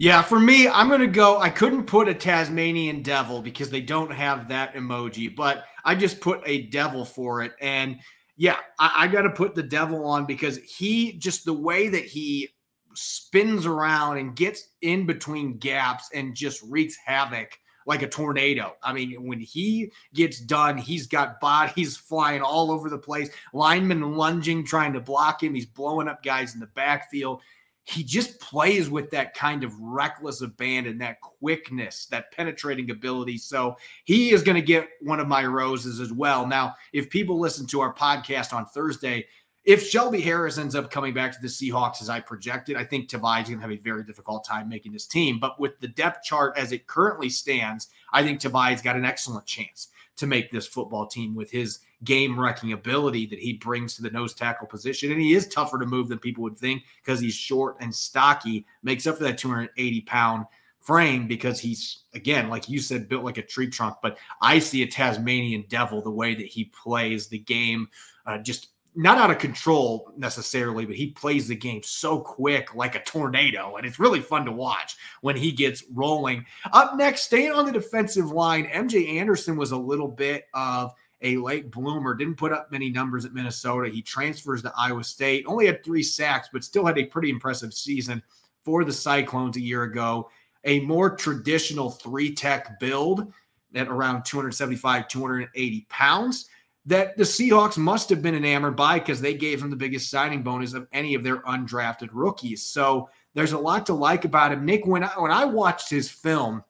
Yeah, 0.00 0.22
for 0.22 0.38
me, 0.38 0.68
I'm 0.68 0.86
going 0.86 1.00
to 1.00 1.08
go. 1.08 1.38
I 1.38 1.50
couldn't 1.50 1.86
put 1.86 2.08
a 2.08 2.14
Tasmanian 2.14 3.02
devil 3.02 3.42
because 3.42 3.68
they 3.68 3.80
don't 3.80 4.12
have 4.12 4.48
that 4.48 4.74
emoji, 4.74 5.34
but 5.34 5.64
I 5.84 5.96
just 5.96 6.20
put 6.20 6.40
a 6.46 6.62
devil 6.68 7.04
for 7.04 7.42
it. 7.42 7.52
And 7.60 7.98
yeah, 8.36 8.58
I, 8.78 8.92
I 8.94 9.08
got 9.08 9.22
to 9.22 9.30
put 9.30 9.56
the 9.56 9.62
devil 9.62 10.06
on 10.06 10.24
because 10.24 10.58
he 10.58 11.14
just 11.14 11.44
the 11.44 11.52
way 11.52 11.88
that 11.88 12.04
he 12.04 12.48
spins 12.94 13.66
around 13.66 14.18
and 14.18 14.36
gets 14.36 14.68
in 14.82 15.04
between 15.04 15.58
gaps 15.58 16.08
and 16.14 16.34
just 16.34 16.62
wreaks 16.62 16.96
havoc 17.04 17.58
like 17.84 18.02
a 18.02 18.08
tornado. 18.08 18.76
I 18.82 18.92
mean, 18.92 19.26
when 19.26 19.40
he 19.40 19.90
gets 20.14 20.38
done, 20.40 20.78
he's 20.78 21.08
got 21.08 21.40
bodies 21.40 21.96
flying 22.08 22.42
all 22.42 22.70
over 22.70 22.88
the 22.88 22.98
place, 22.98 23.30
linemen 23.52 24.12
lunging, 24.12 24.64
trying 24.64 24.92
to 24.92 25.00
block 25.00 25.42
him. 25.42 25.54
He's 25.54 25.66
blowing 25.66 26.06
up 26.06 26.22
guys 26.22 26.54
in 26.54 26.60
the 26.60 26.66
backfield. 26.66 27.40
He 27.88 28.04
just 28.04 28.38
plays 28.38 28.90
with 28.90 29.10
that 29.10 29.32
kind 29.32 29.64
of 29.64 29.72
reckless 29.80 30.42
abandon, 30.42 30.98
that 30.98 31.22
quickness, 31.22 32.04
that 32.06 32.30
penetrating 32.32 32.90
ability. 32.90 33.38
So 33.38 33.76
he 34.04 34.30
is 34.30 34.42
going 34.42 34.56
to 34.56 34.62
get 34.62 34.90
one 35.00 35.20
of 35.20 35.26
my 35.26 35.46
roses 35.46 35.98
as 35.98 36.12
well. 36.12 36.46
Now, 36.46 36.74
if 36.92 37.08
people 37.08 37.40
listen 37.40 37.66
to 37.68 37.80
our 37.80 37.94
podcast 37.94 38.52
on 38.52 38.66
Thursday, 38.66 39.26
if 39.64 39.86
Shelby 39.86 40.20
Harris 40.20 40.58
ends 40.58 40.74
up 40.74 40.90
coming 40.90 41.14
back 41.14 41.32
to 41.32 41.40
the 41.40 41.48
Seahawks 41.48 42.02
as 42.02 42.10
I 42.10 42.20
projected, 42.20 42.76
I 42.76 42.84
think 42.84 43.08
Tavai 43.08 43.42
is 43.42 43.48
going 43.48 43.58
to 43.58 43.62
have 43.62 43.70
a 43.70 43.82
very 43.82 44.04
difficult 44.04 44.44
time 44.44 44.68
making 44.68 44.92
this 44.92 45.06
team. 45.06 45.38
But 45.38 45.58
with 45.58 45.80
the 45.80 45.88
depth 45.88 46.24
chart 46.24 46.58
as 46.58 46.72
it 46.72 46.86
currently 46.86 47.30
stands, 47.30 47.88
I 48.12 48.22
think 48.22 48.38
Tavai's 48.38 48.82
got 48.82 48.96
an 48.96 49.06
excellent 49.06 49.46
chance 49.46 49.88
to 50.16 50.26
make 50.26 50.50
this 50.50 50.66
football 50.66 51.06
team 51.06 51.34
with 51.34 51.50
his 51.50 51.78
game 52.04 52.38
wrecking 52.38 52.72
ability 52.72 53.26
that 53.26 53.38
he 53.38 53.54
brings 53.54 53.94
to 53.94 54.02
the 54.02 54.10
nose 54.10 54.34
tackle 54.34 54.66
position. 54.66 55.10
And 55.10 55.20
he 55.20 55.34
is 55.34 55.48
tougher 55.48 55.78
to 55.78 55.86
move 55.86 56.08
than 56.08 56.18
people 56.18 56.42
would 56.44 56.58
think 56.58 56.84
because 57.02 57.20
he's 57.20 57.34
short 57.34 57.76
and 57.80 57.94
stocky, 57.94 58.66
makes 58.82 59.06
up 59.06 59.18
for 59.18 59.24
that 59.24 59.38
280 59.38 60.00
pound 60.02 60.46
frame 60.80 61.26
because 61.26 61.60
he's 61.60 62.04
again 62.14 62.48
like 62.48 62.68
you 62.68 62.78
said 62.78 63.08
built 63.08 63.24
like 63.24 63.36
a 63.36 63.42
tree 63.42 63.68
trunk 63.68 63.96
but 64.00 64.16
i 64.40 64.58
see 64.58 64.82
a 64.82 64.86
tasmanian 64.86 65.62
devil 65.68 66.00
the 66.00 66.10
way 66.10 66.34
that 66.34 66.46
he 66.46 66.64
plays 66.66 67.26
the 67.26 67.38
game 67.38 67.86
uh, 68.26 68.38
just 68.38 68.68
not 68.98 69.16
out 69.16 69.30
of 69.30 69.38
control 69.38 70.12
necessarily, 70.16 70.84
but 70.84 70.96
he 70.96 71.10
plays 71.12 71.46
the 71.46 71.54
game 71.54 71.80
so 71.84 72.18
quick 72.18 72.74
like 72.74 72.96
a 72.96 73.02
tornado. 73.04 73.76
And 73.76 73.86
it's 73.86 74.00
really 74.00 74.20
fun 74.20 74.44
to 74.46 74.50
watch 74.50 74.96
when 75.20 75.36
he 75.36 75.52
gets 75.52 75.84
rolling. 75.94 76.44
Up 76.72 76.96
next, 76.96 77.22
staying 77.22 77.52
on 77.52 77.64
the 77.64 77.70
defensive 77.70 78.32
line, 78.32 78.66
MJ 78.66 79.20
Anderson 79.20 79.56
was 79.56 79.70
a 79.70 79.76
little 79.76 80.08
bit 80.08 80.46
of 80.52 80.92
a 81.22 81.36
late 81.36 81.70
bloomer, 81.70 82.14
didn't 82.14 82.36
put 82.36 82.52
up 82.52 82.70
many 82.70 82.90
numbers 82.90 83.24
at 83.24 83.32
Minnesota. 83.32 83.88
He 83.88 84.02
transfers 84.02 84.62
to 84.62 84.72
Iowa 84.76 85.02
State, 85.04 85.44
only 85.46 85.66
had 85.66 85.84
three 85.84 86.02
sacks, 86.02 86.48
but 86.52 86.64
still 86.64 86.86
had 86.86 86.98
a 86.98 87.06
pretty 87.06 87.30
impressive 87.30 87.74
season 87.74 88.22
for 88.64 88.84
the 88.84 88.92
Cyclones 88.92 89.56
a 89.56 89.60
year 89.60 89.84
ago. 89.84 90.30
A 90.64 90.80
more 90.80 91.14
traditional 91.16 91.90
three 91.90 92.34
tech 92.34 92.78
build 92.78 93.32
at 93.74 93.88
around 93.88 94.24
275, 94.24 95.08
280 95.08 95.86
pounds 95.88 96.48
that 96.86 97.16
the 97.18 97.22
Seahawks 97.22 97.76
must 97.76 98.08
have 98.08 98.22
been 98.22 98.34
enamored 98.34 98.74
by 98.74 98.98
because 98.98 99.20
they 99.20 99.34
gave 99.34 99.62
him 99.62 99.68
the 99.68 99.76
biggest 99.76 100.10
signing 100.10 100.42
bonus 100.42 100.72
of 100.72 100.88
any 100.92 101.14
of 101.14 101.22
their 101.22 101.42
undrafted 101.42 102.08
rookies. 102.12 102.62
So 102.62 103.10
there's 103.34 103.52
a 103.52 103.58
lot 103.58 103.84
to 103.86 103.94
like 103.94 104.24
about 104.24 104.52
him. 104.52 104.64
Nick, 104.64 104.86
when 104.86 105.04
I, 105.04 105.10
when 105.18 105.30
I 105.30 105.44
watched 105.44 105.90
his 105.90 106.08
film, 106.08 106.64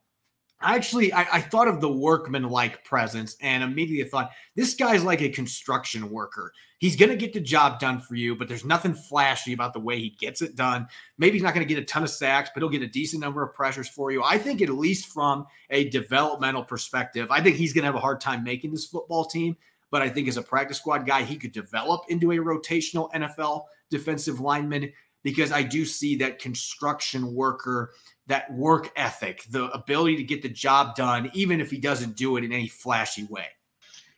I 0.61 0.75
actually 0.75 1.13
I, 1.13 1.27
I 1.35 1.41
thought 1.41 1.69
of 1.69 1.81
the 1.81 1.93
workman-like 1.93 2.85
presence 2.85 3.37
and 3.41 3.63
immediately 3.63 4.09
thought 4.09 4.31
this 4.57 4.75
guy's 4.75 5.05
like 5.05 5.23
a 5.23 5.29
construction 5.29 6.11
worker. 6.11 6.53
He's 6.79 6.97
to 7.11 7.17
get 7.17 7.33
the 7.33 7.41
job 7.41 7.81
done 7.81 8.01
for 8.01 8.15
you, 8.15 8.37
but 8.37 8.47
there's 8.47 8.65
nothing 8.65 8.95
flashy 8.95 9.53
about 9.53 9.73
the 9.73 9.81
way 9.81 9.99
he 9.99 10.11
gets 10.11 10.43
it 10.43 10.55
done. 10.55 10.87
Maybe 11.19 11.35
he's 11.35 11.43
not 11.43 11.55
to 11.67 11.75
get 11.75 11.83
a 11.83 11.85
ton 11.85 12.05
of 12.05 12.11
sacks, 12.11 12.51
but 12.55 12.63
he'll 12.63 12.71
get 12.71 12.83
a 12.83 12.89
decent 12.89 13.21
number 13.21 13.43
of 13.43 13.53
pressures 13.53 13.89
for 13.89 14.13
you. 14.13 14.23
I 14.23 14.39
think 14.39 14.63
at 14.63 14.69
least 14.69 15.07
from 15.07 15.47
a 15.71 15.89
developmental 15.89 16.63
perspective, 16.63 17.29
I 17.31 17.41
think 17.41 17.57
he's 17.57 17.73
to 17.83 17.87
have 17.87 17.97
a 17.97 18.01
hard 18.01 18.21
time 18.21 18.45
making 18.45 18.71
this 18.71 18.87
football 18.87 19.25
team 19.25 19.57
but 19.91 20.03
I 20.03 20.09
think 20.09 20.29
as 20.29 20.37
a 20.37 20.43
practice 20.43 20.79
squad 20.79 21.07
guy, 21.07 21.23
he 21.23 21.37
could 21.37 21.53
develop 21.53 22.03
into 22.09 22.33
a 22.33 22.37
rotational 22.37 23.11
NFL 23.13 23.65
defensive 23.91 24.41
lineman. 24.41 24.93
Because 25.23 25.53
I 25.53 25.63
do 25.63 25.85
see 25.85 26.17
that 26.17 26.39
construction 26.39 27.35
worker, 27.35 27.93
that 28.27 28.53
work 28.53 28.91
ethic, 28.97 29.45
the 29.51 29.67
ability 29.71 30.17
to 30.17 30.23
get 30.23 30.43
the 30.43 30.49
job 30.49 30.95
done, 30.95 31.31
even 31.35 31.61
if 31.61 31.71
he 31.71 31.79
doesn't 31.79 32.17
do 32.17 32.37
it 32.37 32.45
in 32.45 32.53
any 32.53 32.69
flashy 32.69 33.25
way. 33.25 33.47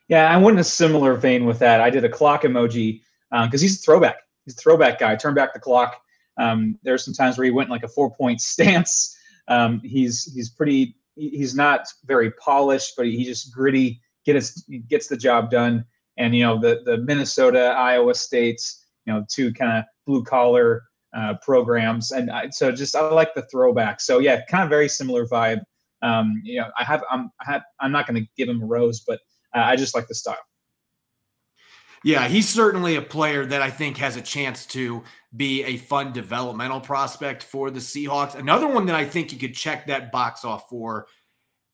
Yeah, 0.07 0.29
I 0.29 0.37
went 0.37 0.55
in 0.55 0.59
a 0.59 0.65
similar 0.65 1.15
vein 1.15 1.45
with 1.45 1.59
that. 1.59 1.79
I 1.79 1.89
did 1.89 2.03
a 2.03 2.09
clock 2.09 2.43
emoji 2.43 3.01
because 3.31 3.45
um, 3.45 3.49
he's 3.51 3.79
a 3.79 3.81
throwback. 3.81 4.17
He's 4.45 4.55
a 4.55 4.57
throwback 4.57 4.99
guy. 4.99 5.15
Turn 5.15 5.33
back 5.33 5.53
the 5.53 5.59
clock. 5.59 6.01
Um, 6.37 6.77
there's 6.83 7.05
some 7.05 7.13
times 7.13 7.37
where 7.37 7.45
he 7.45 7.51
went 7.51 7.67
in 7.67 7.71
like 7.71 7.83
a 7.83 7.87
four 7.87 8.11
point 8.11 8.41
stance. 8.53 9.15
Um, 9.47 9.81
he's 9.83 10.31
he's 10.33 10.49
pretty. 10.49 10.97
He's 11.15 11.55
not 11.55 11.87
very 12.05 12.31
polished, 12.31 12.93
but 12.97 13.05
he 13.05 13.23
just 13.23 13.53
gritty. 13.53 14.01
Gets 14.25 14.63
gets 14.87 15.07
the 15.07 15.17
job 15.17 15.49
done. 15.49 15.85
And 16.17 16.35
you 16.35 16.43
know 16.43 16.59
the 16.59 16.81
the 16.85 16.97
Minnesota, 16.97 17.73
Iowa 17.77 18.13
States, 18.13 18.85
you 19.05 19.13
know, 19.13 19.25
two 19.29 19.53
kind 19.53 19.77
of 19.77 19.85
blue 20.05 20.23
collar 20.23 20.83
uh, 21.13 21.35
programs, 21.41 22.11
and 22.11 22.31
I, 22.31 22.49
so 22.49 22.71
just 22.71 22.95
I 22.95 23.01
like 23.11 23.33
the 23.33 23.43
throwback. 23.43 24.01
So 24.01 24.19
yeah, 24.19 24.41
kind 24.49 24.63
of 24.63 24.69
very 24.69 24.89
similar 24.89 25.25
vibe. 25.25 25.61
Um, 26.01 26.41
you 26.43 26.59
know, 26.59 26.69
I 26.77 26.83
have 26.83 27.03
I'm 27.11 27.31
I 27.41 27.51
have, 27.51 27.63
I'm 27.79 27.91
not 27.91 28.07
going 28.07 28.21
to 28.23 28.29
give 28.37 28.49
him 28.49 28.63
a 28.63 28.65
rose, 28.65 29.01
but 29.01 29.19
uh, 29.55 29.59
I 29.59 29.75
just 29.75 29.93
like 29.95 30.07
the 30.07 30.15
style. 30.15 30.37
Yeah, 32.03 32.27
he's 32.27 32.49
certainly 32.49 32.95
a 32.95 33.01
player 33.01 33.45
that 33.45 33.61
I 33.61 33.69
think 33.69 33.97
has 33.97 34.15
a 34.15 34.21
chance 34.21 34.65
to 34.67 35.03
be 35.35 35.63
a 35.63 35.77
fun 35.77 36.11
developmental 36.11 36.81
prospect 36.81 37.43
for 37.43 37.69
the 37.69 37.79
Seahawks. 37.79 38.33
Another 38.33 38.67
one 38.67 38.87
that 38.87 38.95
I 38.95 39.05
think 39.05 39.31
you 39.31 39.37
could 39.37 39.53
check 39.53 39.85
that 39.85 40.11
box 40.11 40.43
off 40.43 40.67
for, 40.67 41.05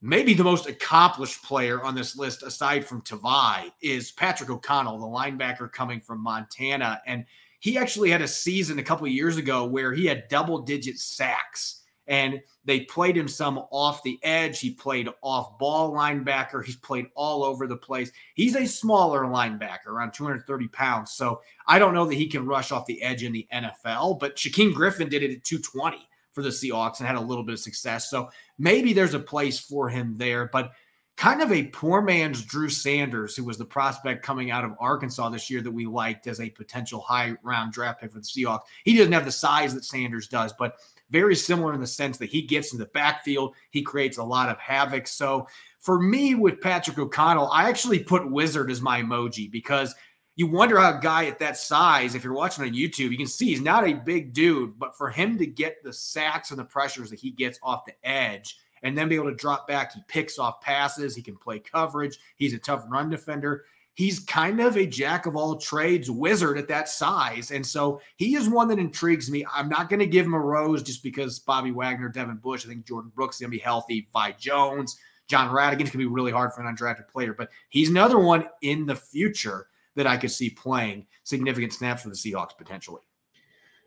maybe 0.02 0.34
the 0.34 0.44
most 0.44 0.68
accomplished 0.68 1.42
player 1.44 1.82
on 1.82 1.96
this 1.96 2.18
list 2.18 2.44
aside 2.44 2.86
from 2.86 3.02
Tavai, 3.04 3.72
is 3.82 4.12
Patrick 4.12 4.50
O'Connell, 4.50 5.00
the 5.00 5.06
linebacker 5.06 5.72
coming 5.72 6.02
from 6.02 6.22
Montana. 6.22 7.02
And 7.08 7.24
he 7.60 7.78
actually 7.78 8.10
had 8.10 8.22
a 8.22 8.28
season 8.28 8.80
a 8.80 8.84
couple 8.84 9.08
years 9.08 9.38
ago 9.38 9.66
where 9.66 9.94
he 9.94 10.06
had 10.06 10.28
double 10.30 10.60
digit 10.60 10.98
sacks 10.98 11.84
and 12.08 12.40
they 12.64 12.82
played 12.82 13.18
him 13.18 13.28
some 13.28 13.60
off 13.70 14.02
the 14.04 14.20
edge. 14.24 14.60
He 14.60 14.72
played 14.72 15.10
off 15.22 15.58
ball 15.60 15.92
linebacker. 15.92 16.64
He's 16.64 16.78
played 16.78 17.08
all 17.16 17.44
over 17.44 17.68
the 17.68 17.76
place. 17.76 18.12
He's 18.34 18.56
a 18.56 18.66
smaller 18.66 19.24
linebacker, 19.24 19.88
around 19.88 20.14
230 20.14 20.68
pounds. 20.70 21.12
So 21.12 21.42
I 21.68 21.80
don't 21.80 21.94
know 21.94 22.06
that 22.06 22.16
he 22.16 22.28
can 22.28 22.46
rush 22.46 22.72
off 22.72 22.86
the 22.86 23.02
edge 23.02 23.24
in 23.24 23.34
the 23.34 23.48
NFL, 23.54 24.20
but 24.20 24.38
Shaquem 24.38 24.74
Griffin 24.74 25.10
did 25.10 25.24
it 25.24 25.32
at 25.32 25.44
220 25.44 25.98
for 26.32 26.42
the 26.42 26.50
Seahawks 26.50 27.00
and 27.00 27.08
had 27.08 27.18
a 27.18 27.22
little 27.22 27.44
bit 27.44 27.54
of 27.54 27.60
success. 27.60 28.10
So 28.10 28.30
maybe 28.58 28.94
there's 28.94 29.14
a 29.14 29.20
place 29.20 29.60
for 29.60 29.90
him 29.90 30.16
there. 30.18 30.50
But 30.54 30.72
kind 31.18 31.42
of 31.42 31.52
a 31.52 31.64
poor 31.64 32.02
man's 32.02 32.44
Drew 32.44 32.70
Sanders, 32.70 33.36
who 33.36 33.44
was 33.44 33.58
the 33.58 33.66
prospect 33.66 34.24
coming 34.24 34.52
out 34.52 34.64
of 34.64 34.76
Arkansas 34.80 35.30
this 35.30 35.50
year 35.50 35.62
that 35.62 35.72
we 35.72 35.88
liked 35.88 36.28
as 36.28 36.40
a 36.40 36.50
potential 36.52 37.02
high 37.02 37.36
round 37.42 37.74
draft 37.74 38.00
pick 38.00 38.12
for 38.12 38.20
the 38.20 38.24
Seahawks. 38.24 38.62
He 38.84 38.96
doesn't 38.96 39.12
have 39.12 39.26
the 39.26 39.32
size 39.32 39.74
that 39.74 39.84
Sanders 39.84 40.28
does, 40.28 40.54
but 40.54 40.76
very 41.10 41.36
similar 41.36 41.74
in 41.74 41.82
the 41.82 41.88
sense 41.88 42.20
that 42.20 42.30
he 42.30 42.44
gets 42.44 42.72
in 42.72 42.80
the 42.80 42.86
backfield, 42.86 43.56
he 43.72 43.82
creates 43.82 44.18
a 44.18 44.24
lot 44.24 44.50
of 44.50 44.60
havoc. 44.60 45.08
So 45.08 45.48
for 45.80 46.00
me 46.00 46.36
with 46.36 46.62
Patrick 46.62 47.00
O'Connell, 47.00 47.50
I 47.52 47.68
actually 47.68 48.00
put 48.00 48.30
wizard 48.30 48.70
as 48.70 48.82
my 48.82 49.02
emoji 49.02 49.50
because 49.52 49.96
you 50.36 50.46
wonder 50.46 50.78
how 50.78 51.00
a 51.00 51.02
guy 51.02 51.26
at 51.26 51.40
that 51.40 51.58
size, 51.58 52.14
if 52.14 52.24
you're 52.24 52.34
watching 52.34 52.64
on 52.64 52.74
YouTube, 52.74 53.10
you 53.10 53.18
can 53.18 53.26
see 53.26 53.48
he's 53.48 53.62
not 53.62 53.88
a 53.88 53.94
big 53.94 54.34
dude, 54.34 54.78
but 54.78 54.96
for 54.96 55.10
him 55.10 55.36
to 55.40 55.48
get 55.48 55.84
the 55.84 55.92
sacks 55.92 56.52
and 56.52 56.60
the 56.60 56.64
pressures 56.64 57.10
that 57.10 57.20
he 57.20 57.32
gets 57.32 57.58
off 57.64 57.86
the 57.86 57.96
edge 58.08 58.56
and 58.84 58.98
then 58.98 59.10
be 59.10 59.16
able 59.16 59.30
to 59.30 59.36
drop 59.36 59.68
back. 59.68 59.94
He 59.94 60.02
picks 60.08 60.40
off 60.40 60.62
passes. 60.62 61.16
He 61.16 61.22
can 61.22 61.38
play 61.38 61.60
coverage. 61.60 62.18
He's 62.36 62.54
a 62.54 62.60
tough 62.60 62.86
run 62.90 63.10
defender. 63.10 63.66
He's 63.94 64.20
kind 64.20 64.60
of 64.60 64.78
a 64.78 64.86
jack 64.86 65.26
of 65.26 65.36
all 65.36 65.56
trades 65.56 66.12
wizard 66.12 66.60
at 66.60 66.68
that 66.68 66.88
size. 66.88 67.50
And 67.50 67.66
so 67.66 68.00
he 68.18 68.36
is 68.36 68.48
one 68.48 68.68
that 68.68 68.78
intrigues 68.78 69.32
me. 69.32 69.44
I'm 69.52 69.70
not 69.70 69.90
going 69.90 70.00
to 70.00 70.06
give 70.06 70.26
him 70.26 70.36
a 70.36 70.40
rose 70.40 70.84
just 70.84 71.02
because 71.02 71.40
Bobby 71.40 71.72
Wagner, 71.72 72.10
Devin 72.10 72.38
Bush, 72.38 72.64
I 72.64 72.70
think 72.70 72.86
Jordyn 72.86 73.12
Brooks 73.14 73.38
is 73.38 73.42
going 73.42 73.52
to 73.52 73.58
be 73.58 73.64
healthy. 73.64 74.08
Vi 74.14 74.32
Jones, 74.34 74.98
Jon 75.28 75.50
Rhattigan 75.50 75.80
going 75.80 75.88
to 75.88 75.98
be 75.98 76.06
really 76.06 76.32
hard 76.32 76.54
for 76.54 76.62
an 76.62 76.76
undrafted 76.76 77.08
player, 77.08 77.34
but 77.34 77.50
he's 77.70 77.90
another 77.90 78.20
one 78.20 78.46
in 78.62 78.86
the 78.86 78.96
future 78.96 79.68
that 79.96 80.08
I 80.08 80.16
could 80.16 80.32
see 80.32 80.52
playing 80.52 81.08
significant 81.24 81.74
snaps 81.74 82.04
for 82.04 82.10
the 82.10 82.16
Seahawks 82.16 82.56
potentially. 82.58 83.02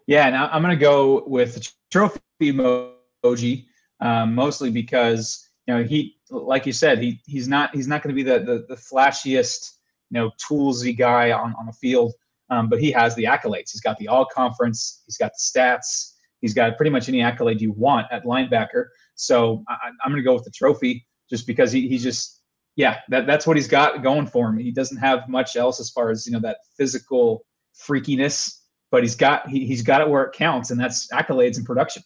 Yeah, 0.06 0.28
now 0.30 0.48
I'm 0.48 0.60
going 0.60 0.76
to 0.76 0.80
go 0.80 1.24
with 1.26 1.54
the 1.54 1.70
trophy 1.90 2.20
emoji 2.42 3.66
um, 4.00 4.34
mostly 4.34 4.70
because 4.70 5.48
you 5.66 5.74
know 5.74 5.82
he, 5.82 6.16
like 6.30 6.66
you 6.66 6.72
said, 6.72 6.98
he 6.98 7.20
he's 7.26 7.48
not 7.48 7.74
he's 7.74 7.88
not 7.88 8.02
going 8.02 8.14
to 8.14 8.22
be 8.22 8.28
the, 8.28 8.40
the, 8.40 8.66
the 8.68 8.80
flashiest 8.80 9.70
you 10.10 10.20
know 10.20 10.30
toolsy 10.42 10.96
guy 10.96 11.32
on 11.32 11.54
on 11.58 11.66
the 11.66 11.72
field, 11.72 12.14
um, 12.50 12.68
but 12.68 12.80
he 12.80 12.90
has 12.92 13.14
the 13.14 13.24
accolades. 13.24 13.70
He's 13.72 13.80
got 13.80 13.98
the 13.98 14.08
all 14.08 14.26
conference. 14.26 15.02
He's 15.06 15.16
got 15.16 15.32
the 15.32 15.60
stats. 15.60 16.14
He's 16.40 16.54
got 16.54 16.76
pretty 16.76 16.90
much 16.90 17.08
any 17.08 17.20
accolade 17.20 17.60
you 17.60 17.72
want 17.72 18.06
at 18.10 18.24
linebacker. 18.24 18.86
So 19.14 19.62
I, 19.68 19.88
am 20.04 20.10
going 20.10 20.16
to 20.16 20.22
go 20.22 20.34
with 20.34 20.44
the 20.44 20.50
trophy 20.50 21.06
just 21.28 21.46
because 21.46 21.70
he, 21.70 21.88
he's 21.88 22.02
just 22.02 22.42
yeah 22.76 23.00
that 23.08 23.26
that's 23.26 23.46
what 23.46 23.56
he's 23.56 23.68
got 23.68 24.02
going 24.02 24.26
for 24.26 24.48
him. 24.48 24.58
He 24.58 24.72
doesn't 24.72 24.96
have 24.96 25.28
much 25.28 25.56
else 25.56 25.80
as 25.80 25.90
far 25.90 26.10
as 26.10 26.26
you 26.26 26.32
know 26.32 26.40
that 26.40 26.58
physical 26.76 27.44
freakiness, 27.86 28.58
but 28.90 29.02
he's 29.02 29.16
got 29.16 29.48
he, 29.48 29.66
he's 29.66 29.82
got 29.82 30.00
it 30.00 30.08
where 30.08 30.22
it 30.24 30.32
counts, 30.32 30.70
and 30.70 30.80
that's 30.80 31.08
accolades 31.12 31.58
and 31.58 31.66
production. 31.66 32.02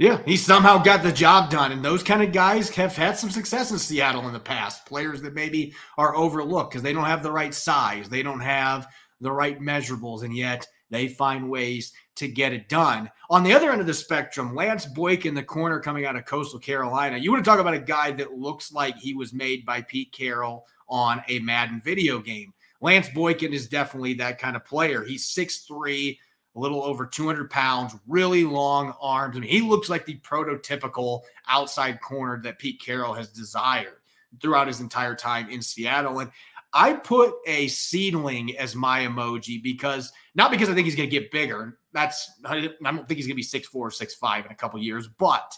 Yeah, 0.00 0.22
he 0.24 0.38
somehow 0.38 0.78
got 0.78 1.02
the 1.02 1.12
job 1.12 1.50
done. 1.50 1.72
And 1.72 1.84
those 1.84 2.02
kind 2.02 2.22
of 2.22 2.32
guys 2.32 2.70
have 2.70 2.96
had 2.96 3.18
some 3.18 3.28
success 3.28 3.70
in 3.70 3.78
Seattle 3.78 4.26
in 4.26 4.32
the 4.32 4.40
past. 4.40 4.86
Players 4.86 5.20
that 5.20 5.34
maybe 5.34 5.74
are 5.98 6.16
overlooked 6.16 6.70
because 6.70 6.82
they 6.82 6.94
don't 6.94 7.04
have 7.04 7.22
the 7.22 7.30
right 7.30 7.52
size, 7.52 8.08
they 8.08 8.22
don't 8.22 8.40
have 8.40 8.86
the 9.20 9.30
right 9.30 9.60
measurables, 9.60 10.22
and 10.22 10.34
yet 10.34 10.66
they 10.88 11.06
find 11.06 11.50
ways 11.50 11.92
to 12.16 12.28
get 12.28 12.54
it 12.54 12.70
done. 12.70 13.10
On 13.28 13.42
the 13.42 13.52
other 13.52 13.70
end 13.70 13.82
of 13.82 13.86
the 13.86 13.92
spectrum, 13.92 14.54
Lance 14.54 14.86
Boykin 14.86 15.34
the 15.34 15.42
corner 15.42 15.78
coming 15.78 16.06
out 16.06 16.16
of 16.16 16.24
Coastal 16.24 16.58
Carolina. 16.58 17.18
You 17.18 17.30
want 17.30 17.44
to 17.44 17.50
talk 17.50 17.60
about 17.60 17.74
a 17.74 17.78
guy 17.78 18.10
that 18.12 18.32
looks 18.32 18.72
like 18.72 18.96
he 18.96 19.12
was 19.12 19.34
made 19.34 19.66
by 19.66 19.82
Pete 19.82 20.12
Carroll 20.12 20.64
on 20.88 21.22
a 21.28 21.40
Madden 21.40 21.78
video 21.84 22.20
game. 22.20 22.54
Lance 22.80 23.10
Boykin 23.10 23.52
is 23.52 23.68
definitely 23.68 24.14
that 24.14 24.38
kind 24.38 24.56
of 24.56 24.64
player. 24.64 25.04
He's 25.04 25.28
6'3, 25.28 26.16
a 26.56 26.58
little 26.58 26.82
over 26.82 27.06
200 27.06 27.50
pounds, 27.50 27.94
really 28.06 28.44
long 28.44 28.94
arms. 29.00 29.36
I 29.36 29.40
mean, 29.40 29.50
he 29.50 29.60
looks 29.60 29.88
like 29.88 30.04
the 30.04 30.18
prototypical 30.18 31.22
outside 31.48 32.00
corner 32.00 32.40
that 32.42 32.58
Pete 32.58 32.80
Carroll 32.80 33.14
has 33.14 33.28
desired 33.28 33.98
throughout 34.40 34.66
his 34.66 34.80
entire 34.80 35.14
time 35.14 35.48
in 35.50 35.62
Seattle. 35.62 36.18
And 36.20 36.30
I 36.72 36.94
put 36.94 37.34
a 37.46 37.68
seedling 37.68 38.56
as 38.56 38.74
my 38.74 39.00
emoji 39.00 39.62
because 39.62 40.12
not 40.34 40.50
because 40.50 40.68
I 40.68 40.74
think 40.74 40.86
he's 40.86 40.96
going 40.96 41.10
to 41.10 41.16
get 41.20 41.30
bigger. 41.30 41.78
That's 41.92 42.30
I 42.44 42.70
don't 42.82 43.08
think 43.08 43.16
he's 43.16 43.26
going 43.26 43.34
to 43.34 43.36
be 43.36 43.42
six 43.42 43.66
four 43.66 43.88
or 43.88 43.90
six 43.90 44.14
five 44.14 44.46
in 44.46 44.52
a 44.52 44.56
couple 44.56 44.80
years, 44.80 45.08
but 45.08 45.52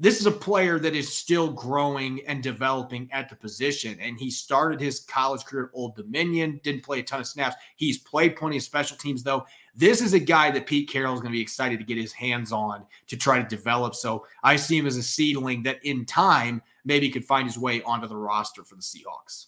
this 0.00 0.20
is 0.20 0.26
a 0.26 0.32
player 0.32 0.78
that 0.78 0.94
is 0.94 1.12
still 1.12 1.50
growing 1.50 2.24
and 2.26 2.40
developing 2.40 3.08
at 3.12 3.28
the 3.28 3.34
position. 3.34 3.98
And 4.00 4.16
he 4.16 4.30
started 4.30 4.80
his 4.80 5.00
college 5.00 5.44
career 5.44 5.64
at 5.64 5.70
Old 5.74 5.96
Dominion, 5.96 6.60
didn't 6.62 6.84
play 6.84 7.00
a 7.00 7.02
ton 7.02 7.18
of 7.20 7.26
snaps. 7.26 7.56
He's 7.74 7.98
played 7.98 8.36
plenty 8.36 8.58
of 8.58 8.62
special 8.62 8.96
teams, 8.96 9.24
though. 9.24 9.44
This 9.74 10.00
is 10.00 10.12
a 10.12 10.18
guy 10.18 10.50
that 10.50 10.66
Pete 10.66 10.88
Carroll 10.88 11.14
is 11.14 11.20
going 11.20 11.32
to 11.32 11.36
be 11.36 11.42
excited 11.42 11.78
to 11.78 11.84
get 11.84 11.96
his 11.96 12.12
hands 12.12 12.52
on 12.52 12.84
to 13.06 13.16
try 13.16 13.40
to 13.40 13.48
develop. 13.48 13.94
So 13.94 14.26
I 14.42 14.56
see 14.56 14.76
him 14.76 14.86
as 14.86 14.96
a 14.96 15.02
seedling 15.02 15.62
that 15.64 15.84
in 15.84 16.04
time 16.04 16.62
maybe 16.84 17.10
could 17.10 17.24
find 17.24 17.46
his 17.46 17.58
way 17.58 17.82
onto 17.82 18.06
the 18.06 18.16
roster 18.16 18.64
for 18.64 18.74
the 18.74 18.82
Seahawks. 18.82 19.46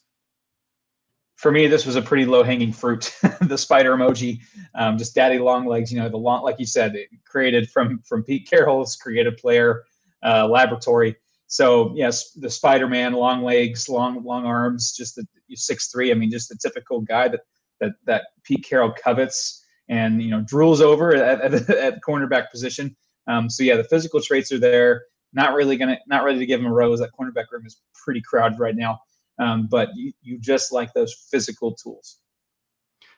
For 1.37 1.51
me, 1.51 1.67
this 1.67 1.87
was 1.87 1.97
a 1.97 2.03
pretty 2.03 2.27
low 2.27 2.43
hanging 2.43 2.73
fruit. 2.73 3.15
the 3.41 3.57
spider 3.57 3.97
emoji, 3.97 4.41
um, 4.75 4.99
just 4.99 5.15
daddy 5.15 5.39
long 5.39 5.67
legs. 5.67 5.91
You 5.91 5.99
know, 5.99 6.09
the 6.09 6.19
long, 6.19 6.43
like 6.43 6.59
you 6.59 6.67
said, 6.67 6.95
created 7.25 7.71
from 7.71 8.01
from 8.01 8.23
Pete 8.23 8.49
Carroll's 8.49 8.95
creative 8.97 9.39
player 9.39 9.85
uh, 10.23 10.47
laboratory. 10.47 11.17
So 11.47 11.93
yes, 11.97 12.31
the 12.33 12.49
Spider-Man, 12.49 13.15
long 13.15 13.43
legs, 13.43 13.89
long 13.89 14.23
long 14.23 14.45
arms, 14.47 14.93
just 14.93 15.17
the 15.17 15.27
six 15.57 15.89
three. 15.89 16.11
I 16.11 16.15
mean, 16.15 16.31
just 16.31 16.49
the 16.49 16.57
typical 16.57 17.01
guy 17.01 17.29
that 17.29 17.41
that 17.81 17.93
that 18.05 18.25
Pete 18.45 18.65
Carroll 18.65 18.93
covets 18.93 19.60
and 19.91 20.23
you 20.23 20.31
know 20.31 20.41
drools 20.41 20.81
over 20.81 21.15
at, 21.15 21.41
at, 21.43 21.53
at 21.69 21.95
the 21.95 22.01
cornerback 22.07 22.51
position. 22.51 22.97
Um, 23.27 23.51
so 23.51 23.63
yeah, 23.63 23.77
the 23.77 23.85
physical 23.85 24.23
traits 24.23 24.51
are 24.53 24.59
there. 24.59 25.05
Not 25.35 25.53
really 25.53 25.77
gonna, 25.77 25.99
not 26.07 26.25
ready 26.25 26.39
to 26.39 26.47
give 26.47 26.61
him 26.61 26.67
a 26.67 26.73
rose. 26.73 27.01
That 27.01 27.11
cornerback 27.19 27.53
room 27.53 27.67
is 27.67 27.83
pretty 27.93 28.23
crowded 28.23 28.59
right 28.59 28.75
now. 28.75 29.01
Um, 29.39 29.69
but 29.71 29.91
you, 29.95 30.13
you 30.23 30.39
just 30.39 30.73
like 30.73 30.93
those 30.95 31.15
physical 31.31 31.75
tools. 31.75 32.19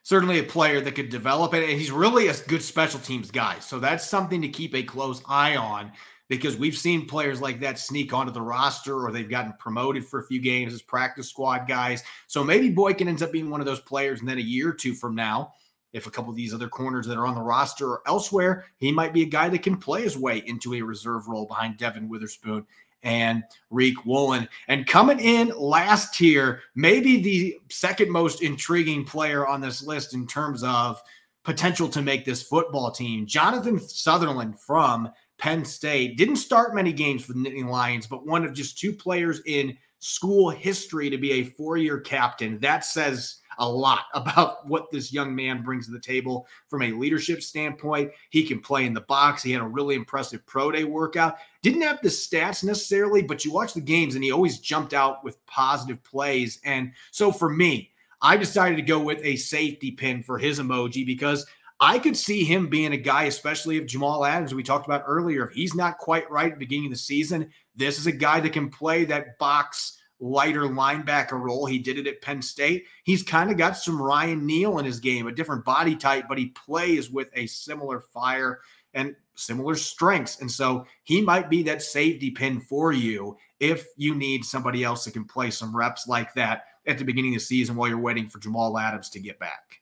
Certainly 0.04 0.40
a 0.40 0.44
player 0.44 0.80
that 0.80 0.94
could 0.94 1.10
develop 1.10 1.54
it, 1.54 1.68
and 1.68 1.78
he's 1.78 1.92
really 1.92 2.26
a 2.26 2.34
good 2.48 2.62
special 2.62 2.98
teams 2.98 3.30
guy. 3.30 3.58
So 3.60 3.78
that's 3.78 4.06
something 4.06 4.42
to 4.42 4.48
keep 4.48 4.74
a 4.74 4.82
close 4.82 5.22
eye 5.28 5.56
on 5.56 5.92
because 6.28 6.56
we've 6.56 6.76
seen 6.76 7.06
players 7.06 7.40
like 7.40 7.60
that 7.60 7.78
sneak 7.78 8.12
onto 8.12 8.32
the 8.32 8.40
roster 8.40 9.04
or 9.04 9.12
they've 9.12 9.28
gotten 9.28 9.52
promoted 9.58 10.04
for 10.04 10.20
a 10.20 10.26
few 10.26 10.40
games 10.40 10.72
as 10.72 10.82
practice 10.82 11.28
squad 11.28 11.68
guys. 11.68 12.02
So 12.26 12.42
maybe 12.42 12.70
Boykin 12.70 13.06
ends 13.06 13.22
up 13.22 13.32
being 13.32 13.50
one 13.50 13.60
of 13.60 13.66
those 13.66 13.80
players, 13.80 14.20
and 14.20 14.28
then 14.28 14.38
a 14.38 14.42
year 14.42 14.70
or 14.70 14.74
two 14.74 14.94
from 14.94 15.14
now, 15.14 15.52
if 15.92 16.06
a 16.06 16.10
couple 16.10 16.30
of 16.30 16.36
these 16.36 16.54
other 16.54 16.68
corners 16.68 17.06
that 17.06 17.18
are 17.18 17.26
on 17.26 17.34
the 17.34 17.42
roster 17.42 17.88
or 17.88 18.02
elsewhere, 18.06 18.66
he 18.78 18.90
might 18.90 19.12
be 19.12 19.22
a 19.22 19.26
guy 19.26 19.48
that 19.48 19.62
can 19.62 19.76
play 19.76 20.02
his 20.02 20.16
way 20.16 20.38
into 20.46 20.74
a 20.74 20.82
reserve 20.82 21.28
role 21.28 21.46
behind 21.46 21.76
Devon 21.76 22.08
Witherspoon 22.08 22.66
and 23.02 23.42
Riq 23.72 23.94
Woolen. 24.04 24.48
And 24.68 24.86
coming 24.86 25.20
in 25.20 25.48
last 25.58 26.16
here, 26.16 26.62
maybe 26.74 27.20
the 27.20 27.58
second 27.68 28.10
most 28.10 28.42
intriguing 28.42 29.04
player 29.04 29.46
on 29.46 29.60
this 29.60 29.82
list 29.82 30.14
in 30.14 30.26
terms 30.26 30.62
of 30.62 31.02
potential 31.44 31.88
to 31.88 32.02
make 32.02 32.24
this 32.24 32.42
football 32.42 32.90
team. 32.90 33.26
Jonathan 33.26 33.80
Sutherland 33.80 34.58
from 34.58 35.10
Penn 35.38 35.64
State 35.64 36.16
didn't 36.16 36.36
start 36.36 36.74
many 36.74 36.92
games 36.92 37.24
for 37.24 37.32
the 37.32 37.40
Nittany 37.40 37.68
Lions, 37.68 38.06
but 38.06 38.24
one 38.26 38.44
of 38.44 38.52
just 38.52 38.78
two 38.78 38.92
players 38.92 39.40
in 39.46 39.76
school 39.98 40.50
history 40.50 41.10
to 41.10 41.18
be 41.18 41.32
a 41.32 41.44
four 41.44 41.76
year 41.76 41.98
captain. 41.98 42.58
That 42.60 42.84
says 42.84 43.36
a 43.58 43.68
lot 43.68 44.06
about 44.14 44.66
what 44.66 44.90
this 44.90 45.12
young 45.12 45.34
man 45.34 45.62
brings 45.62 45.86
to 45.86 45.92
the 45.92 46.00
table 46.00 46.46
from 46.68 46.82
a 46.82 46.92
leadership 46.92 47.42
standpoint. 47.42 48.10
He 48.30 48.44
can 48.44 48.60
play 48.60 48.86
in 48.86 48.94
the 48.94 49.02
box. 49.02 49.42
He 49.42 49.52
had 49.52 49.62
a 49.62 49.66
really 49.66 49.94
impressive 49.94 50.44
pro 50.46 50.70
day 50.70 50.84
workout. 50.84 51.36
Didn't 51.62 51.82
have 51.82 52.00
the 52.02 52.08
stats 52.08 52.64
necessarily, 52.64 53.22
but 53.22 53.44
you 53.44 53.52
watch 53.52 53.74
the 53.74 53.80
games 53.80 54.14
and 54.14 54.24
he 54.24 54.32
always 54.32 54.58
jumped 54.58 54.94
out 54.94 55.22
with 55.24 55.44
positive 55.46 56.02
plays. 56.02 56.60
And 56.64 56.92
so 57.10 57.32
for 57.32 57.48
me, 57.48 57.90
I 58.20 58.36
decided 58.36 58.76
to 58.76 58.82
go 58.82 59.00
with 59.00 59.20
a 59.24 59.36
safety 59.36 59.90
pin 59.90 60.22
for 60.22 60.38
his 60.38 60.60
emoji 60.60 61.04
because 61.04 61.44
I 61.80 61.98
could 61.98 62.16
see 62.16 62.44
him 62.44 62.68
being 62.68 62.92
a 62.92 62.96
guy, 62.96 63.24
especially 63.24 63.76
if 63.76 63.86
Jamal 63.86 64.24
Adams, 64.24 64.54
we 64.54 64.62
talked 64.62 64.86
about 64.86 65.02
earlier, 65.04 65.48
if 65.48 65.52
he's 65.52 65.74
not 65.74 65.98
quite 65.98 66.30
right 66.30 66.46
at 66.46 66.52
the 66.52 66.64
beginning 66.64 66.86
of 66.86 66.92
the 66.92 66.98
season, 66.98 67.50
this 67.74 67.98
is 67.98 68.06
a 68.06 68.12
guy 68.12 68.38
that 68.38 68.52
can 68.52 68.70
play 68.70 69.04
that 69.04 69.36
box 69.38 69.98
lighter 70.22 70.62
linebacker 70.62 71.32
role. 71.32 71.66
He 71.66 71.78
did 71.78 71.98
it 71.98 72.06
at 72.06 72.22
Penn 72.22 72.40
State. 72.40 72.86
He's 73.02 73.24
kind 73.24 73.50
of 73.50 73.58
got 73.58 73.76
some 73.76 74.00
Ryan 74.00 74.46
Neal 74.46 74.78
in 74.78 74.84
his 74.84 75.00
game, 75.00 75.26
a 75.26 75.32
different 75.32 75.64
body 75.64 75.96
type, 75.96 76.26
but 76.28 76.38
he 76.38 76.46
plays 76.46 77.10
with 77.10 77.28
a 77.34 77.46
similar 77.46 78.00
fire 78.00 78.60
and 78.94 79.16
similar 79.34 79.74
strengths. 79.74 80.40
And 80.40 80.50
so 80.50 80.86
he 81.02 81.20
might 81.20 81.50
be 81.50 81.64
that 81.64 81.82
safety 81.82 82.30
pin 82.30 82.60
for 82.60 82.92
you 82.92 83.36
if 83.58 83.86
you 83.96 84.14
need 84.14 84.44
somebody 84.44 84.84
else 84.84 85.04
that 85.04 85.12
can 85.12 85.24
play 85.24 85.50
some 85.50 85.76
reps 85.76 86.06
like 86.06 86.32
that 86.34 86.66
at 86.86 86.98
the 86.98 87.04
beginning 87.04 87.34
of 87.34 87.40
the 87.40 87.44
season 87.44 87.74
while 87.74 87.88
you're 87.88 87.98
waiting 87.98 88.28
for 88.28 88.38
Jamal 88.38 88.78
Adams 88.78 89.10
to 89.10 89.20
get 89.20 89.40
back. 89.40 89.80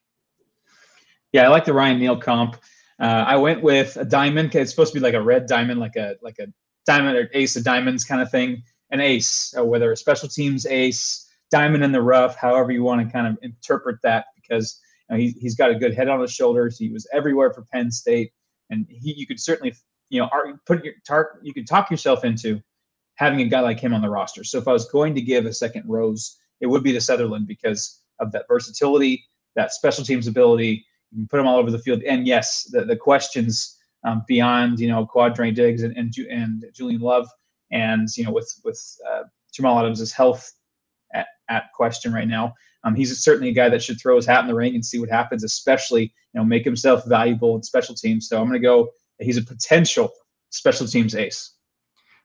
Yeah, 1.33 1.45
I 1.45 1.49
like 1.49 1.67
the 1.67 1.75
Ryan 1.75 1.99
Neal 1.99 2.19
comp. 2.19 2.57
Uh, 2.99 3.25
I 3.27 3.37
went 3.37 3.63
with 3.63 3.97
a 3.99 4.05
diamond. 4.05 4.55
It's 4.55 4.71
supposed 4.71 4.93
to 4.95 4.99
be 4.99 5.03
like 5.03 5.15
a 5.15 5.23
red 5.23 5.47
diamond, 5.47 5.81
like 5.81 5.97
a 5.97 6.17
like 6.23 6.39
a 6.39 6.47
diamond 6.87 7.17
or 7.17 7.31
ace 7.35 7.57
of 7.57 7.65
diamonds 7.65 8.05
kind 8.05 8.21
of 8.21 8.31
thing 8.31 8.63
an 8.91 9.01
ace, 9.01 9.55
uh, 9.57 9.65
whether 9.65 9.93
a 9.93 9.97
special 9.97 10.29
teams 10.29 10.67
ace, 10.67 11.29
diamond 11.51 11.85
in 11.85 11.93
the 11.93 12.03
rough, 12.03 12.37
however 12.37 12.73
you 12.73 12.83
want 12.83 13.07
to 13.07 13.13
kind 13.13 13.27
of 13.27 13.39
interpret 13.43 13.97
that, 14.03 14.27
because 14.37 14.81
you 15.09 15.17
know, 15.17 15.21
he, 15.21 15.31
he's 15.41 15.55
got 15.55 15.71
a 15.71 15.75
good 15.75 15.95
head 15.95 16.09
on 16.09 16.21
his 16.21 16.33
shoulders. 16.33 16.79
He 16.79 16.91
was 16.91 17.07
everywhere 17.13 17.53
for 17.53 17.65
Penn 17.73 17.91
State, 17.91 18.33
and 18.71 18.87
he 18.89 19.15
you 19.15 19.27
could 19.27 19.41
certainly 19.41 19.75
you 20.09 20.21
know 20.21 20.29
put 20.67 20.85
your 20.85 20.95
tar, 21.07 21.39
you 21.43 21.53
could 21.53 21.67
talk 21.67 21.91
yourself 21.91 22.25
into 22.25 22.61
having 23.17 23.41
a 23.41 23.45
guy 23.45 23.61
like 23.61 23.79
him 23.79 23.93
on 23.93 24.01
the 24.01 24.09
roster. 24.09 24.45
So 24.45 24.59
if 24.59 24.67
I 24.67 24.73
was 24.73 24.89
going 24.89 25.15
to 25.15 25.21
give 25.21 25.45
a 25.45 25.53
second 25.53 25.85
rose, 25.87 26.39
it 26.61 26.67
would 26.67 26.83
be 26.83 26.93
to 26.93 27.01
Sutherland 27.01 27.47
because 27.47 28.01
of 28.19 28.33
that 28.33 28.47
versatility, 28.49 29.25
that 29.57 29.73
special 29.73 30.05
teams 30.05 30.27
ability. 30.27 30.87
You 31.11 31.19
can 31.19 31.29
put 31.29 31.41
him 31.41 31.47
all 31.47 31.59
over 31.59 31.71
the 31.71 31.79
field, 31.79 32.03
and 32.03 32.27
yes, 32.27 32.65
the, 32.71 32.85
the 32.85 32.97
questions 32.97 33.77
um, 34.05 34.25
beyond 34.27 34.81
you 34.81 34.89
know 34.89 35.07
Quandre 35.07 35.55
Diggs 35.55 35.83
and, 35.83 35.97
and 35.97 36.15
and 36.31 36.65
Julian 36.73 37.01
Love 37.01 37.29
and 37.71 38.09
you 38.17 38.25
know 38.25 38.33
with 38.33 38.53
with 38.65 38.81
uh, 39.11 39.23
Jamal 39.53 39.79
Adams' 39.79 40.13
health 40.13 40.53
at, 41.15 41.27
at 41.49 41.73
question 41.75 42.13
right 42.13 42.29
now, 42.29 42.55
um, 42.85 42.95
he's 42.95 43.17
certainly 43.23 43.51
a 43.51 43.55
guy 43.55 43.69
that 43.69 43.83
should 43.83 44.01
throw 44.01 44.17
his 44.17 44.27
hat 44.27 44.41
in 44.41 44.47
the 44.47 44.55
ring 44.55 44.75
and 44.75 44.85
see 44.85 44.99
what 44.99 45.11
happens, 45.11 45.45
especially 45.45 46.03
you 46.03 46.41
know 46.41 46.45
make 46.45 46.65
himself 46.65 47.05
valuable 47.07 47.57
in 47.57 47.63
special 47.63 47.95
teams. 47.95 48.29
So 48.29 48.41
I'm 48.41 48.49
going 48.49 48.61
to 48.61 48.67
go. 48.67 48.91
He's 49.19 49.37
a 49.37 49.43
potential 49.43 50.11
special 50.51 50.87
teams 50.87 51.15
ace. 51.15 51.53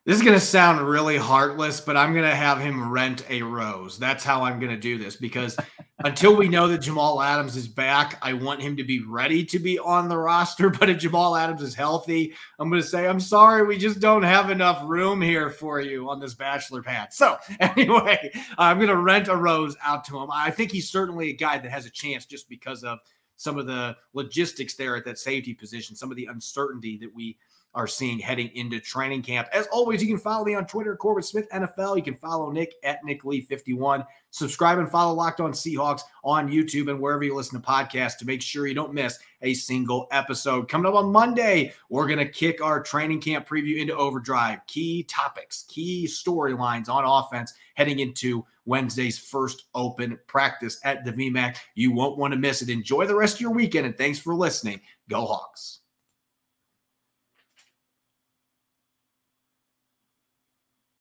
This 0.06 0.18
is 0.18 0.22
going 0.22 0.36
to 0.36 0.46
sound 0.46 0.88
really 0.88 1.18
heartless, 1.18 1.82
but 1.82 1.98
I'm 1.98 2.14
going 2.14 2.30
to 2.30 2.36
have 2.36 2.60
him 2.60 2.92
rent 2.92 3.26
a 3.28 3.42
rose. 3.42 3.98
That's 3.98 4.24
how 4.24 4.44
I'm 4.44 4.60
going 4.60 4.72
to 4.72 4.78
do 4.78 5.00
this 5.00 5.16
because 5.16 5.58
until 5.98 6.36
we 6.36 6.48
know 6.48 6.68
that 6.68 6.78
Jamal 6.78 7.24
Adams 7.24 7.56
is 7.56 7.68
back, 7.68 8.20
I 8.22 8.34
want 8.34 8.62
him 8.62 8.78
to 8.78 8.84
be 8.84 9.04
ready 9.04 9.44
to 9.46 9.58
be 9.58 9.80
on 9.80 10.08
the 10.08 10.18
roster. 10.20 10.70
But 10.80 10.92
if 10.92 11.00
Jamal 11.00 11.36
Adams 11.36 11.64
is 11.64 11.74
healthy, 11.74 12.36
I'm 12.60 12.70
going 12.70 12.84
to 12.84 12.88
say, 12.88 13.08
I'm 13.08 13.20
sorry, 13.20 13.66
we 13.66 13.80
just 13.80 14.00
don't 14.00 14.22
have 14.22 14.52
enough 14.52 14.84
room 14.86 15.24
here 15.24 15.50
for 15.50 15.82
you 15.82 16.08
on 16.08 16.20
this 16.20 16.36
bachelor 16.36 16.84
pad. 16.84 17.12
So, 17.12 17.38
anyway, 17.60 18.32
I'm 18.60 18.78
going 18.78 18.90
to 18.90 18.98
rent 18.98 19.28
a 19.28 19.36
rose 19.36 19.76
out 19.84 20.04
to 20.06 20.20
him. 20.20 20.30
I 20.32 20.52
think 20.52 20.72
he's 20.72 20.88
certainly 20.88 21.32
a 21.32 21.36
guy 21.36 21.58
that 21.58 21.72
has 21.72 21.88
a 21.88 21.92
chance 21.92 22.28
just 22.28 22.48
because 22.48 22.84
of 22.84 23.00
some 23.38 23.58
of 23.58 23.66
the 23.66 23.98
logistics 24.14 24.76
there 24.76 24.96
at 24.96 25.06
that 25.06 25.18
safety 25.18 25.56
position, 25.56 25.96
some 25.96 26.12
of 26.12 26.16
the 26.16 26.28
uncertainty 26.28 27.00
that 27.00 27.12
we 27.12 27.40
are 27.76 27.88
seeing 27.88 28.18
heading 28.18 28.50
into 28.56 28.80
training 28.80 29.22
camp. 29.22 29.48
As 29.54 29.68
always, 29.68 30.02
you 30.02 30.08
can 30.08 30.18
follow 30.18 30.46
me 30.46 30.56
on 30.56 30.66
Twitter, 30.66 30.96
Corbin 30.96 31.24
Smith 31.24 31.48
NFL. 31.52 31.98
You 31.98 32.04
can 32.04 32.16
follow 32.16 32.50
Nick 32.50 32.74
at 32.84 33.04
Nick 33.04 33.26
Lee 33.26 33.42
51. 33.42 34.06
Subscribe 34.32 34.80
and 34.80 34.90
follow 34.90 35.14
Locked 35.14 35.42
On 35.42 35.52
Seahawks 35.52 36.02
on 36.24 36.50
YouTube 36.50 36.90
and 36.90 37.00
wherever 37.00 37.24
you 37.24 37.36
listen 37.36 37.62
to 37.62 37.68
podcasts 37.68 38.18
to 38.18 38.26
make 38.26 38.42
sure 38.42 38.66
you 38.66 38.74
don't 38.74 38.94
miss 38.94 39.20
a 39.42 39.54
single 39.54 40.08
episode. 40.12 40.68
Coming 40.70 40.92
up 40.92 40.96
on 40.98 41.12
Monday, 41.12 41.74
we're 41.90 42.08
going 42.08 42.20
to 42.20 42.28
kick 42.28 42.64
our 42.64 42.82
training 42.82 43.22
camp 43.22 43.48
preview 43.48 43.78
into 43.80 43.96
overdrive. 43.96 44.66
Key 44.68 45.04
topics, 45.04 45.64
key 45.68 46.08
storylines 46.08 46.90
on 46.90 47.04
offense 47.06 47.54
heading 47.76 48.00
into 48.00 48.46
Wednesday's 48.66 49.20
first 49.20 49.66
open 49.76 50.18
practice 50.28 50.80
at 50.84 51.06
the 51.06 51.12
VMAC. 51.12 51.58
You 51.76 51.92
won't 51.92 52.18
want 52.18 52.34
to 52.34 52.40
miss 52.40 52.62
it. 52.62 52.70
Enjoy 52.70 53.06
the 53.06 53.16
rest 53.16 53.36
of 53.36 53.42
your 53.42 53.52
weekend 53.52 53.86
and 53.86 53.98
thanks 53.98 54.18
for 54.18 54.34
listening. 54.34 54.82
Go 55.10 55.26
Hawks. 55.26 55.82